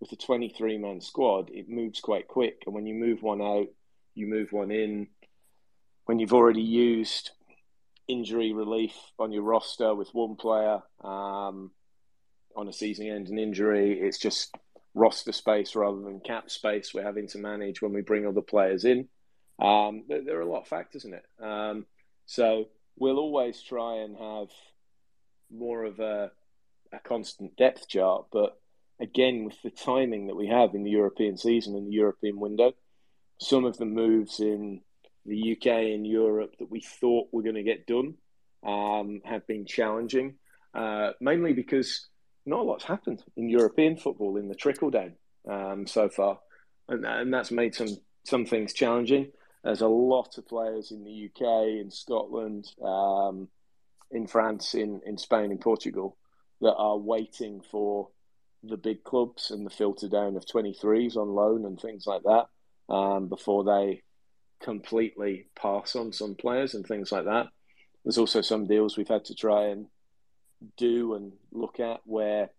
with 0.00 0.12
a 0.12 0.16
23 0.16 0.78
man 0.78 1.00
squad, 1.00 1.50
it 1.50 1.68
moves 1.68 2.00
quite 2.00 2.28
quick. 2.28 2.62
And 2.66 2.74
when 2.74 2.86
you 2.86 2.94
move 2.94 3.22
one 3.22 3.40
out, 3.40 3.66
you 4.14 4.26
move 4.26 4.52
one 4.52 4.70
in. 4.70 5.08
When 6.04 6.18
you've 6.18 6.32
already 6.32 6.62
used 6.62 7.30
injury 8.08 8.52
relief 8.52 8.94
on 9.18 9.32
your 9.32 9.42
roster 9.42 9.94
with 9.94 10.08
one 10.12 10.36
player 10.36 10.80
um, 11.04 11.70
on 12.58 12.68
a 12.68 12.72
season 12.72 13.06
ending 13.06 13.38
injury, 13.38 14.00
it's 14.00 14.18
just 14.18 14.54
roster 14.92 15.32
space 15.32 15.76
rather 15.76 16.00
than 16.00 16.18
cap 16.18 16.50
space 16.50 16.92
we're 16.92 17.04
having 17.04 17.28
to 17.28 17.38
manage 17.38 17.80
when 17.80 17.92
we 17.92 18.02
bring 18.02 18.26
other 18.26 18.40
players 18.40 18.84
in. 18.84 19.08
Um, 19.60 20.04
there, 20.08 20.24
there, 20.24 20.38
are 20.38 20.42
a 20.42 20.50
lot 20.50 20.62
of 20.62 20.68
factors 20.68 21.04
in 21.04 21.14
it. 21.14 21.24
Um, 21.40 21.86
so 22.26 22.66
we'll 22.98 23.18
always 23.18 23.62
try 23.62 23.98
and 23.98 24.16
have 24.16 24.48
more 25.52 25.84
of 25.84 26.00
a, 26.00 26.32
a 26.92 26.98
constant 27.04 27.56
depth 27.56 27.88
chart, 27.88 28.26
but 28.32 28.60
again, 29.00 29.44
with 29.44 29.60
the 29.62 29.70
timing 29.70 30.26
that 30.26 30.36
we 30.36 30.48
have 30.48 30.74
in 30.74 30.82
the 30.82 30.90
European 30.90 31.36
season 31.36 31.76
and 31.76 31.86
the 31.86 31.94
European 31.94 32.40
window, 32.40 32.72
some 33.40 33.64
of 33.64 33.76
the 33.78 33.86
moves 33.86 34.40
in 34.40 34.80
the 35.24 35.56
UK 35.56 35.66
and 35.66 36.04
Europe 36.04 36.54
that 36.58 36.70
we 36.70 36.80
thought 36.80 37.28
were 37.30 37.42
going 37.42 37.54
to 37.54 37.62
get 37.62 37.86
done 37.86 38.14
um, 38.66 39.20
have 39.24 39.46
been 39.46 39.64
challenging, 39.64 40.34
uh, 40.74 41.12
mainly 41.20 41.52
because 41.52 42.08
not 42.48 42.60
a 42.60 42.62
lot's 42.62 42.84
happened 42.84 43.22
in 43.36 43.48
European 43.48 43.96
football 43.96 44.36
in 44.36 44.48
the 44.48 44.54
trickle 44.54 44.90
down 44.90 45.12
um, 45.48 45.86
so 45.86 46.08
far, 46.08 46.38
and, 46.88 47.04
and 47.04 47.32
that's 47.32 47.50
made 47.50 47.74
some 47.74 47.96
some 48.24 48.44
things 48.44 48.72
challenging. 48.72 49.32
There's 49.64 49.80
a 49.80 49.88
lot 49.88 50.38
of 50.38 50.46
players 50.46 50.92
in 50.92 51.04
the 51.04 51.30
UK, 51.30 51.80
in 51.80 51.90
Scotland, 51.90 52.66
um, 52.82 53.48
in 54.10 54.26
France, 54.26 54.74
in, 54.74 55.00
in 55.04 55.18
Spain, 55.18 55.50
in 55.50 55.58
Portugal 55.58 56.16
that 56.60 56.74
are 56.74 56.96
waiting 56.96 57.60
for 57.70 58.08
the 58.62 58.76
big 58.76 59.04
clubs 59.04 59.50
and 59.50 59.64
the 59.64 59.70
filter 59.70 60.08
down 60.08 60.36
of 60.36 60.46
23s 60.46 61.16
on 61.16 61.28
loan 61.28 61.64
and 61.64 61.80
things 61.80 62.06
like 62.06 62.22
that 62.22 62.46
um, 62.92 63.28
before 63.28 63.64
they 63.64 64.02
completely 64.60 65.46
pass 65.54 65.94
on 65.94 66.12
some 66.12 66.34
players 66.34 66.74
and 66.74 66.86
things 66.86 67.12
like 67.12 67.24
that. 67.24 67.46
There's 68.04 68.18
also 68.18 68.40
some 68.40 68.66
deals 68.66 68.96
we've 68.96 69.08
had 69.08 69.24
to 69.26 69.34
try 69.34 69.66
and 69.66 69.86
do 70.76 71.14
and 71.14 71.32
look 71.52 71.80
at 71.80 72.00
where 72.04 72.50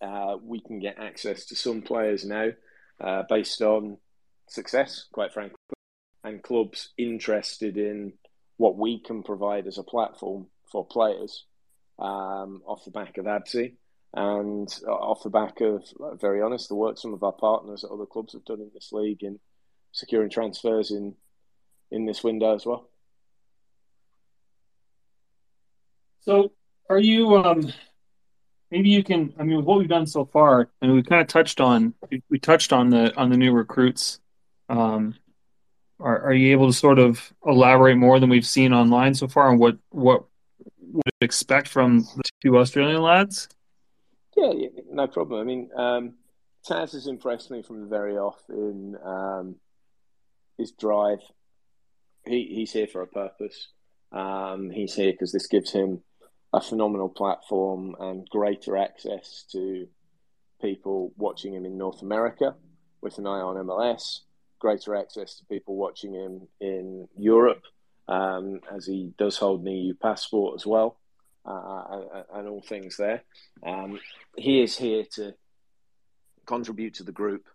uh, 0.00 0.36
we 0.42 0.60
can 0.60 0.80
get 0.80 0.98
access 0.98 1.46
to 1.46 1.56
some 1.56 1.82
players 1.82 2.24
now 2.24 2.48
uh, 3.00 3.22
based 3.28 3.62
on 3.62 3.98
success, 4.48 5.06
quite 5.12 5.32
frankly, 5.32 5.56
and 6.24 6.42
clubs 6.42 6.90
interested 6.96 7.76
in 7.76 8.12
what 8.56 8.76
we 8.76 9.00
can 9.00 9.22
provide 9.22 9.66
as 9.66 9.78
a 9.78 9.82
platform 9.82 10.46
for 10.70 10.86
players 10.86 11.44
um, 11.98 12.62
off 12.66 12.84
the 12.84 12.90
back 12.90 13.18
of 13.18 13.26
Abzi 13.26 13.74
and 14.14 14.68
off 14.86 15.22
the 15.22 15.30
back 15.30 15.60
of, 15.60 15.84
very 16.20 16.42
honest, 16.42 16.68
the 16.68 16.74
work 16.74 16.98
some 16.98 17.14
of 17.14 17.22
our 17.22 17.32
partners 17.32 17.84
at 17.84 17.90
other 17.90 18.06
clubs 18.06 18.34
have 18.34 18.44
done 18.44 18.60
in 18.60 18.70
this 18.74 18.90
league 18.92 19.22
in 19.22 19.38
securing 19.92 20.30
transfers 20.30 20.90
in 20.90 21.14
in 21.90 22.06
this 22.06 22.24
window 22.24 22.54
as 22.54 22.64
well. 22.64 22.88
So, 26.20 26.52
are 26.92 27.00
you? 27.00 27.36
Um, 27.36 27.72
maybe 28.70 28.90
you 28.90 29.02
can. 29.02 29.32
I 29.38 29.44
mean, 29.44 29.56
with 29.56 29.66
what 29.66 29.78
we've 29.78 29.88
done 29.88 30.06
so 30.06 30.24
far, 30.24 30.62
I 30.62 30.64
and 30.82 30.94
we 30.94 31.02
kind 31.02 31.22
of 31.22 31.28
touched 31.28 31.60
on. 31.60 31.94
We 32.28 32.38
touched 32.38 32.72
on 32.72 32.90
the 32.90 33.16
on 33.16 33.30
the 33.30 33.36
new 33.36 33.52
recruits. 33.52 34.20
Um, 34.68 35.14
are, 36.00 36.20
are 36.20 36.32
you 36.32 36.52
able 36.52 36.66
to 36.66 36.72
sort 36.72 36.98
of 36.98 37.32
elaborate 37.46 37.96
more 37.96 38.18
than 38.18 38.28
we've 38.28 38.46
seen 38.46 38.72
online 38.72 39.14
so 39.14 39.28
far 39.28 39.48
on 39.48 39.58
what 39.58 39.76
what 39.90 40.24
would 40.80 41.02
expect 41.20 41.68
from 41.68 42.00
the 42.16 42.22
two 42.42 42.58
Australian 42.58 43.02
lads? 43.02 43.48
Yeah, 44.36 44.52
yeah 44.52 44.68
no 44.90 45.06
problem. 45.06 45.40
I 45.40 45.44
mean, 45.44 45.70
um, 45.76 46.14
Taz 46.68 46.92
has 46.92 47.06
impressed 47.06 47.50
me 47.50 47.62
from 47.62 47.80
the 47.80 47.86
very 47.86 48.16
off 48.16 48.40
in 48.48 48.96
um, 49.04 49.56
his 50.58 50.72
drive. 50.72 51.20
He 52.26 52.52
he's 52.54 52.72
here 52.72 52.86
for 52.86 53.02
a 53.02 53.06
purpose. 53.06 53.68
Um, 54.12 54.70
he's 54.70 54.94
here 54.94 55.12
because 55.12 55.32
this 55.32 55.46
gives 55.46 55.72
him 55.72 56.02
a 56.52 56.60
phenomenal 56.60 57.08
platform 57.08 57.96
and 57.98 58.28
greater 58.28 58.76
access 58.76 59.44
to 59.52 59.88
people 60.60 61.12
watching 61.16 61.54
him 61.54 61.64
in 61.64 61.78
North 61.78 62.02
America 62.02 62.54
with 63.00 63.18
an 63.18 63.26
eye 63.26 63.40
on 63.40 63.56
MLS, 63.66 64.20
greater 64.58 64.94
access 64.94 65.34
to 65.36 65.44
people 65.46 65.76
watching 65.76 66.14
him 66.14 66.46
in 66.60 67.08
Europe, 67.16 67.62
um, 68.08 68.60
as 68.72 68.86
he 68.86 69.12
does 69.18 69.36
hold 69.36 69.62
an 69.62 69.66
EU 69.66 69.94
passport 69.94 70.54
as 70.54 70.66
well, 70.66 70.98
uh, 71.44 72.22
and, 72.34 72.46
all 72.46 72.62
things 72.62 72.96
there. 72.96 73.24
Um, 73.66 73.98
he 74.36 74.62
is 74.62 74.76
here 74.76 75.04
to 75.14 75.34
contribute 76.46 76.94
to 76.94 77.02
the 77.02 77.12
group, 77.12 77.46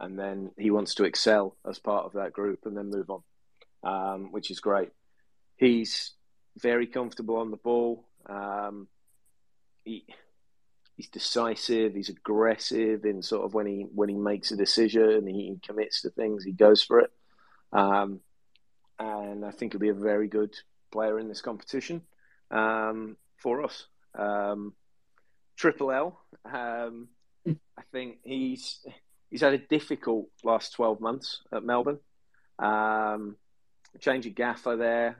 and 0.00 0.18
then 0.18 0.50
he 0.58 0.70
wants 0.70 0.94
to 0.96 1.04
excel 1.04 1.56
as 1.68 1.78
part 1.78 2.06
of 2.06 2.14
that 2.14 2.32
group 2.32 2.60
and 2.64 2.76
then 2.76 2.90
move 2.90 3.10
on, 3.10 3.22
um, 3.84 4.32
which 4.32 4.50
is 4.50 4.60
great. 4.60 4.90
He's 5.56 6.12
very 6.58 6.86
comfortable 6.86 7.36
on 7.36 7.50
the 7.50 7.56
ball. 7.58 8.08
Um, 8.26 8.88
he 9.84 10.04
he's 10.96 11.08
decisive. 11.08 11.94
He's 11.94 12.10
aggressive 12.10 13.04
in 13.04 13.22
sort 13.22 13.44
of 13.44 13.54
when 13.54 13.66
he 13.66 13.86
when 13.94 14.08
he 14.08 14.16
makes 14.16 14.50
a 14.50 14.56
decision 14.56 15.26
he 15.26 15.58
commits 15.66 16.02
to 16.02 16.10
things. 16.10 16.44
He 16.44 16.52
goes 16.52 16.82
for 16.82 17.00
it, 17.00 17.10
um, 17.72 18.20
and 18.98 19.44
I 19.44 19.50
think 19.50 19.72
he'll 19.72 19.80
be 19.80 19.88
a 19.88 19.94
very 19.94 20.28
good 20.28 20.54
player 20.92 21.18
in 21.18 21.28
this 21.28 21.40
competition 21.40 22.02
um, 22.50 23.16
for 23.36 23.62
us. 23.62 23.86
Um, 24.14 24.74
Triple 25.56 25.92
L. 25.92 26.20
Um, 26.44 27.08
I 27.46 27.82
think 27.92 28.18
he's 28.22 28.84
he's 29.30 29.40
had 29.40 29.54
a 29.54 29.58
difficult 29.58 30.28
last 30.44 30.74
twelve 30.74 31.00
months 31.00 31.40
at 31.52 31.64
Melbourne. 31.64 31.98
Um, 32.58 33.36
change 33.98 34.26
of 34.26 34.34
gaffer 34.34 34.76
there. 34.76 35.16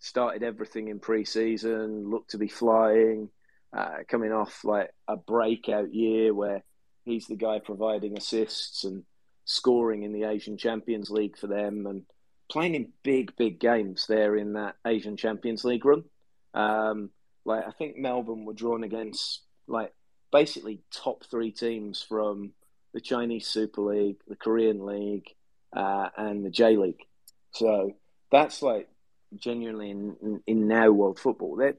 Started 0.00 0.42
everything 0.42 0.88
in 0.88 0.98
pre-season. 0.98 2.10
Looked 2.10 2.30
to 2.30 2.38
be 2.38 2.48
flying. 2.48 3.30
Uh, 3.72 3.98
coming 4.08 4.32
off 4.32 4.64
like 4.64 4.90
a 5.06 5.16
breakout 5.16 5.94
year 5.94 6.34
where 6.34 6.64
he's 7.04 7.28
the 7.28 7.36
guy 7.36 7.60
providing 7.60 8.16
assists 8.16 8.82
and 8.82 9.04
scoring 9.44 10.02
in 10.02 10.12
the 10.12 10.24
Asian 10.24 10.56
Champions 10.56 11.08
League 11.08 11.38
for 11.38 11.46
them 11.46 11.86
and 11.86 12.02
playing 12.50 12.74
in 12.74 12.92
big, 13.04 13.36
big 13.36 13.60
games 13.60 14.06
there 14.08 14.36
in 14.36 14.54
that 14.54 14.74
Asian 14.84 15.16
Champions 15.16 15.64
League 15.64 15.84
run. 15.84 16.04
Um, 16.52 17.10
like 17.44 17.64
I 17.66 17.70
think 17.70 17.96
Melbourne 17.96 18.44
were 18.44 18.54
drawn 18.54 18.82
against 18.84 19.42
like 19.66 19.92
basically 20.32 20.80
top 20.92 21.24
three 21.30 21.52
teams 21.52 22.02
from 22.02 22.52
the 22.92 23.00
Chinese 23.00 23.46
Super 23.46 23.82
League, 23.82 24.16
the 24.26 24.36
Korean 24.36 24.84
League, 24.84 25.28
uh, 25.74 26.08
and 26.16 26.44
the 26.44 26.50
J 26.50 26.76
League. 26.76 27.04
So 27.52 27.92
that's 28.32 28.62
like 28.62 28.88
genuinely 29.36 29.90
in, 29.90 30.42
in, 30.46 30.68
now 30.68 30.90
world 30.90 31.18
football. 31.18 31.56
They're 31.56 31.76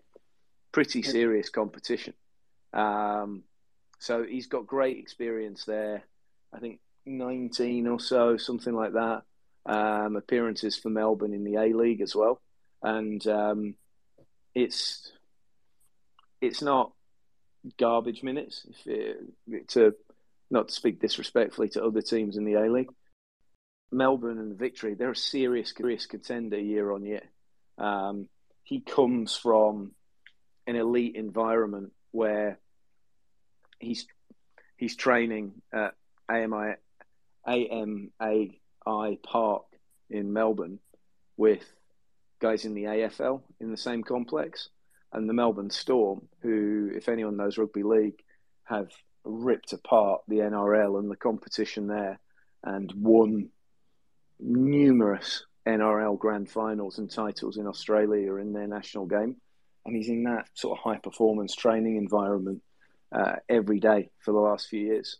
pretty 0.71 1.03
serious 1.03 1.49
competition. 1.49 2.13
Um, 2.73 3.43
so 3.99 4.23
he's 4.23 4.47
got 4.47 4.67
great 4.67 4.97
experience 4.97 5.65
there. 5.65 6.03
I 6.53 6.59
think 6.59 6.79
19 7.05 7.87
or 7.87 7.99
so, 7.99 8.37
something 8.37 8.73
like 8.73 8.93
that. 8.93 9.23
Um, 9.63 10.15
appearances 10.15 10.75
for 10.75 10.89
Melbourne 10.89 11.33
in 11.33 11.43
the 11.43 11.55
A 11.55 11.73
League 11.73 12.01
as 12.01 12.15
well, 12.15 12.41
and 12.81 13.25
um, 13.27 13.75
it's 14.55 15.11
it's 16.41 16.63
not 16.63 16.93
garbage 17.77 18.23
minutes. 18.23 18.65
If 18.67 18.87
it, 18.87 19.67
to 19.69 19.93
not 20.49 20.69
to 20.69 20.73
speak 20.73 20.99
disrespectfully 20.99 21.69
to 21.69 21.83
other 21.83 22.01
teams 22.01 22.37
in 22.37 22.43
the 22.43 22.55
A 22.55 22.71
League, 22.71 22.89
Melbourne 23.91 24.39
and 24.39 24.57
Victory, 24.57 24.95
they're 24.95 25.11
a 25.11 25.15
serious, 25.15 25.73
serious 25.75 26.07
contender 26.07 26.59
year 26.59 26.91
on 26.91 27.05
year. 27.05 27.23
Um, 27.81 28.27
he 28.63 28.79
comes 28.79 29.35
from 29.35 29.91
an 30.67 30.75
elite 30.75 31.15
environment 31.15 31.91
where 32.11 32.59
he's 33.79 34.05
he's 34.77 34.95
training 34.95 35.61
at 35.73 35.95
AAMI, 36.29 36.75
AAMI 37.47 39.23
Park 39.23 39.63
in 40.09 40.31
Melbourne 40.31 40.79
with 41.37 41.65
guys 42.39 42.65
in 42.65 42.73
the 42.73 42.83
AFL 42.83 43.41
in 43.59 43.71
the 43.71 43.77
same 43.77 44.03
complex 44.03 44.69
and 45.13 45.27
the 45.27 45.33
Melbourne 45.33 45.69
Storm, 45.69 46.27
who, 46.41 46.91
if 46.95 47.09
anyone 47.09 47.37
knows 47.37 47.57
rugby 47.57 47.83
league, 47.83 48.21
have 48.63 48.89
ripped 49.23 49.73
apart 49.73 50.21
the 50.27 50.37
NRL 50.37 50.99
and 50.99 51.11
the 51.11 51.15
competition 51.15 51.87
there 51.87 52.19
and 52.63 52.91
won 52.95 53.49
numerous 54.39 55.45
NRL 55.67 56.17
grand 56.17 56.49
finals 56.49 56.97
and 56.97 57.09
titles 57.09 57.57
in 57.57 57.67
Australia 57.67 58.35
in 58.35 58.53
their 58.53 58.67
national 58.67 59.05
game. 59.05 59.37
And 59.85 59.95
he's 59.95 60.09
in 60.09 60.23
that 60.23 60.47
sort 60.53 60.77
of 60.77 60.83
high 60.83 60.99
performance 60.99 61.55
training 61.55 61.97
environment 61.97 62.61
uh, 63.11 63.35
every 63.49 63.79
day 63.79 64.09
for 64.19 64.31
the 64.31 64.39
last 64.39 64.67
few 64.67 64.79
years. 64.79 65.17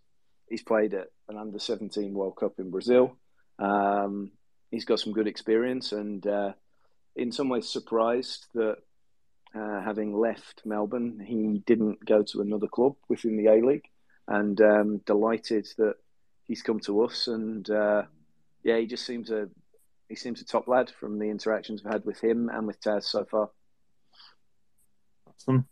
He's 0.50 0.64
played 0.64 0.94
at 0.94 1.08
an 1.30 1.38
under 1.38 1.60
17 1.60 2.14
World 2.14 2.36
Cup 2.36 2.54
in 2.60 2.70
Brazil. 2.70 3.18
Um, 3.58 4.32
he's 4.70 4.86
got 4.86 5.00
some 5.00 5.14
good 5.14 5.28
experience 5.28 5.92
and 5.92 6.26
uh, 6.26 6.54
in 7.16 7.32
some 7.32 7.50
ways 7.50 7.70
surprised 7.70 8.48
that 8.54 8.78
uh, 9.54 9.82
having 9.82 10.18
left 10.18 10.62
Melbourne, 10.66 11.20
he 11.26 11.62
didn't 11.66 12.06
go 12.06 12.24
to 12.24 12.42
another 12.42 12.68
club 12.68 12.96
within 13.10 13.38
the 13.38 13.48
A 13.48 13.66
League, 13.66 13.88
and 14.28 14.60
um, 14.62 14.98
delighted 15.06 15.68
that 15.78 15.96
he's 16.48 16.62
come 16.62 16.80
to 16.82 17.04
us. 17.04 17.28
And 17.28 17.70
uh, 17.70 18.04
yeah, 18.64 18.78
he 18.78 18.86
just 18.86 19.06
seems 19.06 19.30
a 19.30 19.50
he 20.12 20.16
seems 20.18 20.42
a 20.42 20.46
top 20.46 20.68
lad 20.68 20.92
from 21.00 21.18
the 21.20 21.30
interactions 21.30 21.82
we've 21.82 21.94
had 21.94 22.04
with 22.04 22.22
him 22.22 22.50
and 22.50 22.68
with 22.68 22.82
Taz 22.82 23.06
so 23.06 23.24
far. 23.24 23.50
Awesome, 25.26 25.66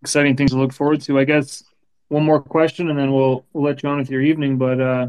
exciting 0.00 0.36
things 0.36 0.52
to 0.52 0.58
look 0.58 0.72
forward 0.72 1.00
to. 1.02 1.18
I 1.18 1.24
guess 1.24 1.64
one 2.06 2.24
more 2.24 2.40
question, 2.40 2.88
and 2.88 2.96
then 2.96 3.12
we'll 3.12 3.44
we'll 3.52 3.64
let 3.64 3.82
you 3.82 3.88
on 3.88 3.98
with 3.98 4.10
your 4.10 4.22
evening. 4.22 4.58
But 4.58 4.80
uh, 4.80 5.06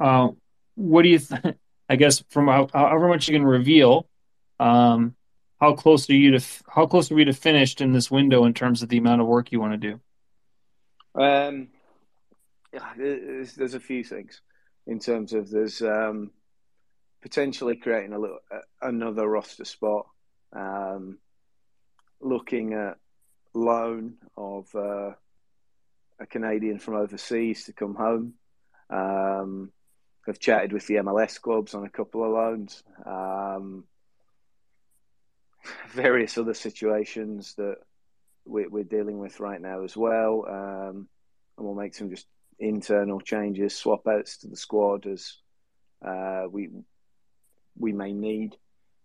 uh, 0.00 0.28
what 0.74 1.02
do 1.02 1.10
you? 1.10 1.20
Th- 1.20 1.54
I 1.88 1.96
guess 1.96 2.22
from 2.28 2.48
how, 2.48 2.68
however 2.72 3.08
much 3.08 3.28
you 3.28 3.34
can 3.34 3.44
reveal. 3.44 4.08
Um, 4.58 5.14
how 5.60 5.74
close 5.74 6.08
are 6.10 6.14
you 6.14 6.38
to 6.38 6.44
how 6.68 6.86
close 6.86 7.10
are 7.10 7.14
we 7.14 7.24
to 7.24 7.32
finished 7.32 7.80
in 7.80 7.92
this 7.92 8.10
window 8.10 8.46
in 8.46 8.54
terms 8.54 8.82
of 8.82 8.88
the 8.88 8.98
amount 8.98 9.20
of 9.20 9.28
work 9.28 9.52
you 9.52 9.60
want 9.60 9.80
to 9.80 9.90
do? 9.90 10.00
Um, 11.20 11.68
yeah, 12.72 12.92
there's, 12.96 13.54
there's 13.54 13.74
a 13.74 13.80
few 13.80 14.02
things 14.02 14.40
in 14.86 14.98
terms 14.98 15.32
of 15.32 15.50
there's 15.50 15.82
um, 15.82 16.30
potentially 17.22 17.76
creating 17.76 18.12
a 18.12 18.18
little 18.18 18.38
uh, 18.50 18.60
another 18.82 19.28
roster 19.28 19.64
spot, 19.64 20.06
um, 20.52 21.18
looking 22.20 22.74
at 22.74 22.96
loan 23.54 24.14
of 24.36 24.74
uh, 24.74 25.12
a 26.18 26.26
Canadian 26.28 26.78
from 26.78 26.94
overseas 26.94 27.64
to 27.64 27.72
come 27.72 27.94
home. 27.94 28.34
Um, 28.88 29.72
I've 30.28 30.38
chatted 30.38 30.72
with 30.72 30.86
the 30.86 30.96
MLS 30.96 31.40
clubs 31.40 31.74
on 31.74 31.84
a 31.84 31.90
couple 31.90 32.24
of 32.24 32.30
loans. 32.32 32.82
Um, 33.04 33.84
various 35.90 36.38
other 36.38 36.54
situations 36.54 37.54
that 37.56 37.76
we're, 38.44 38.68
we're, 38.68 38.84
dealing 38.84 39.18
with 39.18 39.40
right 39.40 39.60
now 39.60 39.82
as 39.82 39.96
well. 39.96 40.44
Um, 40.48 41.08
and 41.56 41.66
we'll 41.66 41.74
make 41.74 41.94
some 41.94 42.10
just 42.10 42.26
internal 42.58 43.20
changes, 43.20 43.74
swap 43.74 44.06
outs 44.06 44.38
to 44.38 44.48
the 44.48 44.56
squad 44.56 45.06
as 45.06 45.36
uh, 46.06 46.44
we 46.50 46.70
we 47.80 47.92
may 47.92 48.12
need 48.12 48.56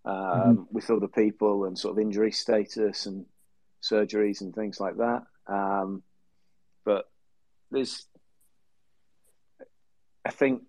um, 0.06 0.14
mm-hmm. 0.14 0.64
with 0.72 0.90
other 0.92 1.08
people 1.08 1.66
and 1.66 1.78
sort 1.78 1.94
of 1.94 2.00
injury 2.00 2.32
status 2.32 3.06
and 3.06 3.26
surgeries 3.82 4.42
and 4.42 4.54
things 4.54 4.80
like 4.80 4.98
that. 4.98 5.24
Um, 5.48 6.04
but 6.84 7.10
there's, 7.72 8.06
I 10.24 10.32
think, 10.32 10.64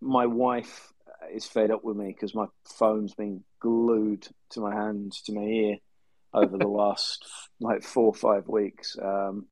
my 0.00 0.26
wife 0.26 0.92
is 1.32 1.46
fed 1.46 1.70
up 1.70 1.84
with 1.84 1.96
me 1.96 2.08
because 2.08 2.34
my 2.34 2.46
phone's 2.64 3.14
been 3.14 3.42
glued 3.60 4.26
to 4.50 4.60
my 4.60 4.74
hands, 4.74 5.22
to 5.22 5.32
my 5.32 5.42
ear, 5.42 5.76
over 6.32 6.56
the 6.56 6.66
last 6.68 7.24
like 7.60 7.82
four 7.82 8.06
or 8.06 8.14
five 8.14 8.48
weeks 8.48 8.96
um, 9.02 9.46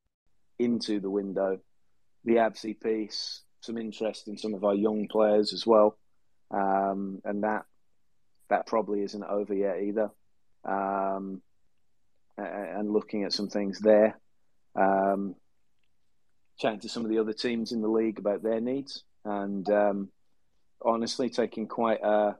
into 0.59 0.99
the 0.99 1.09
window. 1.09 1.59
The 2.25 2.35
Abzi 2.35 2.79
piece, 2.79 3.41
some 3.61 3.77
interest 3.77 4.27
in 4.27 4.37
some 4.37 4.53
of 4.53 4.63
our 4.63 4.75
young 4.75 5.07
players 5.07 5.53
as 5.53 5.65
well, 5.65 5.97
um, 6.51 7.21
and 7.25 7.43
that 7.43 7.65
that 8.49 8.67
probably 8.67 9.01
isn't 9.01 9.23
over 9.23 9.53
yet 9.53 9.81
either. 9.81 10.11
Um, 10.65 11.41
and 12.37 12.91
looking 12.91 13.23
at 13.23 13.33
some 13.33 13.47
things 13.47 13.79
there, 13.79 14.17
um, 14.75 15.35
chatting 16.57 16.79
to 16.79 16.89
some 16.89 17.03
of 17.03 17.09
the 17.09 17.19
other 17.19 17.33
teams 17.33 17.71
in 17.71 17.81
the 17.81 17.87
league 17.87 18.19
about 18.19 18.43
their 18.43 18.59
needs, 18.59 19.03
and 19.25 19.69
um, 19.69 20.09
honestly 20.83 21.29
taking 21.29 21.67
quite 21.67 22.01
a 22.03 22.35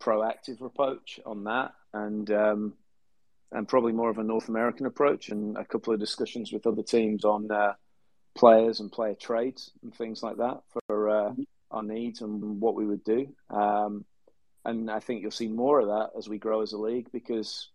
proactive 0.00 0.60
approach 0.60 1.18
on 1.26 1.44
that, 1.44 1.72
and 1.92 2.30
um, 2.30 2.74
and 3.52 3.68
probably 3.68 3.92
more 3.92 4.10
of 4.10 4.18
a 4.18 4.24
North 4.24 4.48
American 4.48 4.86
approach, 4.86 5.30
and 5.30 5.56
a 5.56 5.64
couple 5.64 5.92
of 5.92 6.00
discussions 6.00 6.52
with 6.52 6.66
other 6.66 6.82
teams 6.82 7.24
on 7.24 7.50
uh, 7.50 7.72
players 8.36 8.80
and 8.80 8.92
player 8.92 9.14
trades 9.14 9.70
and 9.82 9.94
things 9.94 10.22
like 10.22 10.36
that 10.36 10.60
for 10.86 11.08
uh, 11.08 11.32
our 11.70 11.82
needs 11.82 12.20
and 12.20 12.60
what 12.60 12.74
we 12.74 12.86
would 12.86 13.02
do. 13.02 13.26
Um, 13.50 14.04
and 14.66 14.90
I 14.90 14.98
think 14.98 15.22
you'll 15.22 15.30
see 15.30 15.48
more 15.48 15.80
of 15.80 15.86
that 15.86 16.10
as 16.18 16.28
we 16.28 16.38
grow 16.38 16.60
as 16.60 16.72
a 16.72 16.78
league 16.78 17.08
because 17.12 17.68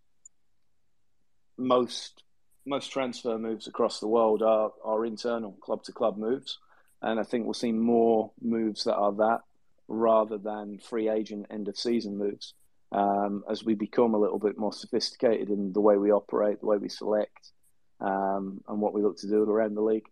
most 1.56 2.22
most 2.66 2.92
transfer 2.92 3.38
moves 3.38 3.66
across 3.66 3.98
the 3.98 4.06
world 4.06 4.42
are, 4.42 4.70
are 4.84 5.04
internal 5.04 5.52
club 5.52 5.82
to 5.84 5.92
club 5.92 6.16
moves. 6.16 6.58
And 7.00 7.18
I 7.18 7.24
think 7.24 7.44
we'll 7.44 7.54
see 7.54 7.72
more 7.72 8.30
moves 8.40 8.84
that 8.84 8.94
are 8.94 9.12
that 9.14 9.40
rather 9.88 10.38
than 10.38 10.78
free 10.78 11.08
agent 11.08 11.46
end 11.50 11.66
of 11.66 11.76
season 11.76 12.16
moves 12.16 12.54
um, 12.92 13.42
as 13.50 13.64
we 13.64 13.74
become 13.74 14.14
a 14.14 14.18
little 14.18 14.38
bit 14.38 14.56
more 14.56 14.72
sophisticated 14.72 15.48
in 15.48 15.72
the 15.72 15.80
way 15.80 15.96
we 15.96 16.12
operate, 16.12 16.60
the 16.60 16.66
way 16.66 16.76
we 16.76 16.88
select, 16.88 17.50
um, 18.00 18.60
and 18.68 18.80
what 18.80 18.94
we 18.94 19.02
look 19.02 19.16
to 19.18 19.28
do 19.28 19.42
around 19.42 19.74
the 19.74 19.82
league. 19.82 20.06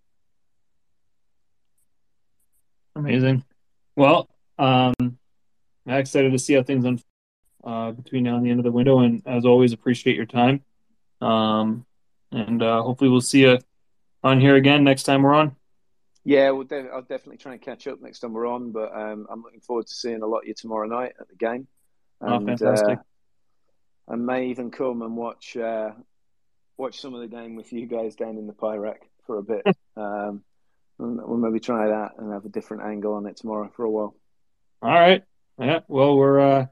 Amazing. 2.97 3.45
Well, 3.95 4.29
um, 4.59 4.95
I'm 5.87 5.99
excited 5.99 6.33
to 6.33 6.39
see 6.39 6.55
how 6.55 6.63
things 6.63 6.85
unfold 6.85 7.05
uh, 7.65 7.93
between 7.93 8.25
now 8.25 8.37
and 8.37 8.45
the 8.45 8.51
end 8.51 8.61
of 8.61 8.65
the 8.65 8.73
window. 8.73 9.01
And 9.01 9.23
as 9.27 9.45
always, 9.45 9.73
appreciate 9.73 10.17
your 10.17 10.27
time. 10.27 10.63
Um, 11.21 11.85
and 12.33 12.63
uh, 12.63 12.83
hopefully, 12.83 13.11
we'll 13.11 13.21
see 13.21 13.41
you 13.41 13.59
on 14.23 14.41
here 14.41 14.57
again 14.57 14.85
next 14.85 15.05
time 15.05 15.23
we're 15.23 15.35
on. 15.35 15.57
Yeah, 16.25 16.51
we'll 16.51 16.65
de- 16.65 16.89
I'll 16.93 17.03
definitely 17.03 17.39
try 17.39 17.53
and 17.53 17.63
catch 17.63 17.87
up 17.87 18.01
next 18.01 18.21
time 18.21 18.33
we're 18.33 18.47
on. 18.47 18.73
But 18.73 18.95
um, 18.95 19.27
I'm 19.31 19.43
looking 19.43 19.61
forward 19.61 19.87
to 19.87 19.95
seeing 19.95 20.23
a 20.23 20.27
lot 20.27 20.41
of 20.41 20.49
you 20.49 20.55
tomorrow 20.55 20.87
night 20.87 21.15
at 21.19 21.29
the 21.29 21.37
game. 21.37 21.67
Oh, 22.21 22.35
and, 22.35 22.45
oh, 22.45 22.47
fantastic! 22.47 22.99
Uh, 22.99 24.13
I 24.13 24.17
may 24.17 24.47
even 24.49 24.71
come 24.71 25.03
and 25.03 25.17
watch 25.17 25.57
uh, 25.57 25.91
watch 26.77 27.01
some 27.01 27.15
of 27.15 27.21
the 27.21 27.29
game 27.29 27.57
with 27.57 27.73
you 27.73 27.87
guys 27.87 28.17
down 28.17 28.37
in 28.39 28.47
the 28.47 28.53
Pie 28.53 28.77
Rack 28.77 29.03
for 29.27 29.39
a 29.39 29.43
bit. 29.43 29.65
um, 29.97 30.43
we'll 30.99 31.39
maybe 31.39 31.61
try 31.61 31.89
that 31.89 32.13
and 32.19 32.33
have 32.33 32.45
a 32.45 32.51
different 32.51 32.83
angle 32.83 33.15
on 33.15 33.27
it 33.27 33.37
tomorrow 33.37 33.71
for 33.75 33.85
a 33.85 33.91
while. 33.91 34.15
All 34.83 34.91
right. 34.91 35.25
Yeah. 35.61 35.81
Well, 35.89 36.17
we're 36.17 36.41
uh, 36.41 36.67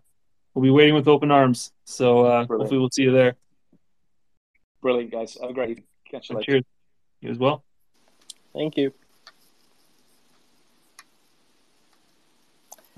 we'll 0.55 0.63
be 0.63 0.71
waiting 0.71 0.95
with 0.95 1.09
open 1.09 1.31
arms. 1.31 1.73
So 1.85 2.25
uh, 2.25 2.47
hopefully 2.47 2.79
we'll 2.79 2.91
see 2.91 3.03
you 3.03 3.13
there. 3.13 3.37
Brilliant, 4.81 5.13
guys. 5.13 5.37
Have 5.41 5.51
a 5.51 5.53
great 5.53 5.71
evening. 5.71 5.87
Catch 6.11 6.31
you 6.31 6.37
later. 6.37 6.53
Cheers. 6.53 6.65
You 7.21 7.31
as 7.31 7.39
well. 7.39 7.65
Thank 8.55 8.77
you. 8.77 8.93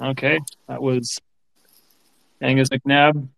Okay, 0.01 0.39
that 0.67 0.81
was 0.81 1.19
Angus 2.41 2.71
McNab, 2.71 3.29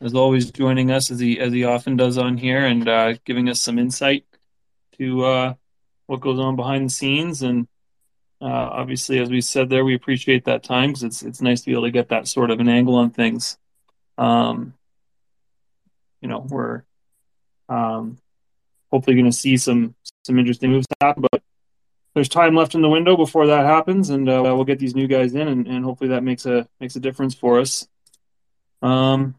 as 0.00 0.14
always, 0.14 0.50
joining 0.50 0.90
us 0.90 1.12
as 1.12 1.20
he 1.20 1.38
as 1.38 1.52
he 1.52 1.62
often 1.64 1.96
does 1.96 2.18
on 2.18 2.36
here 2.36 2.66
and 2.66 2.88
uh, 2.88 3.14
giving 3.24 3.48
us 3.48 3.60
some 3.60 3.78
insight 3.78 4.24
to 4.98 5.24
uh, 5.24 5.54
what 6.06 6.20
goes 6.20 6.40
on 6.40 6.56
behind 6.56 6.86
the 6.86 6.90
scenes. 6.92 7.42
And 7.42 7.68
obviously, 8.40 9.18
as 9.18 9.30
we 9.30 9.40
said 9.40 9.68
there, 9.68 9.84
we 9.84 9.94
appreciate 9.94 10.44
that 10.44 10.62
time 10.62 10.90
because 10.90 11.02
it's 11.02 11.22
it's 11.22 11.40
nice 11.40 11.60
to 11.60 11.66
be 11.66 11.72
able 11.72 11.84
to 11.84 11.90
get 11.90 12.08
that 12.08 12.28
sort 12.28 12.50
of 12.50 12.60
an 12.60 12.68
angle 12.68 12.96
on 12.96 13.10
things. 13.10 13.58
Um, 14.18 14.74
you 16.20 16.28
know, 16.28 16.40
we're 16.40 16.82
um, 17.68 18.18
hopefully 18.90 19.16
going 19.16 19.30
to 19.30 19.36
see 19.36 19.56
some 19.56 19.94
some 20.24 20.38
interesting 20.38 20.70
moves 20.70 20.86
happen, 21.00 21.24
but 21.30 21.42
there's 22.14 22.28
time 22.28 22.54
left 22.54 22.74
in 22.74 22.82
the 22.82 22.88
window 22.88 23.16
before 23.16 23.46
that 23.48 23.66
happens, 23.66 24.10
and 24.10 24.28
uh, 24.28 24.40
we'll 24.42 24.64
get 24.64 24.78
these 24.78 24.94
new 24.94 25.06
guys 25.06 25.34
in, 25.34 25.48
and, 25.48 25.66
and 25.66 25.84
hopefully 25.84 26.10
that 26.10 26.22
makes 26.22 26.46
a 26.46 26.66
makes 26.80 26.96
a 26.96 27.00
difference 27.00 27.34
for 27.34 27.60
us. 27.60 27.86
Um, 28.82 29.34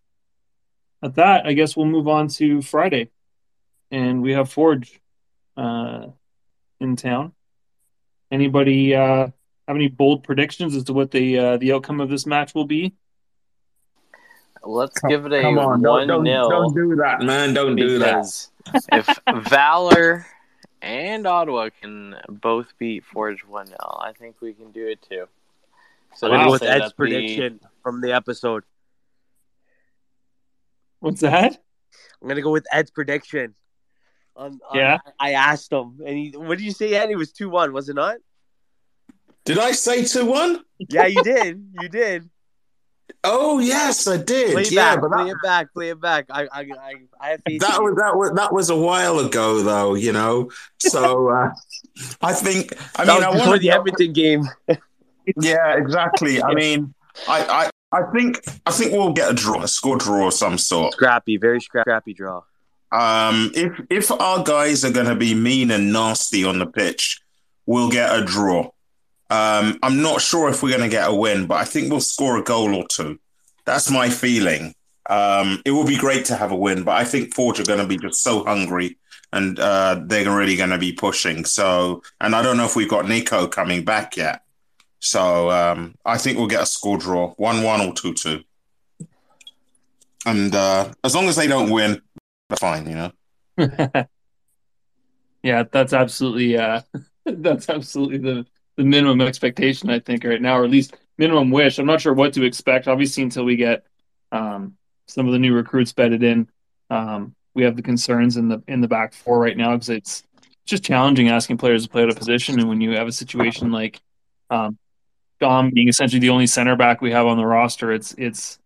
at 1.02 1.16
that, 1.16 1.46
I 1.46 1.54
guess 1.54 1.76
we'll 1.76 1.86
move 1.86 2.08
on 2.08 2.28
to 2.30 2.62
Friday, 2.62 3.10
and 3.92 4.22
we 4.22 4.34
have 4.34 4.52
Forge 4.52 5.00
uh, 5.56 6.08
in 6.80 6.96
town. 6.96 7.34
Anybody 8.32 8.96
uh, 8.96 9.28
have 9.68 9.76
any 9.76 9.88
bold 9.88 10.24
predictions 10.24 10.76
as 10.76 10.84
to 10.86 10.94
what 10.94 11.12
the 11.12 11.40
uh, 11.40 11.58
the 11.58 11.74
outcome 11.74 12.02
of 12.02 12.10
this 12.10 12.26
match 12.26 12.54
will 12.54 12.66
be? 12.66 12.94
Let's 14.64 15.00
give 15.08 15.26
it 15.26 15.34
a 15.34 15.42
Come 15.42 15.58
on, 15.60 15.82
one 15.82 16.08
don't, 16.08 16.24
nil. 16.24 16.50
Don't 16.50 16.74
do 16.74 16.96
that, 16.98 17.22
man. 17.22 17.54
Don't 17.54 17.76
do 17.76 18.00
that. 18.00 18.26
if 18.92 19.20
Valor 19.50 20.26
and 20.82 21.26
Ottawa 21.26 21.70
can 21.82 22.16
both 22.28 22.74
beat 22.78 23.06
Forge 23.06 23.46
1 23.46 23.68
0. 23.68 23.78
I 23.80 24.12
think 24.14 24.42
we 24.42 24.54
can 24.54 24.72
do 24.72 24.88
it 24.88 25.02
too. 25.02 25.26
So 26.16 26.30
wow. 26.30 26.52
with 26.52 26.64
Ed's 26.64 26.94
prediction 26.94 27.60
the... 27.62 27.70
from 27.84 28.02
the 28.02 28.14
episode. 28.14 28.64
What's 31.00 31.22
that? 31.22 31.58
I'm 32.22 32.28
gonna 32.28 32.42
go 32.42 32.52
with 32.52 32.66
Ed's 32.72 32.92
prediction. 32.92 33.56
On, 34.38 34.60
on, 34.70 34.78
yeah, 34.78 35.00
I 35.20 35.34
asked 35.34 35.72
him, 35.72 36.00
and 36.06 36.16
he. 36.16 36.34
What 36.36 36.58
did 36.58 36.66
you 36.66 36.72
say, 36.72 36.94
Ed? 36.94 37.10
It 37.10 37.16
was 37.16 37.32
two 37.32 37.50
one, 37.50 37.74
was 37.74 37.90
it 37.90 37.96
not? 37.96 38.18
Did 39.46 39.58
I 39.58 39.72
say 39.72 40.04
two 40.06 40.26
one? 40.26 40.64
Yeah, 40.78 41.08
you 41.08 41.24
did. 41.24 41.74
You 41.82 41.90
did. 41.90 42.30
Oh 43.24 43.60
yes, 43.60 44.08
I 44.08 44.18
did. 44.18 44.52
Play 44.52 44.62
it 44.62 44.72
yeah, 44.72 44.96
back. 44.96 45.02
but 45.02 45.12
Play 45.12 45.24
that, 45.24 45.30
it 45.32 45.38
back. 45.44 45.74
Play 45.74 45.90
it 45.90 46.02
back. 46.02 46.26
I 46.30 46.44
I 46.44 46.60
I, 46.62 46.94
I 47.20 47.30
have 47.30 47.42
faith. 47.48 47.62
that 47.62 47.82
was 47.82 47.96
that 47.96 48.16
was 48.16 48.32
that 48.36 48.54
was 48.54 48.70
a 48.70 48.76
while 48.76 49.20
ago, 49.20 49.64
though. 49.64 49.96
You 49.96 50.12
know, 50.12 50.52
so 50.80 51.30
uh, 51.32 51.50
I 52.22 52.34
think. 52.34 52.74
I 52.96 53.06
That 53.06 53.16
mean, 53.16 53.24
I 53.24 53.30
was 53.30 53.40
before 53.40 53.52
want 53.52 53.62
the 53.62 53.72
Edmonton 53.72 54.14
game. 54.14 54.44
Yeah, 55.42 55.78
exactly. 55.78 56.42
I 56.42 56.54
mean, 56.54 56.94
I, 57.28 57.70
I, 57.92 57.98
I 57.98 58.12
think, 58.12 58.42
I 58.66 58.72
think 58.72 58.92
we'll 58.94 59.14
get 59.14 59.32
a 59.32 59.34
draw, 59.34 59.62
a 59.62 59.68
score 59.68 59.98
draw 59.98 60.28
of 60.28 60.34
some 60.34 60.58
sort. 60.58 60.94
Scrappy, 60.94 61.38
very 61.38 61.60
scrappy 61.60 62.14
draw. 62.14 62.44
Um, 62.92 63.52
if 63.54 63.80
if 63.90 64.12
our 64.12 64.44
guys 64.44 64.86
are 64.86 64.92
going 64.92 65.08
to 65.08 65.16
be 65.16 65.34
mean 65.34 65.72
and 65.72 65.92
nasty 65.92 66.46
on 66.46 66.60
the 66.60 66.66
pitch, 66.66 67.20
we'll 67.66 67.90
get 67.90 68.18
a 68.18 68.24
draw. 68.24 68.72
Um, 69.30 69.78
I'm 69.84 70.02
not 70.02 70.22
sure 70.22 70.50
if 70.50 70.64
we're 70.64 70.70
going 70.70 70.90
to 70.90 70.96
get 70.96 71.10
a 71.10 71.14
win, 71.14 71.48
but 71.48 71.56
I 71.56 71.66
think 71.66 71.92
we'll 71.92 72.00
score 72.00 72.38
a 72.38 72.44
goal 72.44 72.74
or 72.74 72.88
two. 72.88 73.20
That's 73.66 73.92
my 73.92 74.10
feeling. 74.10 74.74
Um, 75.10 75.62
it 75.66 75.72
will 75.72 75.86
be 75.86 75.98
great 75.98 76.26
to 76.26 76.36
have 76.36 76.52
a 76.52 76.56
win, 76.56 76.84
but 76.84 76.96
I 76.96 77.04
think 77.04 77.34
Forge 77.34 77.60
are 77.60 77.66
going 77.66 77.80
to 77.80 77.88
be 77.88 77.98
just 77.98 78.24
so 78.24 78.44
hungry 78.44 78.98
and 79.34 79.60
uh, 79.60 80.02
they're 80.06 80.36
really 80.36 80.56
going 80.56 80.70
to 80.70 80.78
be 80.78 80.94
pushing. 80.94 81.46
So, 81.46 82.02
and 82.22 82.36
I 82.36 82.42
don't 82.42 82.58
know 82.58 82.66
if 82.66 82.76
we've 82.76 82.90
got 82.90 83.08
Nico 83.08 83.48
coming 83.48 83.84
back 83.84 84.16
yet. 84.16 84.44
So 85.00 85.52
um, 85.52 85.96
I 86.06 86.18
think 86.18 86.38
we'll 86.38 86.48
get 86.48 86.64
a 86.64 86.66
score 86.66 86.98
draw, 86.98 87.32
one-one 87.32 87.82
or 87.82 87.94
two-two. 87.94 88.44
And 90.26 90.54
uh, 90.56 90.94
as 91.04 91.16
long 91.16 91.28
as 91.28 91.36
they 91.36 91.48
don't 91.48 91.70
win, 91.70 92.02
that's 92.50 92.62
fine. 92.62 92.90
You 92.90 92.96
know. 92.96 93.12
yeah, 95.44 95.64
that's 95.72 95.94
absolutely 95.94 96.58
uh, 96.58 96.82
that's 97.26 97.70
absolutely 97.70 98.18
the 98.18 98.46
the 98.76 98.84
minimum 98.84 99.22
expectation 99.22 99.90
I 99.90 100.00
think 100.00 100.24
right 100.24 100.42
now, 100.42 100.58
or 100.60 100.64
at 100.64 100.70
least 100.70 100.96
minimum 101.18 101.52
wish. 101.52 101.80
I'm 101.80 101.86
not 101.86 102.02
sure 102.02 102.14
what 102.14 102.34
to 102.34 102.44
expect, 102.44 102.88
obviously, 102.88 103.24
until 103.24 103.44
we 103.44 103.56
get 103.56 103.86
um, 104.32 104.78
some 105.08 105.26
of 105.26 105.34
the 105.34 105.40
new 105.40 105.54
recruits 105.54 105.94
bedded 105.94 106.24
in. 106.24 106.48
Um, 106.90 107.36
we 107.54 107.64
have 107.64 107.76
the 107.76 107.82
concerns 107.82 108.38
in 108.38 108.48
the 108.50 108.62
in 108.68 108.82
the 108.82 108.88
back 108.88 109.14
four 109.14 109.40
right 109.40 109.58
now 109.58 109.74
because 109.74 109.90
it's 109.90 110.24
just 110.66 110.84
challenging 110.84 111.30
asking 111.30 111.58
players 111.58 111.84
to 111.84 111.90
play 111.90 112.04
out 112.04 112.10
of 112.10 112.18
position, 112.18 112.60
and 112.60 112.70
when 112.70 112.82
you 112.82 112.92
have 112.92 113.08
a 113.08 113.12
situation 113.12 113.72
like 113.72 114.00
um, 114.50 114.78
Dom 115.40 115.72
being 115.72 115.88
essentially 115.88 116.20
the 116.20 116.30
only 116.30 116.48
center 116.48 116.76
back 116.76 117.02
we 117.02 117.12
have 117.12 117.26
on 117.26 117.38
the 117.38 117.46
roster, 117.46 117.92
it's 117.92 118.14
it's 118.18 118.60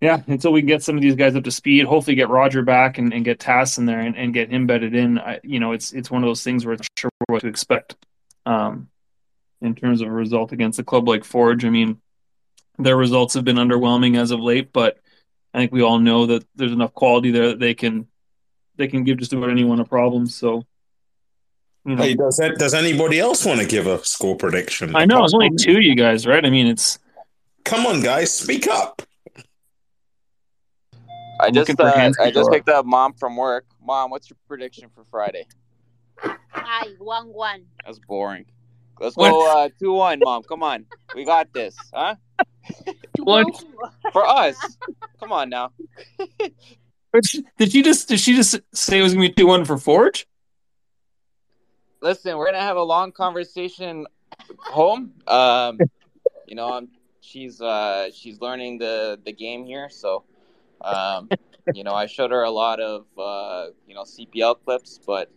yeah, 0.00 0.22
until 0.26 0.52
we 0.52 0.62
can 0.62 0.68
get 0.68 0.82
some 0.82 0.96
of 0.96 1.02
these 1.02 1.14
guys 1.14 1.36
up 1.36 1.44
to 1.44 1.50
speed, 1.50 1.84
hopefully 1.84 2.14
get 2.14 2.30
Roger 2.30 2.62
back 2.62 2.96
and, 2.96 3.12
and 3.12 3.24
get 3.24 3.38
Tass 3.38 3.76
in 3.76 3.84
there 3.84 4.00
and, 4.00 4.16
and 4.16 4.32
get 4.32 4.50
him 4.50 4.66
bedded 4.66 4.94
in. 4.94 5.18
I, 5.18 5.40
you 5.42 5.60
know, 5.60 5.72
it's 5.72 5.92
it's 5.92 6.10
one 6.10 6.22
of 6.22 6.28
those 6.28 6.42
things 6.42 6.64
where 6.64 6.74
it's 6.74 6.82
not 6.82 6.98
sure 6.98 7.10
what 7.26 7.42
to 7.42 7.48
expect 7.48 7.96
um, 8.46 8.88
in 9.60 9.74
terms 9.74 10.00
of 10.00 10.08
a 10.08 10.12
result 10.12 10.52
against 10.52 10.78
a 10.78 10.84
club 10.84 11.06
like 11.06 11.24
Forge. 11.24 11.66
I 11.66 11.70
mean, 11.70 12.00
their 12.78 12.96
results 12.96 13.34
have 13.34 13.44
been 13.44 13.56
underwhelming 13.56 14.18
as 14.18 14.30
of 14.30 14.40
late, 14.40 14.72
but 14.72 14.98
I 15.52 15.58
think 15.58 15.72
we 15.72 15.82
all 15.82 15.98
know 15.98 16.26
that 16.26 16.46
there's 16.54 16.72
enough 16.72 16.94
quality 16.94 17.30
there 17.30 17.48
that 17.48 17.58
they 17.58 17.74
can 17.74 18.06
they 18.76 18.88
can 18.88 19.04
give 19.04 19.18
just 19.18 19.34
about 19.34 19.50
anyone 19.50 19.80
a 19.80 19.84
problem. 19.84 20.26
So, 20.26 20.64
you 21.84 21.96
know, 21.96 22.02
Hey, 22.02 22.14
does 22.14 22.38
that, 22.38 22.56
does 22.56 22.72
anybody 22.72 23.18
else 23.18 23.44
want 23.44 23.60
to 23.60 23.66
give 23.66 23.86
a 23.86 24.02
score 24.02 24.36
prediction? 24.36 24.96
I 24.96 25.04
know 25.04 25.22
it's 25.24 25.34
only 25.34 25.50
two 25.58 25.76
of 25.76 25.82
you 25.82 25.94
guys, 25.94 26.26
right? 26.26 26.44
I 26.44 26.48
mean, 26.48 26.66
it's 26.66 26.98
Come 27.64 27.84
on, 27.84 28.00
guys, 28.00 28.32
speak 28.32 28.66
up. 28.66 29.02
I 31.40 31.50
just 31.50 31.80
uh, 31.80 32.12
I 32.20 32.30
just 32.30 32.50
picked 32.50 32.68
up 32.68 32.84
mom 32.84 33.14
from 33.14 33.36
work. 33.36 33.64
Mom, 33.82 34.10
what's 34.10 34.28
your 34.28 34.36
prediction 34.46 34.88
for 34.94 35.04
Friday? 35.10 35.46
Hi, 36.18 36.88
one 36.98 37.28
one. 37.28 37.64
That's 37.84 37.98
boring. 37.98 38.44
Let's 39.00 39.16
go 39.16 39.64
uh, 39.64 39.70
two 39.78 39.92
one, 39.92 40.20
mom. 40.22 40.42
Come 40.42 40.62
on, 40.62 40.84
we 41.14 41.24
got 41.24 41.52
this, 41.52 41.76
huh? 41.94 42.16
What? 43.18 43.46
For 44.12 44.26
us. 44.26 44.76
Come 45.18 45.32
on 45.32 45.48
now. 45.48 45.72
did 47.58 47.72
she 47.72 47.82
just 47.82 48.08
did 48.08 48.20
she 48.20 48.34
just 48.34 48.60
say 48.74 48.98
it 48.98 49.02
was 49.02 49.14
gonna 49.14 49.28
be 49.28 49.32
two 49.32 49.46
one 49.46 49.64
for 49.64 49.78
Forge? 49.78 50.26
Listen, 52.02 52.36
we're 52.36 52.46
gonna 52.46 52.60
have 52.60 52.76
a 52.76 52.82
long 52.82 53.12
conversation 53.12 54.06
home. 54.58 55.12
Um, 55.26 55.78
you 56.46 56.54
know, 56.54 56.72
I'm, 56.72 56.88
she's 57.20 57.60
uh, 57.60 58.10
she's 58.12 58.40
learning 58.40 58.78
the 58.78 59.18
the 59.24 59.32
game 59.32 59.64
here, 59.64 59.88
so 59.90 60.24
um, 60.82 61.28
you 61.74 61.84
know, 61.84 61.92
I 61.92 62.06
showed 62.06 62.30
her 62.30 62.42
a 62.42 62.50
lot 62.50 62.80
of 62.80 63.06
uh, 63.18 63.66
you 63.86 63.94
know 63.94 64.02
CPL 64.02 64.62
clips, 64.64 65.00
but 65.06 65.30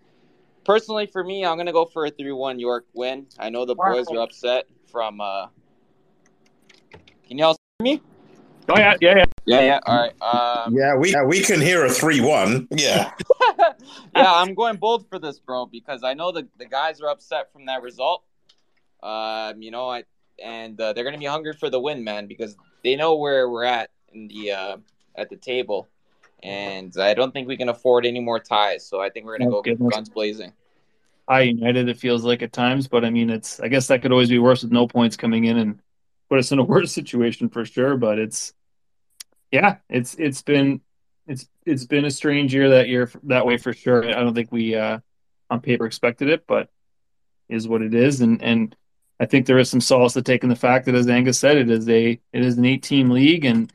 personally 0.66 1.06
for 1.06 1.24
me, 1.24 1.46
I'm 1.46 1.58
gonna 1.58 1.74
go 1.74 1.86
for 1.86 2.06
a 2.06 2.12
three 2.12 2.32
one 2.32 2.60
York 2.60 2.86
win. 2.94 3.28
I 3.39 3.50
know 3.50 3.66
the 3.66 3.76
boys 3.76 4.08
are 4.10 4.20
upset 4.20 4.66
from. 4.91 5.22
Uh... 5.22 5.48
Can 7.28 7.38
y'all 7.38 7.56
hear 7.80 7.94
me? 7.94 8.02
Oh 8.70 8.78
yeah, 8.78 8.96
yeah, 9.02 9.16
yeah. 9.18 9.26
Yeah, 9.46 9.60
yeah. 9.60 9.80
All 9.86 9.96
right. 9.98 10.22
Um, 10.22 10.74
Yeah, 10.76 10.96
we 10.96 11.12
yeah, 11.12 11.24
we 11.26 11.41
can 11.41 11.60
hear 11.60 11.86
a 11.86 11.89
three-one. 11.89 12.68
Yeah, 12.72 13.12
yeah, 13.60 13.74
I'm 14.16 14.54
going 14.54 14.78
bold 14.78 15.08
for 15.10 15.20
this, 15.20 15.39
bro, 15.39 15.66
because 15.66 16.04
I 16.04 16.14
know 16.14 16.32
the, 16.32 16.48
the 16.58 16.66
guys 16.66 17.02
are 17.02 17.10
upset 17.10 17.52
from 17.52 17.66
that 17.66 17.82
result. 17.82 18.24
Um, 19.02 19.62
you 19.62 19.72
know, 19.72 19.89
I 19.89 20.06
and 20.41 20.80
uh, 20.80 20.94
they're 20.94 21.04
gonna 21.04 21.18
be 21.18 21.26
hungry 21.26 21.54
for 21.54 21.70
the 21.70 21.80
win, 21.80 22.04
man, 22.04 22.28
because 22.28 22.56
they 22.84 22.96
know 22.96 23.16
where 23.16 23.50
we're 23.50 23.66
at 23.66 23.89
in 24.14 24.28
the 24.28 24.52
uh, 24.52 24.78
at 25.16 25.30
the 25.30 25.36
table, 25.38 25.88
and 26.41 26.93
I 26.97 27.14
don't 27.14 27.32
think 27.32 27.47
we 27.47 27.57
can 27.57 27.70
afford 27.70 28.05
any 28.05 28.20
more 28.20 28.39
ties. 28.39 28.86
So 28.86 29.01
I 29.01 29.09
think 29.09 29.26
we're 29.26 29.38
gonna 29.38 29.49
Oh, 29.49 29.53
go 29.53 29.61
goodness. 29.61 29.93
guns 29.93 30.09
blazing. 30.09 30.53
high 31.30 31.41
United. 31.41 31.88
It 31.88 31.97
feels 31.97 32.24
like 32.24 32.41
at 32.41 32.51
times, 32.51 32.88
but 32.88 33.05
I 33.05 33.09
mean, 33.09 33.30
it's 33.30 33.59
I 33.59 33.68
guess 33.70 33.88
that 33.88 34.01
could 34.01 34.11
always 34.11 34.30
be 34.30 34.39
worse 34.39 34.64
with 34.64 34.72
no 34.72 34.88
points 34.88 35.16
coming 35.16 35.45
in 35.45 35.57
and 35.57 35.80
put 36.30 36.39
us 36.39 36.51
in 36.51 36.59
a 36.59 36.64
worse 36.74 36.91
situation 36.91 37.49
for 37.49 37.64
sure. 37.66 37.95
But 37.97 38.20
it's 38.20 38.53
yeah, 39.51 39.78
it's 39.89 40.16
it's 40.16 40.41
been 40.41 40.82
it's 41.28 41.47
it's 41.66 41.86
been 41.86 42.05
a 42.05 42.11
strange 42.11 42.53
year 42.53 42.70
that 42.72 42.89
year 42.89 43.09
that 43.24 43.45
way 43.45 43.57
for 43.57 43.72
sure. 43.74 44.03
I 44.05 44.22
don't 44.22 44.34
think 44.34 44.51
we 44.51 44.76
uh, 44.76 44.99
on 45.49 45.61
paper 45.61 45.86
expected 45.86 46.28
it, 46.30 46.45
but 46.47 46.70
is 47.49 47.68
what 47.68 47.82
it 47.82 47.93
is, 47.93 48.20
and 48.22 48.41
and 48.41 48.76
I 49.20 49.26
think 49.26 49.45
there 49.45 49.59
is 49.59 49.70
some 49.70 49.80
solace 49.80 50.14
to 50.14 50.22
take 50.22 50.43
in 50.43 50.49
the 50.49 50.55
fact 50.55 50.86
that, 50.88 50.95
as 50.95 51.07
Angus 51.07 51.39
said, 51.39 51.55
it 51.55 51.70
is 51.70 51.88
a 51.88 52.20
it 52.34 52.41
is 52.43 52.57
an 52.57 52.66
eight 52.66 52.84
team 52.84 53.09
league 53.11 53.45
and 53.45 53.72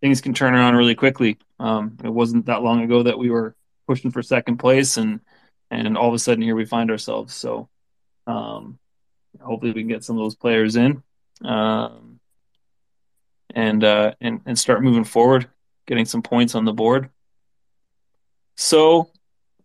things 0.00 0.20
can 0.20 0.34
turn 0.34 0.54
around 0.54 0.76
really 0.76 0.94
quickly. 0.94 1.38
Um, 1.58 1.96
it 2.02 2.08
wasn't 2.08 2.46
that 2.46 2.62
long 2.62 2.82
ago 2.82 3.02
that 3.02 3.18
we 3.18 3.30
were 3.30 3.54
pushing 3.86 4.10
for 4.10 4.22
second 4.22 4.58
place 4.58 4.96
and 4.96 5.20
and 5.70 5.96
all 5.96 6.08
of 6.08 6.14
a 6.14 6.18
sudden 6.18 6.42
here 6.42 6.56
we 6.56 6.64
find 6.64 6.90
ourselves. 6.90 7.34
So 7.34 7.68
um, 8.26 8.78
hopefully 9.40 9.72
we 9.72 9.82
can 9.82 9.88
get 9.88 10.04
some 10.04 10.16
of 10.16 10.22
those 10.22 10.34
players 10.34 10.76
in 10.76 11.02
um, 11.44 12.20
and 13.54 13.84
uh, 13.84 14.14
and 14.20 14.40
and 14.46 14.58
start 14.58 14.82
moving 14.82 15.04
forward, 15.04 15.48
getting 15.86 16.04
some 16.04 16.22
points 16.22 16.54
on 16.54 16.64
the 16.64 16.72
board. 16.72 17.10
So, 18.56 19.10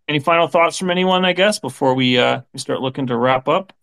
any 0.07 0.19
final 0.19 0.47
thoughts 0.47 0.77
from 0.77 0.89
anyone? 0.89 1.25
I 1.25 1.33
guess 1.33 1.59
before 1.59 1.93
we 1.93 2.17
uh, 2.17 2.41
we 2.53 2.59
start 2.59 2.81
looking 2.81 3.07
to 3.07 3.17
wrap 3.17 3.47
up. 3.47 3.73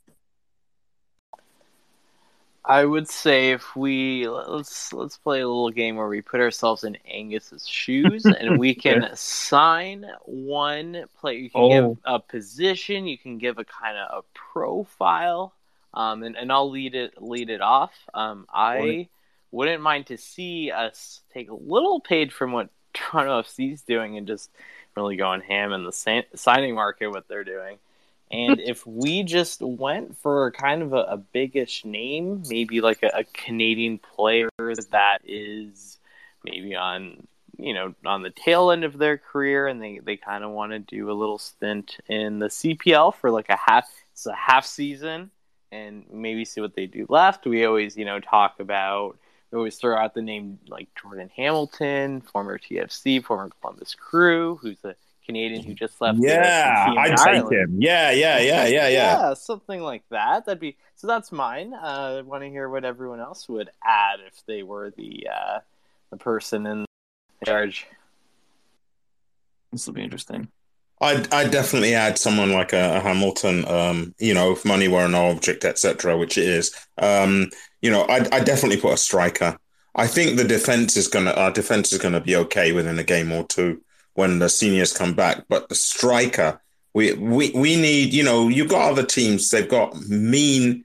I 2.64 2.84
would 2.84 3.08
say 3.08 3.50
if 3.50 3.74
we 3.74 4.28
let's 4.28 4.92
let's 4.92 5.16
play 5.18 5.40
a 5.40 5.48
little 5.48 5.70
game 5.70 5.96
where 5.96 6.06
we 6.06 6.20
put 6.22 6.40
ourselves 6.40 6.84
in 6.84 6.96
Angus's 7.12 7.66
shoes 7.66 8.24
and 8.24 8.58
we 8.58 8.74
can 8.86 9.02
assign 9.02 10.06
one 10.24 11.04
player. 11.20 11.38
You 11.38 11.50
can 11.50 11.60
Oh. 11.60 11.68
give 11.68 11.98
a 12.04 12.20
position, 12.20 13.06
you 13.08 13.18
can 13.18 13.38
give 13.38 13.58
a 13.58 13.64
kind 13.64 13.96
of 13.98 14.18
a 14.18 14.38
profile, 14.38 15.52
um, 15.92 16.22
and, 16.22 16.36
and 16.36 16.52
I'll 16.52 16.70
lead 16.70 16.94
it 16.94 17.20
lead 17.20 17.50
it 17.50 17.60
off. 17.60 17.92
Um, 18.14 18.46
I 18.52 19.08
wouldn't 19.50 19.82
mind 19.82 20.06
to 20.06 20.16
see 20.16 20.70
us 20.70 21.20
take 21.34 21.50
a 21.50 21.54
little 21.54 21.98
page 22.00 22.32
from 22.32 22.52
what 22.52 22.70
Toronto 22.94 23.42
FC's 23.42 23.82
doing 23.82 24.16
and 24.16 24.26
just 24.26 24.50
really 24.96 25.16
going 25.16 25.40
ham 25.40 25.72
in 25.72 25.84
the 25.84 25.92
sa- 25.92 26.20
signing 26.34 26.74
market 26.76 27.08
what 27.08 27.26
they're 27.26 27.44
doing. 27.44 27.78
And 28.32 28.60
if 28.60 28.86
we 28.86 29.22
just 29.22 29.60
went 29.60 30.16
for 30.16 30.50
kind 30.52 30.82
of 30.82 30.94
a, 30.94 31.02
a 31.02 31.16
biggish 31.18 31.84
name, 31.84 32.42
maybe 32.48 32.80
like 32.80 33.02
a, 33.02 33.10
a 33.18 33.24
Canadian 33.24 33.98
player 33.98 34.48
that 34.58 35.18
is 35.24 35.98
maybe 36.42 36.74
on 36.74 37.26
you 37.58 37.74
know 37.74 37.94
on 38.06 38.22
the 38.22 38.30
tail 38.30 38.70
end 38.70 38.84
of 38.84 38.96
their 38.96 39.18
career, 39.18 39.68
and 39.68 39.82
they, 39.82 40.00
they 40.02 40.16
kind 40.16 40.44
of 40.44 40.50
want 40.50 40.72
to 40.72 40.78
do 40.78 41.10
a 41.10 41.12
little 41.12 41.38
stint 41.38 41.98
in 42.08 42.38
the 42.38 42.48
CPL 42.48 43.14
for 43.14 43.30
like 43.30 43.50
a 43.50 43.56
half 43.56 43.88
it's 44.12 44.26
a 44.26 44.34
half 44.34 44.64
season, 44.64 45.30
and 45.70 46.04
maybe 46.10 46.46
see 46.46 46.62
what 46.62 46.74
they 46.74 46.86
do 46.86 47.04
left. 47.10 47.44
We 47.44 47.66
always 47.66 47.98
you 47.98 48.06
know 48.06 48.18
talk 48.18 48.60
about 48.60 49.18
we 49.50 49.58
always 49.58 49.76
throw 49.76 49.96
out 49.96 50.14
the 50.14 50.22
name 50.22 50.58
like 50.68 50.88
Jordan 51.00 51.30
Hamilton, 51.36 52.22
former 52.22 52.58
TFC, 52.58 53.22
former 53.22 53.50
Columbus 53.60 53.94
Crew, 53.94 54.58
who's 54.62 54.82
a 54.84 54.94
Canadian 55.24 55.62
who 55.64 55.74
just 55.74 56.00
left. 56.00 56.18
yeah, 56.20 56.94
I'd 56.98 57.16
take 57.16 57.26
Ireland. 57.26 57.52
him. 57.52 57.76
Yeah, 57.80 58.10
yeah, 58.10 58.38
yeah, 58.38 58.66
yeah, 58.66 58.88
yeah. 58.88 59.34
something 59.34 59.80
like 59.80 60.02
that. 60.10 60.46
That'd 60.46 60.60
be 60.60 60.76
so. 60.94 61.06
That's 61.06 61.32
mine. 61.32 61.74
Uh, 61.74 62.16
I 62.18 62.22
want 62.22 62.42
to 62.42 62.50
hear 62.50 62.68
what 62.68 62.84
everyone 62.84 63.20
else 63.20 63.48
would 63.48 63.70
add 63.84 64.20
if 64.26 64.44
they 64.46 64.62
were 64.62 64.90
the 64.96 65.28
uh, 65.32 65.58
the 66.10 66.16
person 66.16 66.66
in 66.66 66.84
charge. 67.44 67.86
This 69.72 69.86
will 69.86 69.94
be 69.94 70.02
interesting. 70.02 70.48
I'd, 71.00 71.32
I'd 71.34 71.50
definitely 71.50 71.94
add 71.94 72.16
someone 72.16 72.52
like 72.52 72.72
a, 72.72 72.98
a 72.98 73.00
Hamilton, 73.00 73.66
um, 73.66 74.14
you 74.18 74.34
know, 74.34 74.52
if 74.52 74.64
money 74.64 74.86
were 74.86 75.04
an 75.04 75.16
object, 75.16 75.64
etc., 75.64 76.16
which 76.16 76.38
it 76.38 76.44
is. 76.44 76.72
Um, 76.96 77.50
you 77.80 77.90
know, 77.90 78.06
I'd, 78.08 78.32
I'd 78.32 78.44
definitely 78.44 78.80
put 78.80 78.92
a 78.92 78.96
striker. 78.96 79.56
I 79.96 80.06
think 80.06 80.36
the 80.36 80.44
defense 80.44 80.96
is 80.96 81.08
gonna 81.08 81.32
our 81.32 81.50
defense 81.50 81.92
is 81.92 81.98
gonna 81.98 82.20
be 82.20 82.36
okay 82.36 82.72
within 82.72 82.98
a 82.98 83.04
game 83.04 83.32
or 83.32 83.44
two 83.46 83.82
when 84.14 84.38
the 84.38 84.48
seniors 84.48 84.96
come 84.96 85.14
back. 85.14 85.44
But 85.48 85.68
the 85.68 85.74
striker, 85.74 86.60
we 86.94 87.12
we 87.14 87.50
we 87.50 87.76
need, 87.76 88.12
you 88.12 88.22
know, 88.22 88.48
you've 88.48 88.68
got 88.70 88.90
other 88.90 89.04
teams, 89.04 89.50
they've 89.50 89.68
got 89.68 89.96
mean, 90.08 90.84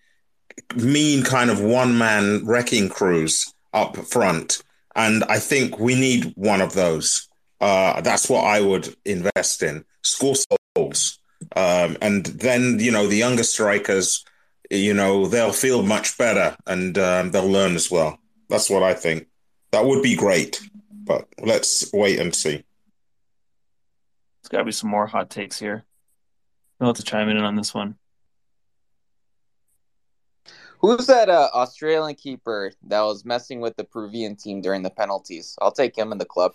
mean 0.76 1.24
kind 1.24 1.50
of 1.50 1.62
one 1.62 1.98
man 1.98 2.46
wrecking 2.46 2.90
crews 2.90 3.54
up 3.74 3.98
front. 3.98 4.64
And 4.96 5.24
I 5.26 5.40
think 5.40 5.78
we 5.78 5.94
need 5.96 6.34
one 6.36 6.62
of 6.62 6.74
those. 6.74 7.28
Uh, 7.62 8.02
that's 8.02 8.30
what 8.30 8.44
I 8.44 8.62
would 8.62 8.96
invest 9.06 9.62
in. 9.62 9.86
Score 10.02 10.36
goals. 10.76 11.20
Um, 11.56 11.98
and 12.02 12.26
then, 12.26 12.80
you 12.80 12.92
know, 12.92 13.08
the 13.08 13.16
younger 13.16 13.44
strikers, 13.44 14.26
you 14.72 14.94
know, 14.94 15.28
they'll 15.28 15.54
feel 15.54 15.84
much 15.84 16.18
better 16.18 16.58
and 16.66 16.98
um, 16.98 17.32
they'll 17.32 17.48
learn 17.48 17.76
as 17.76 17.92
well. 17.92 18.20
That's 18.50 18.70
what 18.70 18.84
I 18.84 18.94
think. 18.94 19.28
That 19.72 19.86
would 19.86 20.02
be 20.02 20.16
great. 20.16 20.60
But 20.92 21.28
let's 21.40 21.92
wait 21.94 22.20
and 22.20 22.36
see. 22.36 22.64
There's 24.48 24.60
got 24.60 24.62
to 24.62 24.66
be 24.66 24.72
some 24.72 24.90
more 24.90 25.08
hot 25.08 25.30
takes 25.30 25.60
here. 25.60 25.84
I'll 26.80 26.88
have 26.88 26.96
to 26.96 27.04
chime 27.04 27.28
in 27.28 27.36
on 27.36 27.58
this 27.58 27.74
one. 27.74 27.98
Who's 30.80 31.06
that 31.08 31.28
uh, 31.28 31.50
Australian 31.54 32.16
keeper 32.16 32.72
that 32.84 33.02
was 33.02 33.26
messing 33.26 33.60
with 33.60 33.76
the 33.76 33.84
Peruvian 33.84 34.38
team 34.38 34.62
during 34.62 34.84
the 34.84 34.90
penalties? 34.90 35.58
I'll 35.62 35.74
take 35.74 35.98
him 35.98 36.14
in 36.14 36.18
the 36.18 36.24
club. 36.24 36.54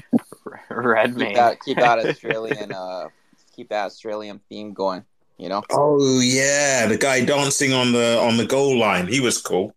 Redmayne. 0.70 1.28
Keep 1.28 1.36
that, 1.36 1.60
keep 1.60 1.76
that 1.76 1.98
Australian, 2.06 2.72
uh, 2.72 3.08
keep 3.54 3.68
that 3.68 3.84
Australian 3.84 4.40
theme 4.48 4.72
going. 4.72 5.04
You 5.36 5.50
know. 5.50 5.62
Oh 5.72 6.20
yeah, 6.20 6.86
the 6.86 6.96
guy 6.96 7.22
dancing 7.22 7.74
on 7.74 7.92
the 7.92 8.18
on 8.18 8.38
the 8.38 8.46
goal 8.46 8.78
line. 8.78 9.08
He 9.08 9.20
was 9.20 9.42
cool. 9.42 9.74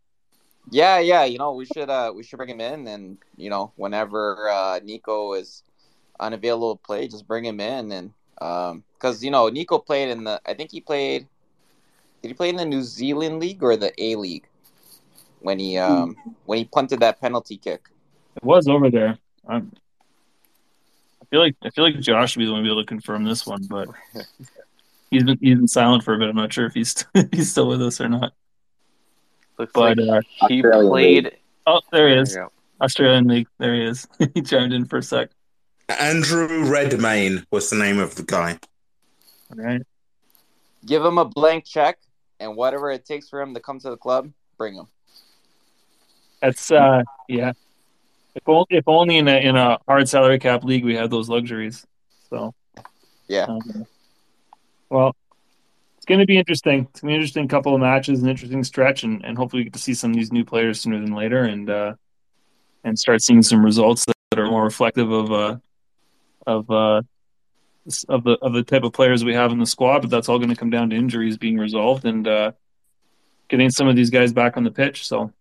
Yeah, 0.72 1.00
yeah. 1.00 1.26
You 1.26 1.39
know, 1.39 1.52
we 1.52 1.66
should 1.66 1.89
uh 1.89 2.14
we 2.16 2.24
should 2.24 2.38
bring 2.38 2.50
him 2.50 2.62
in, 2.62 2.88
and 2.88 3.18
you 3.36 3.50
know, 3.50 3.74
whenever 3.76 4.50
uh, 4.50 4.80
Nico 4.82 5.34
is 5.34 5.64
unavailable 6.20 6.78
play, 6.78 7.07
just 7.07 7.28
bring 7.28 7.45
him 7.45 7.59
in, 7.59 7.91
and 7.91 8.14
um, 8.41 8.84
because 8.93 9.24
you 9.24 9.32
know 9.32 9.47
Nico 9.49 9.78
played 9.80 10.09
in 10.09 10.24
the, 10.24 10.41
I 10.45 10.53
think 10.53 10.72
he 10.72 10.82
played. 10.82 11.28
Did 12.22 12.30
he 12.30 12.34
play 12.34 12.49
in 12.49 12.55
the 12.55 12.66
New 12.66 12.84
Zealand 12.84 13.39
league 13.39 13.61
or 13.64 13.76
the 13.76 13.91
A 14.01 14.16
League? 14.16 14.45
When 15.41 15.59
he 15.59 15.78
um 15.78 16.16
when 16.45 16.57
he 16.57 16.66
punted 16.66 17.01
that 17.01 17.20
penalty 17.20 17.57
kick. 17.57 17.89
It 18.36 18.43
was 18.43 18.68
over 18.68 18.89
there. 18.89 19.18
I'm, 19.47 19.72
I 21.22 21.26
feel 21.30 21.41
like 21.41 21.55
I 21.64 21.70
feel 21.70 21.84
like 21.84 21.99
Josh 21.99 22.32
should 22.32 22.39
be 22.39 22.45
the 22.45 22.51
one 22.53 22.61
to 22.61 22.68
be 22.68 22.72
able 22.72 22.82
to 22.82 22.88
confirm 22.88 23.24
this 23.26 23.45
one, 23.45 23.64
but 23.70 23.89
he's 25.11 25.24
been 25.24 25.38
he's 25.41 25.57
been 25.57 25.68
silent 25.68 26.03
for 26.03 26.14
a 26.14 26.18
bit. 26.18 26.30
I'm 26.30 26.36
not 26.36 26.53
sure 26.53 26.66
if 26.66 26.74
he's 26.74 27.05
he's 27.32 27.51
still 27.51 27.68
with 27.68 27.82
us 27.82 27.99
or 27.99 28.07
not. 28.09 28.34
Looks 29.57 29.74
But 29.74 29.97
like 29.97 29.99
uh, 29.99 30.22
he 30.47 30.64
Australian 30.64 30.89
played. 30.89 31.38
oh, 31.68 31.82
there 31.91 32.09
he 32.09 32.16
is. 32.16 32.32
you 32.32 32.41
go. 32.41 32.51
Australian 32.82 33.28
League. 33.28 33.47
There 33.59 33.76
he 33.76 33.84
is. 33.84 34.07
he 34.34 34.41
chimed 34.41 34.74
in 34.74 34.86
for 34.86 34.97
a 34.97 35.03
sec. 35.03 35.30
Andrew 35.90 36.66
Redmayne 36.70 37.46
was 37.52 37.70
the 37.70 37.76
name 37.76 38.00
of 38.00 38.16
the 38.16 38.24
guy. 38.24 38.58
All 39.52 39.64
right. 39.64 39.82
Give 40.86 41.04
him 41.04 41.18
a 41.18 41.26
blank 41.26 41.66
check, 41.66 42.00
and 42.40 42.56
whatever 42.56 42.92
it 42.92 43.06
takes 43.06 43.30
for 43.30 43.42
him 43.42 43.54
to 43.54 43.60
come 43.60 43.80
to 43.80 43.90
the 43.90 43.98
club, 43.98 44.32
bring 44.58 44.76
him. 44.76 44.88
That's 46.42 46.72
uh 46.72 47.04
yeah. 47.28 47.54
If 48.36 48.44
only, 48.48 48.66
if 48.70 48.84
only 48.88 49.18
in 49.18 49.28
a 49.28 49.38
in 49.38 49.56
a 49.56 49.78
hard 49.88 50.10
salary 50.10 50.40
cap 50.40 50.64
league 50.64 50.84
we 50.84 50.96
had 50.96 51.10
those 51.10 51.30
luxuries. 51.30 51.86
So 52.30 52.54
Yeah. 53.28 53.46
um, 53.46 53.86
well, 54.90 55.16
it's 55.96 56.06
going 56.06 56.20
to 56.20 56.26
be 56.26 56.38
interesting. 56.38 56.88
It's 56.92 57.00
going 57.00 57.08
to 57.10 57.12
be 57.12 57.14
an 57.14 57.22
interesting 57.22 57.48
couple 57.48 57.74
of 57.74 57.80
matches, 57.80 58.22
an 58.22 58.30
interesting 58.30 58.64
stretch, 58.64 59.04
and, 59.04 59.24
and 59.24 59.38
hopefully 59.38 59.62
we 59.62 59.64
get 59.66 59.74
to 59.74 59.80
see 59.80 59.94
some 59.94 60.12
of 60.12 60.18
these 60.18 60.32
new 60.34 60.44
players 60.44 60.82
sooner 60.82 61.00
than 61.00 61.14
later, 61.14 61.44
and 61.44 61.70
uh, 61.70 61.94
and 62.84 63.00
start 63.00 63.22
seeing 63.22 63.42
some 63.42 63.64
results 63.64 64.06
that, 64.06 64.16
that 64.32 64.40
are 64.40 64.48
more 64.50 64.64
reflective 64.64 65.12
of 65.12 65.32
uh 65.32 65.58
of 66.46 66.70
uh 66.70 67.02
of 68.08 68.24
the 68.24 68.38
of 68.41 68.54
the 68.54 68.64
type 68.64 68.84
of 68.84 68.94
players 68.94 69.24
we 69.24 69.34
have 69.34 69.52
in 69.52 69.60
the 69.60 69.66
squad. 69.66 70.00
But 70.00 70.10
that's 70.10 70.30
all 70.30 70.38
going 70.39 70.50
to 70.50 70.56
come 70.56 70.70
down 70.70 70.89
to 70.91 70.96
injuries 70.96 71.38
being 71.38 71.58
resolved 71.58 72.06
and 72.06 72.28
uh, 72.28 72.52
getting 73.50 73.70
some 73.70 73.88
of 73.88 73.96
these 73.96 74.10
guys 74.10 74.32
back 74.34 74.58
on 74.58 74.64
the 74.64 74.72
pitch. 74.72 75.06
So 75.08 75.32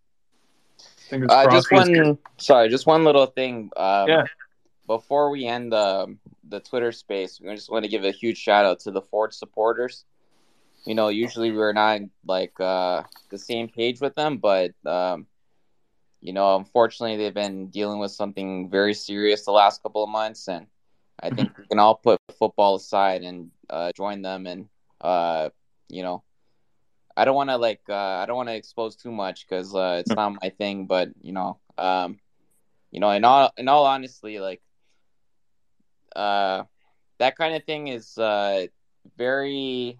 Uh, 1.12 1.50
just 1.50 1.70
one. 1.70 2.18
Sorry, 2.38 2.68
just 2.68 2.86
one 2.86 3.05
little 3.05 3.26
thing. 3.26 3.70
Um, 3.76 4.09
Yeah. 4.09 4.24
Before 4.86 5.30
we 5.30 5.46
end 5.46 5.72
the 5.72 6.16
the 6.48 6.61
Twitter 6.61 6.92
space, 6.92 7.40
we 7.40 7.55
just 7.55 7.70
want 7.70 7.84
to 7.84 7.90
give 7.90 8.05
a 8.05 8.11
huge 8.11 8.38
shout 8.38 8.64
out 8.64 8.80
to 8.80 8.90
the 8.90 9.00
Forge 9.00 9.32
supporters. 9.32 10.05
You 10.84 10.96
know, 10.96 11.09
usually 11.09 11.53
we're 11.53 11.72
not 11.72 12.00
like 12.26 12.59
uh, 12.59 13.05
the 13.30 13.38
same 13.38 13.68
page 13.68 14.00
with 14.00 14.14
them, 14.16 14.38
but 14.38 14.72
um, 14.84 15.26
you 16.20 16.32
know, 16.32 16.57
unfortunately, 16.57 17.16
they've 17.16 17.32
been 17.32 17.68
dealing 17.68 18.00
with 18.00 18.11
something 18.11 18.68
very 18.68 18.92
serious 18.92 19.44
the 19.44 19.53
last 19.53 19.82
couple 19.82 20.03
of 20.03 20.11
months, 20.11 20.48
and 20.48 20.66
I 21.22 21.30
think 21.30 21.56
we 21.56 21.66
can 21.66 21.78
all 21.78 21.94
put 21.94 22.18
football 22.38 22.76
aside 22.76 23.22
and 23.22 23.50
uh, 23.70 23.92
join 23.96 24.22
them. 24.22 24.46
And 24.46 24.68
uh, 25.00 25.50
you 25.88 26.02
know, 26.02 26.22
I 27.16 27.24
don't 27.24 27.36
want 27.36 27.50
to 27.50 27.56
like 27.56 27.82
uh, 27.88 27.94
I 27.94 28.26
don't 28.26 28.36
want 28.36 28.48
to 28.48 28.56
expose 28.56 28.96
too 28.96 29.12
much 29.12 29.46
because 29.46 29.74
uh, 29.74 29.98
it's 30.00 30.10
not 30.10 30.36
my 30.42 30.50
thing. 30.50 30.86
But 30.86 31.10
you 31.20 31.32
know, 31.32 31.58
um, 31.78 32.18
you 32.90 33.00
know, 33.00 33.10
in 33.10 33.24
all 33.24 33.52
in 33.56 33.68
all 33.68 33.86
honesty, 33.86 34.40
like 34.40 34.62
uh, 36.16 36.64
that 37.18 37.36
kind 37.36 37.54
of 37.54 37.64
thing 37.64 37.88
is 37.88 38.18
uh, 38.18 38.66
very 39.16 39.98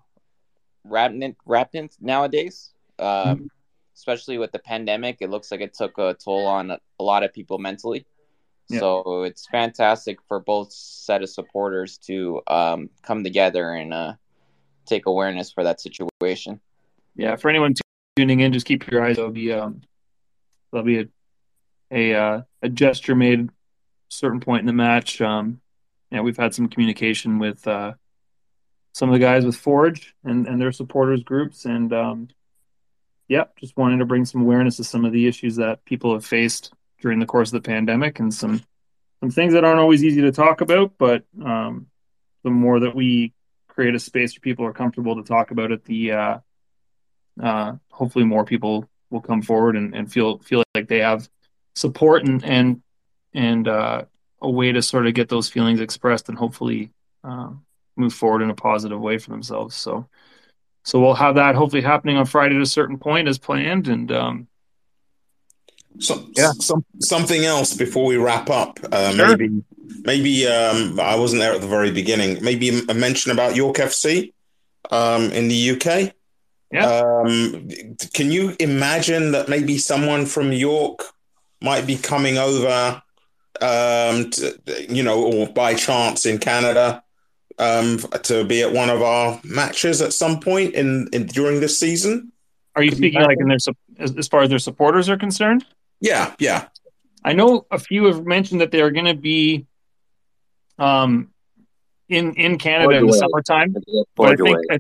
rampant 0.85 1.37
rampant 1.47 1.97
nowadays. 2.01 2.75
Um, 2.99 3.51
especially 3.95 4.39
with 4.39 4.53
the 4.53 4.59
pandemic, 4.59 5.19
it 5.21 5.31
looks 5.31 5.51
like 5.51 5.61
it 5.61 5.75
took 5.75 5.99
a 5.99 6.15
toll 6.15 6.47
on 6.47 6.71
a 6.71 6.81
lot 7.03 7.23
of 7.23 7.33
people 7.33 7.59
mentally. 7.59 8.07
Yeah. 8.73 8.81
So 8.81 9.23
it's 9.23 9.47
fantastic 9.47 10.19
for 10.29 10.41
both 10.41 10.73
set 10.73 11.23
of 11.23 11.31
supporters 11.31 11.99
to 11.99 12.41
um, 12.47 12.91
come 13.03 13.23
together 13.23 13.73
and 13.73 13.93
uh, 13.93 14.15
take 14.87 15.07
awareness 15.07 15.53
for 15.53 15.65
that 15.65 15.81
situation. 15.81 16.61
yeah, 17.15 17.37
for 17.37 17.49
anyone 17.49 17.75
tuning 18.17 18.41
in, 18.41 18.53
just 18.53 18.67
keep 18.67 18.91
your 18.91 19.05
eyes. 19.05 19.17
There'll 19.17 19.31
be 19.31 19.53
um, 19.53 19.83
there'll 20.71 20.87
be 20.87 21.01
a 21.01 21.09
a 21.91 22.15
uh, 22.15 22.43
a 22.63 22.69
gesture 22.69 23.15
made 23.15 23.41
at 23.41 23.47
a 23.47 23.53
certain 24.09 24.41
point 24.41 24.61
in 24.61 24.67
the 24.67 24.73
match. 24.73 25.21
Um, 25.21 25.61
yeah, 26.11 26.21
we've 26.21 26.37
had 26.37 26.55
some 26.55 26.69
communication 26.69 27.39
with 27.39 27.67
uh, 27.67 27.93
some 28.93 29.09
of 29.09 29.13
the 29.13 29.19
guys 29.19 29.45
with 29.45 29.57
Forge 29.57 30.15
and 30.25 30.47
and 30.47 30.61
their 30.61 30.73
supporters 30.73 31.23
groups, 31.23 31.65
and 31.65 31.93
um, 31.93 32.29
yeah, 33.29 33.45
just 33.59 33.77
wanted 33.77 33.99
to 33.99 34.07
bring 34.07 34.25
some 34.25 34.43
awareness 34.43 34.77
to 34.77 34.85
some 34.85 35.05
of 35.05 35.13
the 35.13 35.27
issues 35.27 35.57
that 35.57 35.85
people 35.85 36.13
have 36.13 36.25
faced 36.25 36.73
during 37.03 37.19
the 37.19 37.27
course 37.27 37.53
of 37.53 37.63
the 37.63 37.69
pandemic, 37.69 38.19
and 38.21 38.33
some 38.33 38.63
some 39.21 39.31
things 39.31 39.53
that 39.53 39.65
aren't 39.65 39.81
always 39.81 40.03
easy 40.03 40.23
to 40.23 40.33
talk 40.33 40.63
about, 40.63 40.93
but 40.99 41.25
um, 41.45 41.87
the 42.43 42.51
more 42.51 42.81
that 42.81 42.95
we 42.95 43.33
create 43.69 43.95
a 43.95 44.01
space 44.01 44.35
where 44.35 44.41
people 44.41 44.65
are 44.65 44.73
comfortable 44.73 45.17
to 45.17 45.23
talk 45.23 45.51
about 45.51 45.71
it, 45.71 45.85
the 45.85 46.13
uh, 46.13 46.39
uh, 47.41 47.75
hopefully 47.91 48.25
more 48.25 48.45
people 48.45 48.89
will 49.11 49.21
come 49.21 49.43
forward 49.43 49.77
and, 49.77 49.95
and 49.95 50.11
feel 50.11 50.39
feel 50.39 50.63
like 50.75 50.89
they 50.89 50.99
have 51.01 51.29
support 51.75 52.25
and 52.25 52.45
and 52.45 52.83
and 53.35 53.69
uh, 53.69 54.03
a 54.41 54.51
way 54.51 54.73
to 54.73 54.83
sort 54.83 55.07
of 55.07 55.15
get 55.15 55.29
those 55.29 55.49
feelings 55.49 55.81
expressed 55.81 56.29
and 56.29 56.39
hopefully 56.39 56.91
um, 57.25 57.65
move 57.97 58.13
forward 58.13 58.43
in 58.43 58.51
a 58.51 58.55
positive 58.55 59.01
way 59.01 59.19
for 59.19 59.31
themselves. 59.31 59.77
So 59.77 60.09
so 60.85 61.01
we'll 61.01 61.15
have 61.15 61.37
that 61.37 61.55
hopefully 61.55 61.83
happening 61.83 62.17
on 62.17 62.27
Friday 62.27 62.57
at 62.57 62.63
a 62.63 62.67
certain 62.67 62.99
point 62.99 63.29
as 63.29 63.39
planned, 63.39 63.89
and 63.89 64.11
um, 64.11 64.49
So, 65.99 66.27
Yeah. 66.37 66.53
some, 66.59 66.85
something 67.01 67.45
else 67.45 67.75
before 67.75 68.07
we 68.07 68.17
wrap 68.17 68.51
up. 68.51 68.79
Uh, 68.91 69.13
Sure. 69.13 69.37
Maybe, 69.37 69.63
maybe 70.05 70.47
um, 70.47 70.99
I 70.99 71.17
wasn't 71.17 71.41
there 71.41 71.53
at 71.53 71.61
the 71.61 71.67
very 71.69 71.91
beginning. 71.91 72.43
Maybe 72.43 72.69
a 72.89 72.95
mention 72.95 73.31
about 73.31 73.57
York 73.57 73.77
FC 73.77 74.33
um, 74.91 75.31
in 75.33 75.49
the 75.49 75.71
UK. 75.73 76.15
Yeah. 76.73 76.87
Um, 76.87 77.69
can 78.15 78.31
you 78.31 78.57
imagine 78.59 79.33
that 79.33 79.49
maybe 79.49 79.77
someone 79.79 80.27
from 80.27 80.53
York 80.53 81.05
might 81.61 81.87
be 81.87 81.97
coming 81.97 82.39
over, 82.39 83.03
um, 83.61 84.31
to, 84.31 84.59
you 84.89 85.03
know, 85.03 85.23
or 85.23 85.47
by 85.49 85.75
chance 85.75 86.25
in 86.27 86.39
Canada 86.39 87.03
um, 87.59 87.99
to 88.23 88.45
be 88.45 88.63
at 88.63 88.73
one 88.73 88.89
of 88.91 89.03
our 89.03 89.39
matches 89.45 90.01
at 90.01 90.13
some 90.13 90.41
point 90.41 90.75
in, 90.75 91.09
in 91.13 91.27
during 91.27 91.61
this 91.61 91.79
season? 91.79 92.33
are 92.75 92.83
you 92.83 92.91
speaking 92.91 93.21
like 93.21 93.39
in 93.39 93.49
their 93.49 93.59
as 93.99 94.29
far 94.29 94.43
as 94.43 94.49
their 94.51 94.59
supporters 94.59 95.09
are 95.09 95.17
concerned? 95.17 95.65
Yeah, 96.03 96.35
yeah. 96.39 96.67
I 97.25 97.33
know 97.33 97.67
a 97.71 97.79
few 97.79 98.05
have 98.07 98.27
mentioned 98.27 98.61
that 98.61 98.73
they 98.73 98.81
are 98.81 98.91
going 98.91 99.07
to 99.07 99.15
be 99.15 99.67
um, 100.79 101.31
in 102.09 102.35
in 102.35 102.59
Canada 102.59 102.99
in 102.99 103.07
the 103.07 103.13
summertime. 103.13 103.75
But 104.17 104.33
I 104.33 104.37
think. 104.37 104.59
I, 104.71 104.79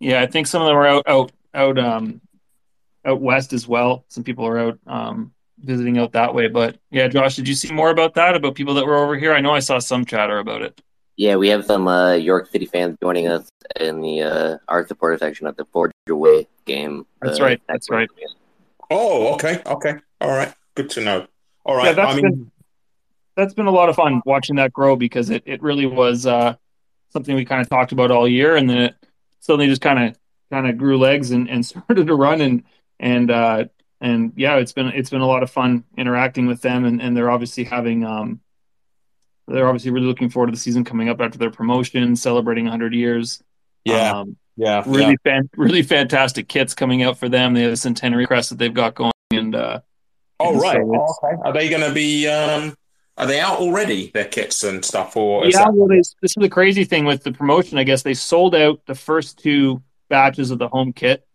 yeah, 0.00 0.20
I 0.20 0.26
think 0.26 0.48
some 0.48 0.62
of 0.62 0.66
them 0.66 0.76
are 0.76 0.86
out, 0.86 1.04
out, 1.06 1.30
out, 1.54 1.78
um, 1.78 2.20
out 3.04 3.20
west 3.20 3.52
as 3.52 3.68
well. 3.68 4.04
Some 4.08 4.24
people 4.24 4.44
are 4.46 4.58
out, 4.58 4.78
um, 4.88 5.32
visiting 5.60 5.98
out 5.98 6.12
that 6.12 6.34
way. 6.34 6.48
But 6.48 6.78
yeah, 6.90 7.06
Josh, 7.06 7.36
did 7.36 7.46
you 7.46 7.54
see 7.54 7.72
more 7.72 7.90
about 7.90 8.14
that? 8.14 8.34
About 8.34 8.56
people 8.56 8.74
that 8.74 8.86
were 8.86 8.96
over 8.96 9.16
here? 9.16 9.32
I 9.32 9.40
know 9.40 9.52
I 9.52 9.60
saw 9.60 9.78
some 9.78 10.04
chatter 10.04 10.38
about 10.38 10.62
it. 10.62 10.80
Yeah, 11.16 11.36
we 11.36 11.48
have 11.48 11.66
some 11.66 11.86
uh, 11.86 12.14
York 12.14 12.50
City 12.50 12.66
fans 12.66 12.96
joining 13.00 13.28
us 13.28 13.48
in 13.78 14.00
the 14.00 14.22
uh, 14.22 14.58
our 14.66 14.86
supporter 14.86 15.18
section 15.18 15.46
at 15.46 15.56
the 15.56 15.66
Forge 15.66 15.92
Away 16.08 16.48
game. 16.64 17.06
That's 17.20 17.38
uh, 17.38 17.44
right. 17.44 17.62
That's 17.68 17.90
right. 17.90 18.08
Oh, 18.90 19.34
okay, 19.34 19.62
okay, 19.66 19.96
all 20.20 20.30
right. 20.30 20.52
Good 20.74 20.90
to 20.90 21.00
know. 21.00 21.26
All 21.64 21.76
right. 21.76 21.86
Yeah, 21.86 21.92
that's 21.92 22.12
I 22.12 22.14
mean, 22.14 22.22
been 22.22 22.52
that's 23.36 23.54
been 23.54 23.66
a 23.66 23.70
lot 23.70 23.88
of 23.88 23.96
fun 23.96 24.22
watching 24.24 24.56
that 24.56 24.72
grow 24.72 24.96
because 24.96 25.30
it, 25.30 25.42
it 25.46 25.62
really 25.62 25.86
was 25.86 26.26
uh, 26.26 26.54
something 27.10 27.34
we 27.34 27.44
kind 27.44 27.60
of 27.60 27.68
talked 27.68 27.92
about 27.92 28.10
all 28.10 28.28
year, 28.28 28.56
and 28.56 28.68
then 28.68 28.78
it 28.78 28.94
suddenly 29.40 29.66
just 29.66 29.82
kind 29.82 30.08
of 30.08 30.18
kind 30.50 30.68
of 30.68 30.76
grew 30.76 30.98
legs 30.98 31.30
and, 31.30 31.48
and 31.48 31.64
started 31.66 32.06
to 32.06 32.14
run 32.14 32.40
and 32.40 32.64
and 33.00 33.30
uh, 33.30 33.64
and 34.00 34.32
yeah, 34.36 34.56
it's 34.56 34.72
been 34.72 34.88
it's 34.88 35.10
been 35.10 35.20
a 35.20 35.26
lot 35.26 35.42
of 35.42 35.50
fun 35.50 35.84
interacting 35.96 36.46
with 36.46 36.60
them, 36.62 36.84
and, 36.84 37.00
and 37.00 37.16
they're 37.16 37.30
obviously 37.30 37.64
having 37.64 38.04
um, 38.04 38.40
they're 39.48 39.66
obviously 39.66 39.90
really 39.90 40.06
looking 40.06 40.28
forward 40.28 40.46
to 40.46 40.52
the 40.52 40.58
season 40.58 40.84
coming 40.84 41.08
up 41.08 41.20
after 41.20 41.38
their 41.38 41.50
promotion, 41.50 42.16
celebrating 42.16 42.64
100 42.64 42.94
years. 42.94 43.42
yeah, 43.84 44.12
Um, 44.12 44.36
yeah, 44.56 44.82
really 44.86 45.16
fan, 45.24 45.48
really 45.56 45.82
fantastic 45.82 46.48
kits 46.48 46.74
coming 46.74 47.02
out 47.02 47.18
for 47.18 47.28
them. 47.28 47.54
They 47.54 47.62
have 47.62 47.72
a 47.72 47.76
centenary 47.76 48.26
crest 48.26 48.50
that 48.50 48.58
they've 48.58 48.74
got 48.74 48.94
going, 48.94 49.12
and 49.32 49.54
uh, 49.54 49.80
Oh, 50.44 50.52
and 50.52 50.60
so 50.60 50.68
Oh, 50.96 51.28
okay. 51.28 51.42
Are 51.44 51.52
they 51.52 51.68
going 51.68 51.82
to 51.82 51.92
be? 51.92 52.26
Um, 52.28 52.74
are 53.18 53.26
they 53.26 53.40
out 53.40 53.58
already? 53.58 54.10
Their 54.12 54.24
kits 54.24 54.64
and 54.64 54.84
stuff, 54.84 55.16
or 55.16 55.46
is 55.46 55.54
yeah, 55.54 55.64
that- 55.64 55.74
well, 55.74 55.88
they, 55.88 55.96
this 55.98 56.14
is 56.22 56.34
the 56.36 56.48
crazy 56.48 56.84
thing 56.84 57.04
with 57.04 57.22
the 57.24 57.32
promotion. 57.32 57.78
I 57.78 57.84
guess 57.84 58.02
they 58.02 58.14
sold 58.14 58.54
out 58.54 58.80
the 58.86 58.94
first 58.94 59.38
two 59.38 59.82
batches 60.08 60.50
of 60.50 60.58
the 60.58 60.68
home 60.68 60.92
kit. 60.92 61.26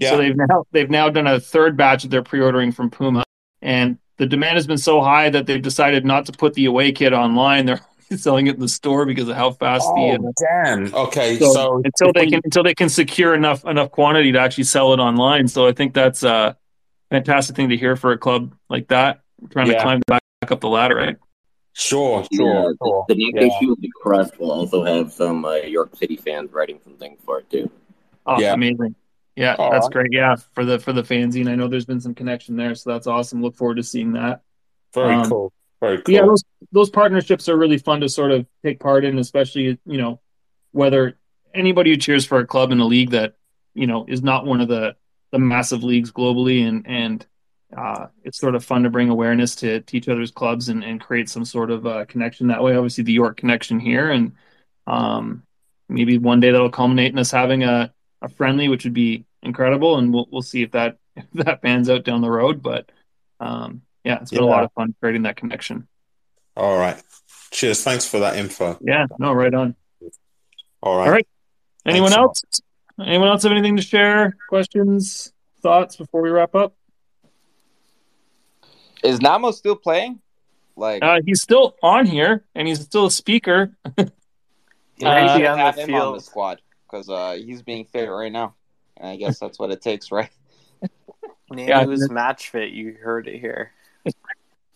Yeah. 0.00 0.10
So 0.10 0.16
they've 0.18 0.36
now 0.36 0.64
they've 0.72 0.90
now 0.90 1.08
done 1.10 1.26
a 1.26 1.40
third 1.40 1.76
batch 1.76 2.02
that 2.02 2.10
they're 2.10 2.22
pre-ordering 2.22 2.72
from 2.72 2.90
Puma, 2.90 3.24
and 3.62 3.98
the 4.18 4.26
demand 4.26 4.56
has 4.56 4.66
been 4.66 4.78
so 4.78 5.00
high 5.00 5.30
that 5.30 5.46
they've 5.46 5.62
decided 5.62 6.04
not 6.04 6.26
to 6.26 6.32
put 6.32 6.54
the 6.54 6.66
away 6.66 6.92
kit 6.92 7.12
online. 7.12 7.66
They're 7.66 7.80
selling 8.18 8.46
it 8.46 8.54
in 8.54 8.60
the 8.60 8.68
store 8.68 9.04
because 9.04 9.28
of 9.28 9.36
how 9.36 9.50
fast 9.50 9.86
the. 9.94 10.18
Oh, 10.20 10.28
Uh, 10.28 10.32
damn. 10.64 10.94
Okay, 10.94 11.38
so, 11.38 11.52
so 11.52 11.82
until 11.84 12.12
they 12.12 12.26
can 12.26 12.40
until 12.44 12.62
they 12.62 12.74
can 12.74 12.88
secure 12.88 13.34
enough 13.34 13.64
enough 13.64 13.90
quantity 13.90 14.32
to 14.32 14.38
actually 14.38 14.64
sell 14.64 14.92
it 14.94 14.98
online. 14.98 15.46
So 15.48 15.66
I 15.66 15.72
think 15.72 15.94
that's 15.94 16.22
a 16.22 16.56
fantastic 17.10 17.56
thing 17.56 17.68
to 17.70 17.76
hear 17.76 17.96
for 17.96 18.12
a 18.12 18.18
club 18.18 18.54
like 18.68 18.88
that 18.88 19.20
trying 19.50 19.68
Yeah. 19.68 19.74
to 19.74 19.82
climb 19.82 20.00
back 20.06 20.22
up 20.50 20.60
the 20.60 20.68
ladder, 20.68 20.96
right? 20.96 21.16
Sure, 21.74 22.24
sure, 22.34 22.72
the, 22.72 22.76
sure. 22.84 23.04
the 23.08 23.14
next 23.14 23.34
Yeah. 23.46 23.56
issue 23.58 23.72
of 23.72 23.80
the 23.80 23.90
Crust 24.02 24.38
will 24.40 24.50
also 24.50 24.82
have 24.84 25.12
some 25.12 25.44
uh, 25.44 25.54
York 25.56 25.94
City 25.96 26.16
fans 26.16 26.52
writing 26.52 26.80
some 26.82 26.94
things 26.94 27.20
for 27.24 27.38
it 27.40 27.50
too. 27.50 27.70
Oh, 28.26 28.40
Yeah. 28.40 28.54
amazing. 28.54 28.94
Yeah, 29.36 29.54
All 29.56 29.70
that's 29.70 29.88
great. 29.88 30.08
Yeah, 30.12 30.34
for 30.52 30.64
the 30.64 30.80
for 30.80 30.92
the 30.92 31.02
fanzine, 31.02 31.48
I 31.48 31.54
know 31.54 31.68
there's 31.68 31.84
been 31.84 32.00
some 32.00 32.14
connection 32.14 32.56
there, 32.56 32.74
so 32.74 32.90
that's 32.90 33.06
awesome. 33.06 33.40
Look 33.40 33.54
forward 33.54 33.76
to 33.76 33.84
seeing 33.84 34.12
that. 34.14 34.40
Very 34.92 35.14
Um, 35.14 35.28
cool. 35.28 35.52
Very 35.80 36.02
cool. 36.02 36.12
yeah, 36.12 36.22
those 36.22 36.42
those 36.72 36.90
partnerships 36.90 37.48
are 37.48 37.56
really 37.56 37.78
fun 37.78 38.00
to 38.00 38.08
sort 38.08 38.32
of 38.32 38.46
take 38.64 38.80
part 38.80 39.04
in, 39.04 39.16
especially 39.20 39.78
you 39.86 39.98
know 39.98 40.18
whether 40.72 41.16
anybody 41.54 41.90
who 41.90 41.96
cheers 41.96 42.26
for 42.26 42.40
a 42.40 42.46
club 42.46 42.72
in 42.72 42.80
a 42.80 42.84
league 42.84 43.10
that 43.10 43.34
you 43.74 43.86
know 43.86 44.04
is 44.08 44.24
not 44.24 44.44
one 44.44 44.60
of 44.60 44.66
the 44.66 44.96
the 45.30 45.38
massive 45.38 45.84
leagues 45.84 46.10
globally, 46.10 46.66
and 46.66 46.86
and 46.86 47.26
uh, 47.76 48.06
it's 48.24 48.38
sort 48.38 48.54
of 48.54 48.64
fun 48.64 48.82
to 48.82 48.90
bring 48.90 49.10
awareness 49.10 49.54
to, 49.56 49.80
to 49.80 49.96
each 49.96 50.08
other's 50.08 50.30
clubs 50.30 50.70
and, 50.70 50.82
and 50.82 51.00
create 51.00 51.28
some 51.28 51.44
sort 51.44 51.70
of 51.70 51.86
uh, 51.86 52.04
connection 52.06 52.48
that 52.48 52.62
way. 52.62 52.74
Obviously, 52.74 53.04
the 53.04 53.12
York 53.12 53.36
connection 53.36 53.78
here, 53.78 54.10
and 54.10 54.32
um, 54.86 55.42
maybe 55.88 56.18
one 56.18 56.40
day 56.40 56.50
that'll 56.50 56.70
culminate 56.70 57.12
in 57.12 57.18
us 57.18 57.30
having 57.30 57.64
a, 57.64 57.92
a 58.22 58.28
friendly, 58.28 58.68
which 58.68 58.84
would 58.84 58.94
be 58.94 59.26
incredible, 59.42 59.98
and 59.98 60.12
we'll 60.12 60.28
we'll 60.30 60.42
see 60.42 60.62
if 60.62 60.72
that 60.72 60.96
if 61.16 61.26
that 61.32 61.62
pans 61.62 61.90
out 61.90 62.04
down 62.04 62.22
the 62.22 62.30
road. 62.30 62.62
But 62.62 62.90
um, 63.40 63.82
yeah, 64.04 64.20
it's 64.20 64.30
been 64.30 64.42
a 64.42 64.46
lot 64.46 64.64
of 64.64 64.72
fun 64.72 64.94
creating 65.00 65.22
that 65.22 65.36
connection. 65.36 65.86
All 66.56 66.76
right. 66.76 67.00
Cheers. 67.50 67.82
Thanks 67.82 68.06
for 68.06 68.20
that 68.20 68.36
info. 68.36 68.78
Yeah, 68.80 69.06
no, 69.18 69.32
right 69.32 69.52
on. 69.54 69.74
All 70.82 70.96
right. 70.96 71.06
All 71.06 71.12
right. 71.12 71.28
Anyone 71.86 72.10
Thanks 72.10 72.42
else? 72.42 72.62
Anyone 73.00 73.28
else 73.28 73.44
have 73.44 73.52
anything 73.52 73.76
to 73.76 73.82
share? 73.82 74.36
Questions, 74.48 75.32
thoughts 75.60 75.96
before 75.96 76.20
we 76.20 76.30
wrap 76.30 76.54
up? 76.54 76.74
Is 79.04 79.20
Namo 79.20 79.54
still 79.54 79.76
playing? 79.76 80.20
Like, 80.76 81.02
Uh, 81.02 81.20
he's 81.24 81.40
still 81.40 81.76
on 81.82 82.06
here, 82.06 82.44
and 82.54 82.66
he's 82.66 82.80
still 82.80 83.06
a 83.06 83.10
speaker. 83.10 83.72
he 83.96 84.04
uh, 85.06 85.10
might 85.10 85.44
on 85.44 85.58
the 85.58 85.62
have 85.62 85.76
him 85.76 85.94
on 85.94 86.14
the 86.14 86.20
squad 86.20 86.60
because 86.86 87.08
uh, 87.08 87.32
he's 87.32 87.62
being 87.62 87.84
fit 87.84 88.06
right 88.06 88.32
now. 88.32 88.54
And 88.96 89.08
I 89.08 89.16
guess 89.16 89.38
that's 89.38 89.58
what 89.58 89.70
it 89.70 89.80
takes, 89.80 90.10
right? 90.12 90.30
Name 91.50 91.68
Yeah, 91.68 91.84
was 91.84 92.10
match 92.10 92.50
fit. 92.50 92.70
You 92.70 92.96
heard 93.00 93.28
it 93.28 93.38
here. 93.38 93.72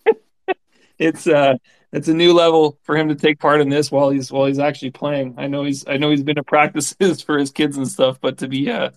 it's 0.98 1.26
uh, 1.26 1.54
it's 1.92 2.08
a 2.08 2.14
new 2.14 2.32
level 2.32 2.78
for 2.84 2.96
him 2.96 3.08
to 3.08 3.14
take 3.14 3.38
part 3.38 3.60
in 3.60 3.68
this 3.68 3.90
while 3.90 4.10
he's 4.10 4.32
while 4.32 4.46
he's 4.46 4.58
actually 4.58 4.90
playing. 4.90 5.34
I 5.36 5.46
know 5.46 5.64
he's 5.64 5.86
I 5.86 5.98
know 5.98 6.10
he's 6.10 6.22
been 6.22 6.36
to 6.36 6.42
practices 6.42 7.22
for 7.26 7.38
his 7.38 7.50
kids 7.50 7.76
and 7.76 7.86
stuff, 7.86 8.18
but 8.20 8.38
to 8.38 8.48
be 8.48 8.70
uh, 8.70 8.90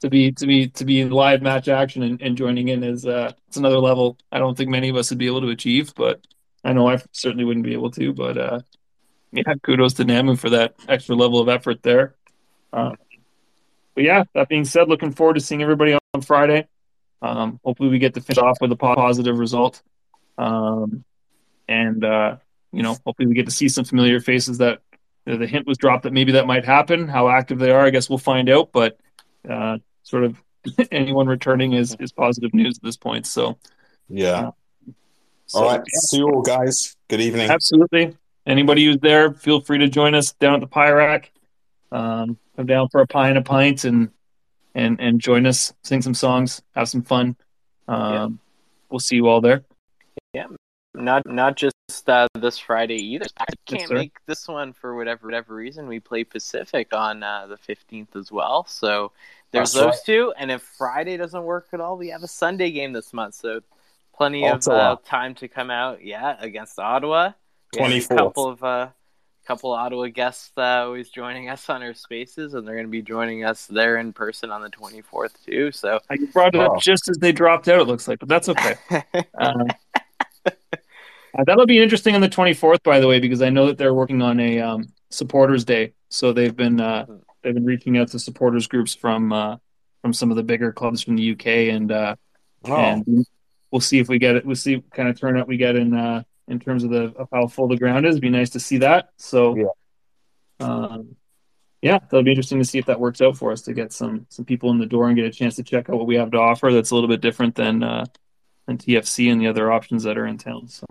to 0.00 0.10
be 0.10 0.32
to 0.32 0.46
be 0.46 0.68
to 0.70 0.84
be 0.84 1.00
in 1.00 1.10
live 1.10 1.40
match 1.40 1.68
action 1.68 2.02
and, 2.02 2.20
and 2.20 2.36
joining 2.36 2.68
in 2.68 2.82
is 2.82 3.06
uh, 3.06 3.32
it's 3.48 3.56
another 3.56 3.78
level. 3.78 4.18
I 4.32 4.38
don't 4.38 4.56
think 4.56 4.70
many 4.70 4.88
of 4.88 4.96
us 4.96 5.10
would 5.10 5.18
be 5.18 5.28
able 5.28 5.42
to 5.42 5.50
achieve, 5.50 5.94
but 5.94 6.26
I 6.64 6.72
know 6.72 6.88
I 6.88 7.00
certainly 7.12 7.44
wouldn't 7.44 7.64
be 7.64 7.74
able 7.74 7.92
to. 7.92 8.12
But 8.12 8.36
uh, 8.36 8.60
yeah, 9.30 9.54
kudos 9.62 9.94
to 9.94 10.04
Namu 10.04 10.34
for 10.34 10.50
that 10.50 10.74
extra 10.88 11.14
level 11.14 11.40
of 11.40 11.48
effort 11.48 11.82
there. 11.82 12.16
Um, 12.72 12.96
but 13.94 14.04
yeah, 14.04 14.24
that 14.34 14.48
being 14.48 14.64
said, 14.64 14.88
looking 14.88 15.12
forward 15.12 15.34
to 15.34 15.40
seeing 15.40 15.62
everybody 15.62 15.96
on 16.12 16.22
Friday. 16.22 16.66
Um, 17.22 17.60
hopefully, 17.64 17.88
we 17.88 18.00
get 18.00 18.14
to 18.14 18.20
finish 18.20 18.38
off 18.38 18.58
with 18.60 18.72
a 18.72 18.76
positive 18.76 19.38
result. 19.38 19.80
Um, 20.36 21.04
and 21.68 22.04
uh, 22.04 22.36
you 22.72 22.82
know, 22.82 22.96
hopefully, 23.04 23.26
we 23.26 23.34
get 23.34 23.46
to 23.46 23.52
see 23.52 23.68
some 23.68 23.84
familiar 23.84 24.20
faces 24.20 24.58
that 24.58 24.80
you 25.24 25.32
know, 25.32 25.38
the 25.38 25.46
hint 25.46 25.66
was 25.66 25.78
dropped 25.78 26.04
that 26.04 26.12
maybe 26.12 26.32
that 26.32 26.46
might 26.46 26.64
happen. 26.64 27.08
How 27.08 27.28
active 27.28 27.58
they 27.58 27.70
are, 27.70 27.84
I 27.84 27.90
guess 27.90 28.08
we'll 28.08 28.18
find 28.18 28.48
out. 28.48 28.70
But 28.72 28.98
uh, 29.48 29.78
sort 30.02 30.24
of 30.24 30.42
anyone 30.90 31.26
returning 31.26 31.72
is 31.72 31.96
is 32.00 32.12
positive 32.12 32.52
news 32.54 32.78
at 32.78 32.82
this 32.82 32.96
point. 32.96 33.26
So, 33.26 33.58
Yeah. 34.08 34.50
so 35.46 35.60
All 35.60 35.70
right. 35.70 35.82
See 35.86 36.18
you 36.18 36.28
all, 36.28 36.42
guys. 36.42 36.96
Good 37.08 37.20
evening. 37.20 37.50
Absolutely. 37.50 38.16
Anybody 38.46 38.84
who's 38.84 38.98
there, 38.98 39.32
feel 39.32 39.60
free 39.60 39.78
to 39.78 39.88
join 39.88 40.14
us 40.14 40.32
down 40.32 40.54
at 40.54 40.60
the 40.60 40.66
Pie 40.68 40.90
Rack. 40.90 41.32
Um, 41.90 42.38
come 42.56 42.66
down 42.66 42.88
for 42.88 43.00
a 43.00 43.06
pie 43.06 43.28
and 43.28 43.38
a 43.38 43.42
pint 43.42 43.84
and 43.84 44.10
and 44.74 45.00
and 45.00 45.20
join 45.20 45.46
us, 45.46 45.72
sing 45.82 46.02
some 46.02 46.14
songs, 46.14 46.62
have 46.74 46.88
some 46.88 47.02
fun. 47.02 47.36
Um, 47.88 48.40
We'll 48.88 49.00
see 49.00 49.16
you 49.16 49.26
all 49.26 49.40
there. 49.40 49.64
Not 50.96 51.26
not 51.26 51.56
just 51.56 51.74
uh, 52.08 52.26
this 52.34 52.58
Friday 52.58 52.96
either. 52.96 53.26
I 53.38 53.44
can't 53.66 53.88
sir. 53.88 53.94
make 53.94 54.16
this 54.26 54.48
one 54.48 54.72
for 54.72 54.96
whatever 54.96 55.26
whatever 55.26 55.54
reason. 55.54 55.86
We 55.86 56.00
play 56.00 56.24
Pacific 56.24 56.88
on 56.94 57.22
uh, 57.22 57.46
the 57.46 57.56
fifteenth 57.56 58.16
as 58.16 58.32
well. 58.32 58.64
So 58.66 59.12
there's 59.52 59.72
That's 59.72 59.84
those 59.84 59.92
right. 59.94 60.00
two. 60.06 60.34
And 60.38 60.50
if 60.50 60.62
Friday 60.62 61.16
doesn't 61.16 61.42
work 61.44 61.68
at 61.72 61.80
all, 61.80 61.96
we 61.96 62.08
have 62.08 62.22
a 62.22 62.28
Sunday 62.28 62.70
game 62.70 62.92
this 62.92 63.12
month. 63.12 63.34
So 63.34 63.60
plenty 64.14 64.48
Ottawa. 64.48 64.92
of 64.92 64.98
uh, 64.98 65.00
time 65.04 65.34
to 65.36 65.48
come 65.48 65.70
out. 65.70 66.02
Yeah, 66.04 66.36
against 66.40 66.78
Ottawa. 66.78 67.32
We 67.74 67.80
have 67.82 67.92
a 68.10 68.14
couple 68.16 68.48
of 68.48 68.64
uh, 68.64 68.88
couple 69.46 69.72
Ottawa 69.72 70.06
guests 70.08 70.50
uh, 70.56 70.62
always 70.86 71.10
joining 71.10 71.48
us 71.50 71.68
on 71.68 71.82
our 71.82 71.94
spaces, 71.94 72.54
and 72.54 72.66
they're 72.66 72.74
going 72.74 72.86
to 72.86 72.90
be 72.90 73.02
joining 73.02 73.44
us 73.44 73.66
there 73.66 73.98
in 73.98 74.12
person 74.12 74.50
on 74.50 74.62
the 74.62 74.70
twenty 74.70 75.02
fourth 75.02 75.36
too. 75.44 75.70
So 75.72 76.00
I 76.10 76.16
brought 76.32 76.54
it 76.54 76.60
Oh. 76.60 76.74
up 76.76 76.80
just 76.82 77.08
as 77.08 77.18
they 77.18 77.32
dropped 77.32 77.68
out. 77.68 77.80
It 77.80 77.84
looks 77.86 78.08
like, 78.08 78.18
but 78.18 78.28
that's 78.28 78.48
okay. 78.48 78.76
Um, 79.38 79.68
that'll 81.44 81.66
be 81.66 81.82
interesting 81.82 82.14
on 82.14 82.20
the 82.20 82.28
24th, 82.28 82.82
by 82.82 83.00
the 83.00 83.08
way, 83.08 83.20
because 83.20 83.42
I 83.42 83.50
know 83.50 83.66
that 83.66 83.78
they're 83.78 83.94
working 83.94 84.22
on 84.22 84.38
a 84.40 84.60
um, 84.60 84.84
supporters 85.10 85.64
day. 85.64 85.92
So 86.08 86.32
they've 86.32 86.54
been 86.54 86.80
uh, 86.80 87.06
they've 87.42 87.54
been 87.54 87.64
reaching 87.64 87.98
out 87.98 88.08
to 88.08 88.18
supporters 88.18 88.66
groups 88.66 88.94
from 88.94 89.32
uh, 89.32 89.56
from 90.02 90.12
some 90.12 90.30
of 90.30 90.36
the 90.36 90.42
bigger 90.44 90.72
clubs 90.72 91.02
from 91.02 91.16
the 91.16 91.32
UK, 91.32 91.46
and 91.74 91.90
uh, 91.92 92.16
Oh, 92.64 92.74
and 92.74 93.26
we'll 93.70 93.80
see 93.80 93.98
if 93.98 94.08
we 94.08 94.18
get 94.18 94.36
it. 94.36 94.46
We'll 94.46 94.56
see 94.56 94.76
what 94.76 94.90
kind 94.92 95.08
of 95.08 95.18
turnout 95.20 95.46
we 95.48 95.56
get 95.56 95.76
in 95.76 95.94
uh, 95.94 96.22
in 96.48 96.58
terms 96.60 96.84
of 96.84 96.90
the 96.90 97.12
of 97.16 97.28
how 97.32 97.46
full 97.48 97.68
the 97.68 97.76
ground 97.76 98.06
is. 98.06 98.14
It'd 98.14 98.22
be 98.22 98.30
nice 98.30 98.50
to 98.50 98.60
see 98.60 98.78
that. 98.78 99.10
So 99.18 99.56
Yeah. 99.56 99.64
um, 100.60 101.16
yeah, 101.82 101.98
that'll 101.98 102.22
be 102.24 102.30
interesting 102.30 102.58
to 102.58 102.64
see 102.64 102.78
if 102.78 102.86
that 102.86 102.98
works 102.98 103.20
out 103.20 103.36
for 103.36 103.52
us 103.52 103.62
to 103.62 103.72
get 103.74 103.92
some 103.92 104.26
some 104.30 104.44
people 104.44 104.70
in 104.70 104.78
the 104.78 104.86
door 104.86 105.06
and 105.08 105.16
get 105.16 105.26
a 105.26 105.30
chance 105.30 105.56
to 105.56 105.62
check 105.62 105.88
out 105.90 105.96
what 105.96 106.06
we 106.06 106.16
have 106.16 106.30
to 106.32 106.38
offer. 106.38 106.72
That's 106.72 106.90
a 106.90 106.94
little 106.94 107.08
bit 107.08 107.20
different 107.20 107.54
than 107.54 107.82
uh, 107.82 108.06
than 108.66 108.78
TFC 108.78 109.30
and 109.30 109.40
the 109.40 109.46
other 109.48 109.70
options 109.70 110.02
that 110.04 110.16
are 110.18 110.26
in 110.26 110.38
town. 110.38 110.68
So 110.68 110.86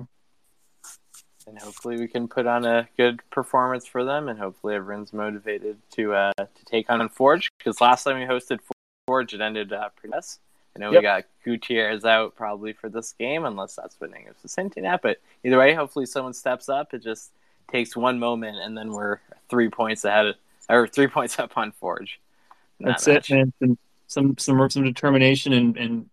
and 1.48 1.58
hopefully 1.60 1.98
we 1.98 2.08
can 2.08 2.28
put 2.28 2.48
on 2.48 2.66
a 2.66 2.88
good 2.98 3.22
performance 3.30 3.86
for 3.86 4.04
them, 4.04 4.30
and 4.30 4.40
hopefully 4.40 4.76
everyone's 4.76 5.14
motivated 5.14 5.78
to 5.92 6.14
uh, 6.14 6.34
to 6.34 6.66
take 6.66 6.90
on 6.90 7.08
Forge. 7.10 7.50
Because 7.58 7.80
last 7.82 8.04
time 8.04 8.20
we 8.20 8.26
hosted 8.26 8.60
Forge, 9.08 9.34
it 9.34 9.42
ended 9.42 9.74
uh, 9.74 9.90
pretty 9.96 10.14
mess. 10.16 10.40
I 10.76 10.80
know 10.82 10.92
we 10.92 11.02
got 11.02 11.24
Gutierrez 11.46 12.04
out 12.04 12.36
probably 12.36 12.74
for 12.74 12.90
this 12.90 13.14
game, 13.14 13.46
unless 13.46 13.76
that's 13.76 13.96
what 14.00 14.14
Angus 14.14 14.36
was 14.44 14.54
hinting 14.54 14.86
at. 14.86 15.02
But 15.02 15.22
either 15.44 15.58
way, 15.58 15.74
hopefully 15.74 16.06
someone 16.06 16.34
steps 16.34 16.68
up. 16.68 16.94
It 16.94 17.02
just 17.02 17.32
takes 17.72 17.96
one 17.96 18.20
moment, 18.20 18.58
and 18.58 18.78
then 18.78 18.92
we're 18.92 19.20
three 19.50 19.70
points 19.70 20.04
ahead, 20.04 20.28
of, 20.28 20.36
or 20.70 20.88
three 20.88 21.08
points 21.08 21.40
up 21.40 21.58
on 21.58 21.72
Forge. 21.72 22.20
that 22.82 22.88
that's 22.88 23.08
match. 23.08 23.32
it, 23.32 23.36
man. 23.36 23.54
Some 23.60 23.78
some 24.08 24.38
some 24.38 24.70
some 24.70 24.84
determination 24.84 25.54
and 25.54 25.78
and 25.78 26.10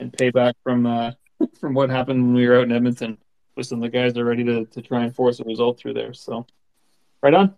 and 0.00 0.12
payback 0.12 0.54
from 0.62 0.86
uh, 0.86 1.12
from 1.60 1.74
what 1.74 1.90
happened 1.90 2.22
when 2.22 2.34
we 2.34 2.48
were 2.48 2.58
out 2.58 2.64
in 2.64 2.72
Edmonton. 2.72 3.18
Listen, 3.56 3.80
the 3.80 3.88
guys 3.88 4.16
are 4.16 4.24
ready 4.24 4.44
to, 4.44 4.64
to 4.66 4.82
try 4.82 5.04
and 5.04 5.14
force 5.14 5.40
a 5.40 5.44
result 5.44 5.78
through 5.78 5.94
there. 5.94 6.14
So 6.14 6.46
Right 7.22 7.34
on. 7.34 7.54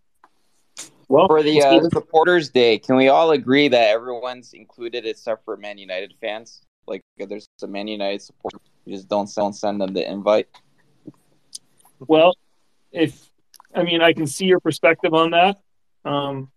Well, 1.09 1.27
For 1.27 1.43
the 1.43 1.63
uh, 1.63 1.89
supporters 1.91 2.51
day, 2.51 2.79
can 2.79 2.97
we 2.97 3.09
all 3.09 3.31
agree 3.31 3.69
that 3.69 3.89
everyone's 3.89 4.53
included 4.53 5.07
except 5.07 5.45
for 5.45 5.57
Man 5.57 5.79
United 5.79 6.15
fans? 6.21 6.63
Like, 6.87 7.03
there's 7.17 7.49
a 7.63 7.67
Man 7.67 7.89
United 7.89 8.21
supporter, 8.21 8.59
you 8.85 8.95
just 8.95 9.09
don't 9.09 9.31
don't 9.35 9.55
send 9.55 9.81
them 9.81 9.95
the 9.95 10.11
invite. 10.11 10.49
Well, 12.01 12.37
if 12.93 13.31
I 13.75 13.83
mean, 13.83 14.03
I 14.03 14.13
can 14.13 14.27
see 14.27 14.45
your 14.47 14.61
perspective 14.61 15.15
on 15.15 15.31
that. 15.31 15.59
Um, 16.05 16.51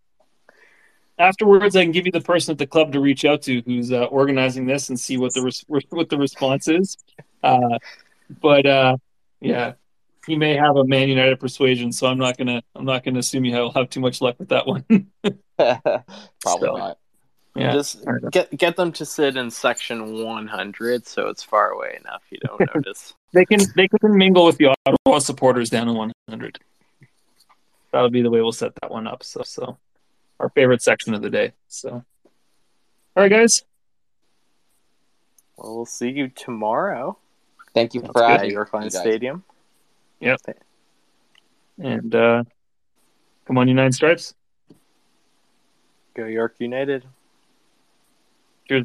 afterwards, 1.18 1.76
I 1.76 1.84
can 1.84 1.92
give 1.92 2.06
you 2.06 2.12
the 2.12 2.22
person 2.22 2.52
at 2.54 2.58
the 2.58 2.68
club 2.68 2.92
to 2.94 3.00
reach 3.00 3.26
out 3.26 3.42
to 3.44 3.62
who's 3.62 3.92
uh, 3.92 4.06
organizing 4.06 4.66
this 4.66 4.90
and 4.90 5.00
see 5.00 5.18
what 5.18 5.34
the 5.34 5.42
res- 5.42 5.66
what 5.68 6.10
the 6.10 6.18
response 6.18 6.68
is. 6.68 6.98
Uh, 7.44 7.80
but 8.42 8.66
uh, 8.66 8.98
yeah, 9.42 9.74
he 10.26 10.36
may 10.36 10.56
have 10.56 10.76
a 10.76 10.84
Man 10.86 11.08
United 11.10 11.40
persuasion, 11.40 11.92
so 11.92 12.08
I'm 12.08 12.18
not 12.18 12.38
gonna 12.38 12.62
I'm 12.76 12.86
not 12.86 13.04
gonna 13.04 13.20
assume 13.20 13.46
you 13.46 13.56
will 13.56 13.72
have 13.72 13.90
too 13.90 14.00
much 14.02 14.22
luck 14.22 14.36
with 14.40 14.50
that 14.50 14.68
one. 14.68 14.86
Probably 15.58 15.98
So, 16.68 16.76
not. 16.78 16.98
yeah, 17.56 17.72
Just 17.74 18.06
get 18.32 18.56
get 18.58 18.76
them 18.76 18.92
to 18.94 19.06
sit 19.06 19.38
in 19.38 19.50
section 19.50 20.24
100, 20.24 21.08
so 21.08 21.28
it's 21.30 21.44
far 21.44 21.72
away 21.72 21.98
enough 22.00 22.24
you 22.30 22.38
don't 22.46 22.60
notice. 22.76 23.14
they 23.34 23.46
can 23.46 23.60
they 23.76 23.88
can 23.88 24.18
mingle 24.18 24.46
with 24.46 24.58
the 24.58 24.76
Ottawa 24.86 25.20
supporters 25.20 25.70
down 25.70 25.88
in 25.90 25.96
100. 25.96 26.60
That'll 27.92 28.10
be 28.10 28.22
the 28.22 28.30
way 28.30 28.42
we'll 28.42 28.52
set 28.52 28.74
that 28.82 28.92
one 28.92 29.08
up. 29.08 29.24
So 29.24 29.42
so 29.44 29.78
our 30.40 30.50
favorite 30.50 30.82
section 30.82 31.14
of 31.14 31.22
the 31.22 31.30
day. 31.30 31.54
So 31.68 31.90
all 31.90 32.04
right, 33.24 33.30
guys. 33.32 33.64
Well, 35.58 35.76
we'll 35.76 35.86
see 35.86 36.10
you 36.10 36.28
tomorrow 36.28 37.18
Thank 37.78 37.94
you 37.94 38.02
That's 38.02 38.14
for 38.14 38.22
good. 38.22 38.30
having 38.30 38.50
at 38.50 38.54
York 38.54 38.74
me, 38.74 38.90
Stadium. 38.90 39.44
Yep. 40.20 40.42
And 41.80 42.16
uh, 42.16 42.44
come 43.46 43.58
on, 43.58 43.68
United 43.68 43.94
Stripes. 43.94 44.34
Go 46.16 46.26
York 46.26 46.56
United. 46.60 47.06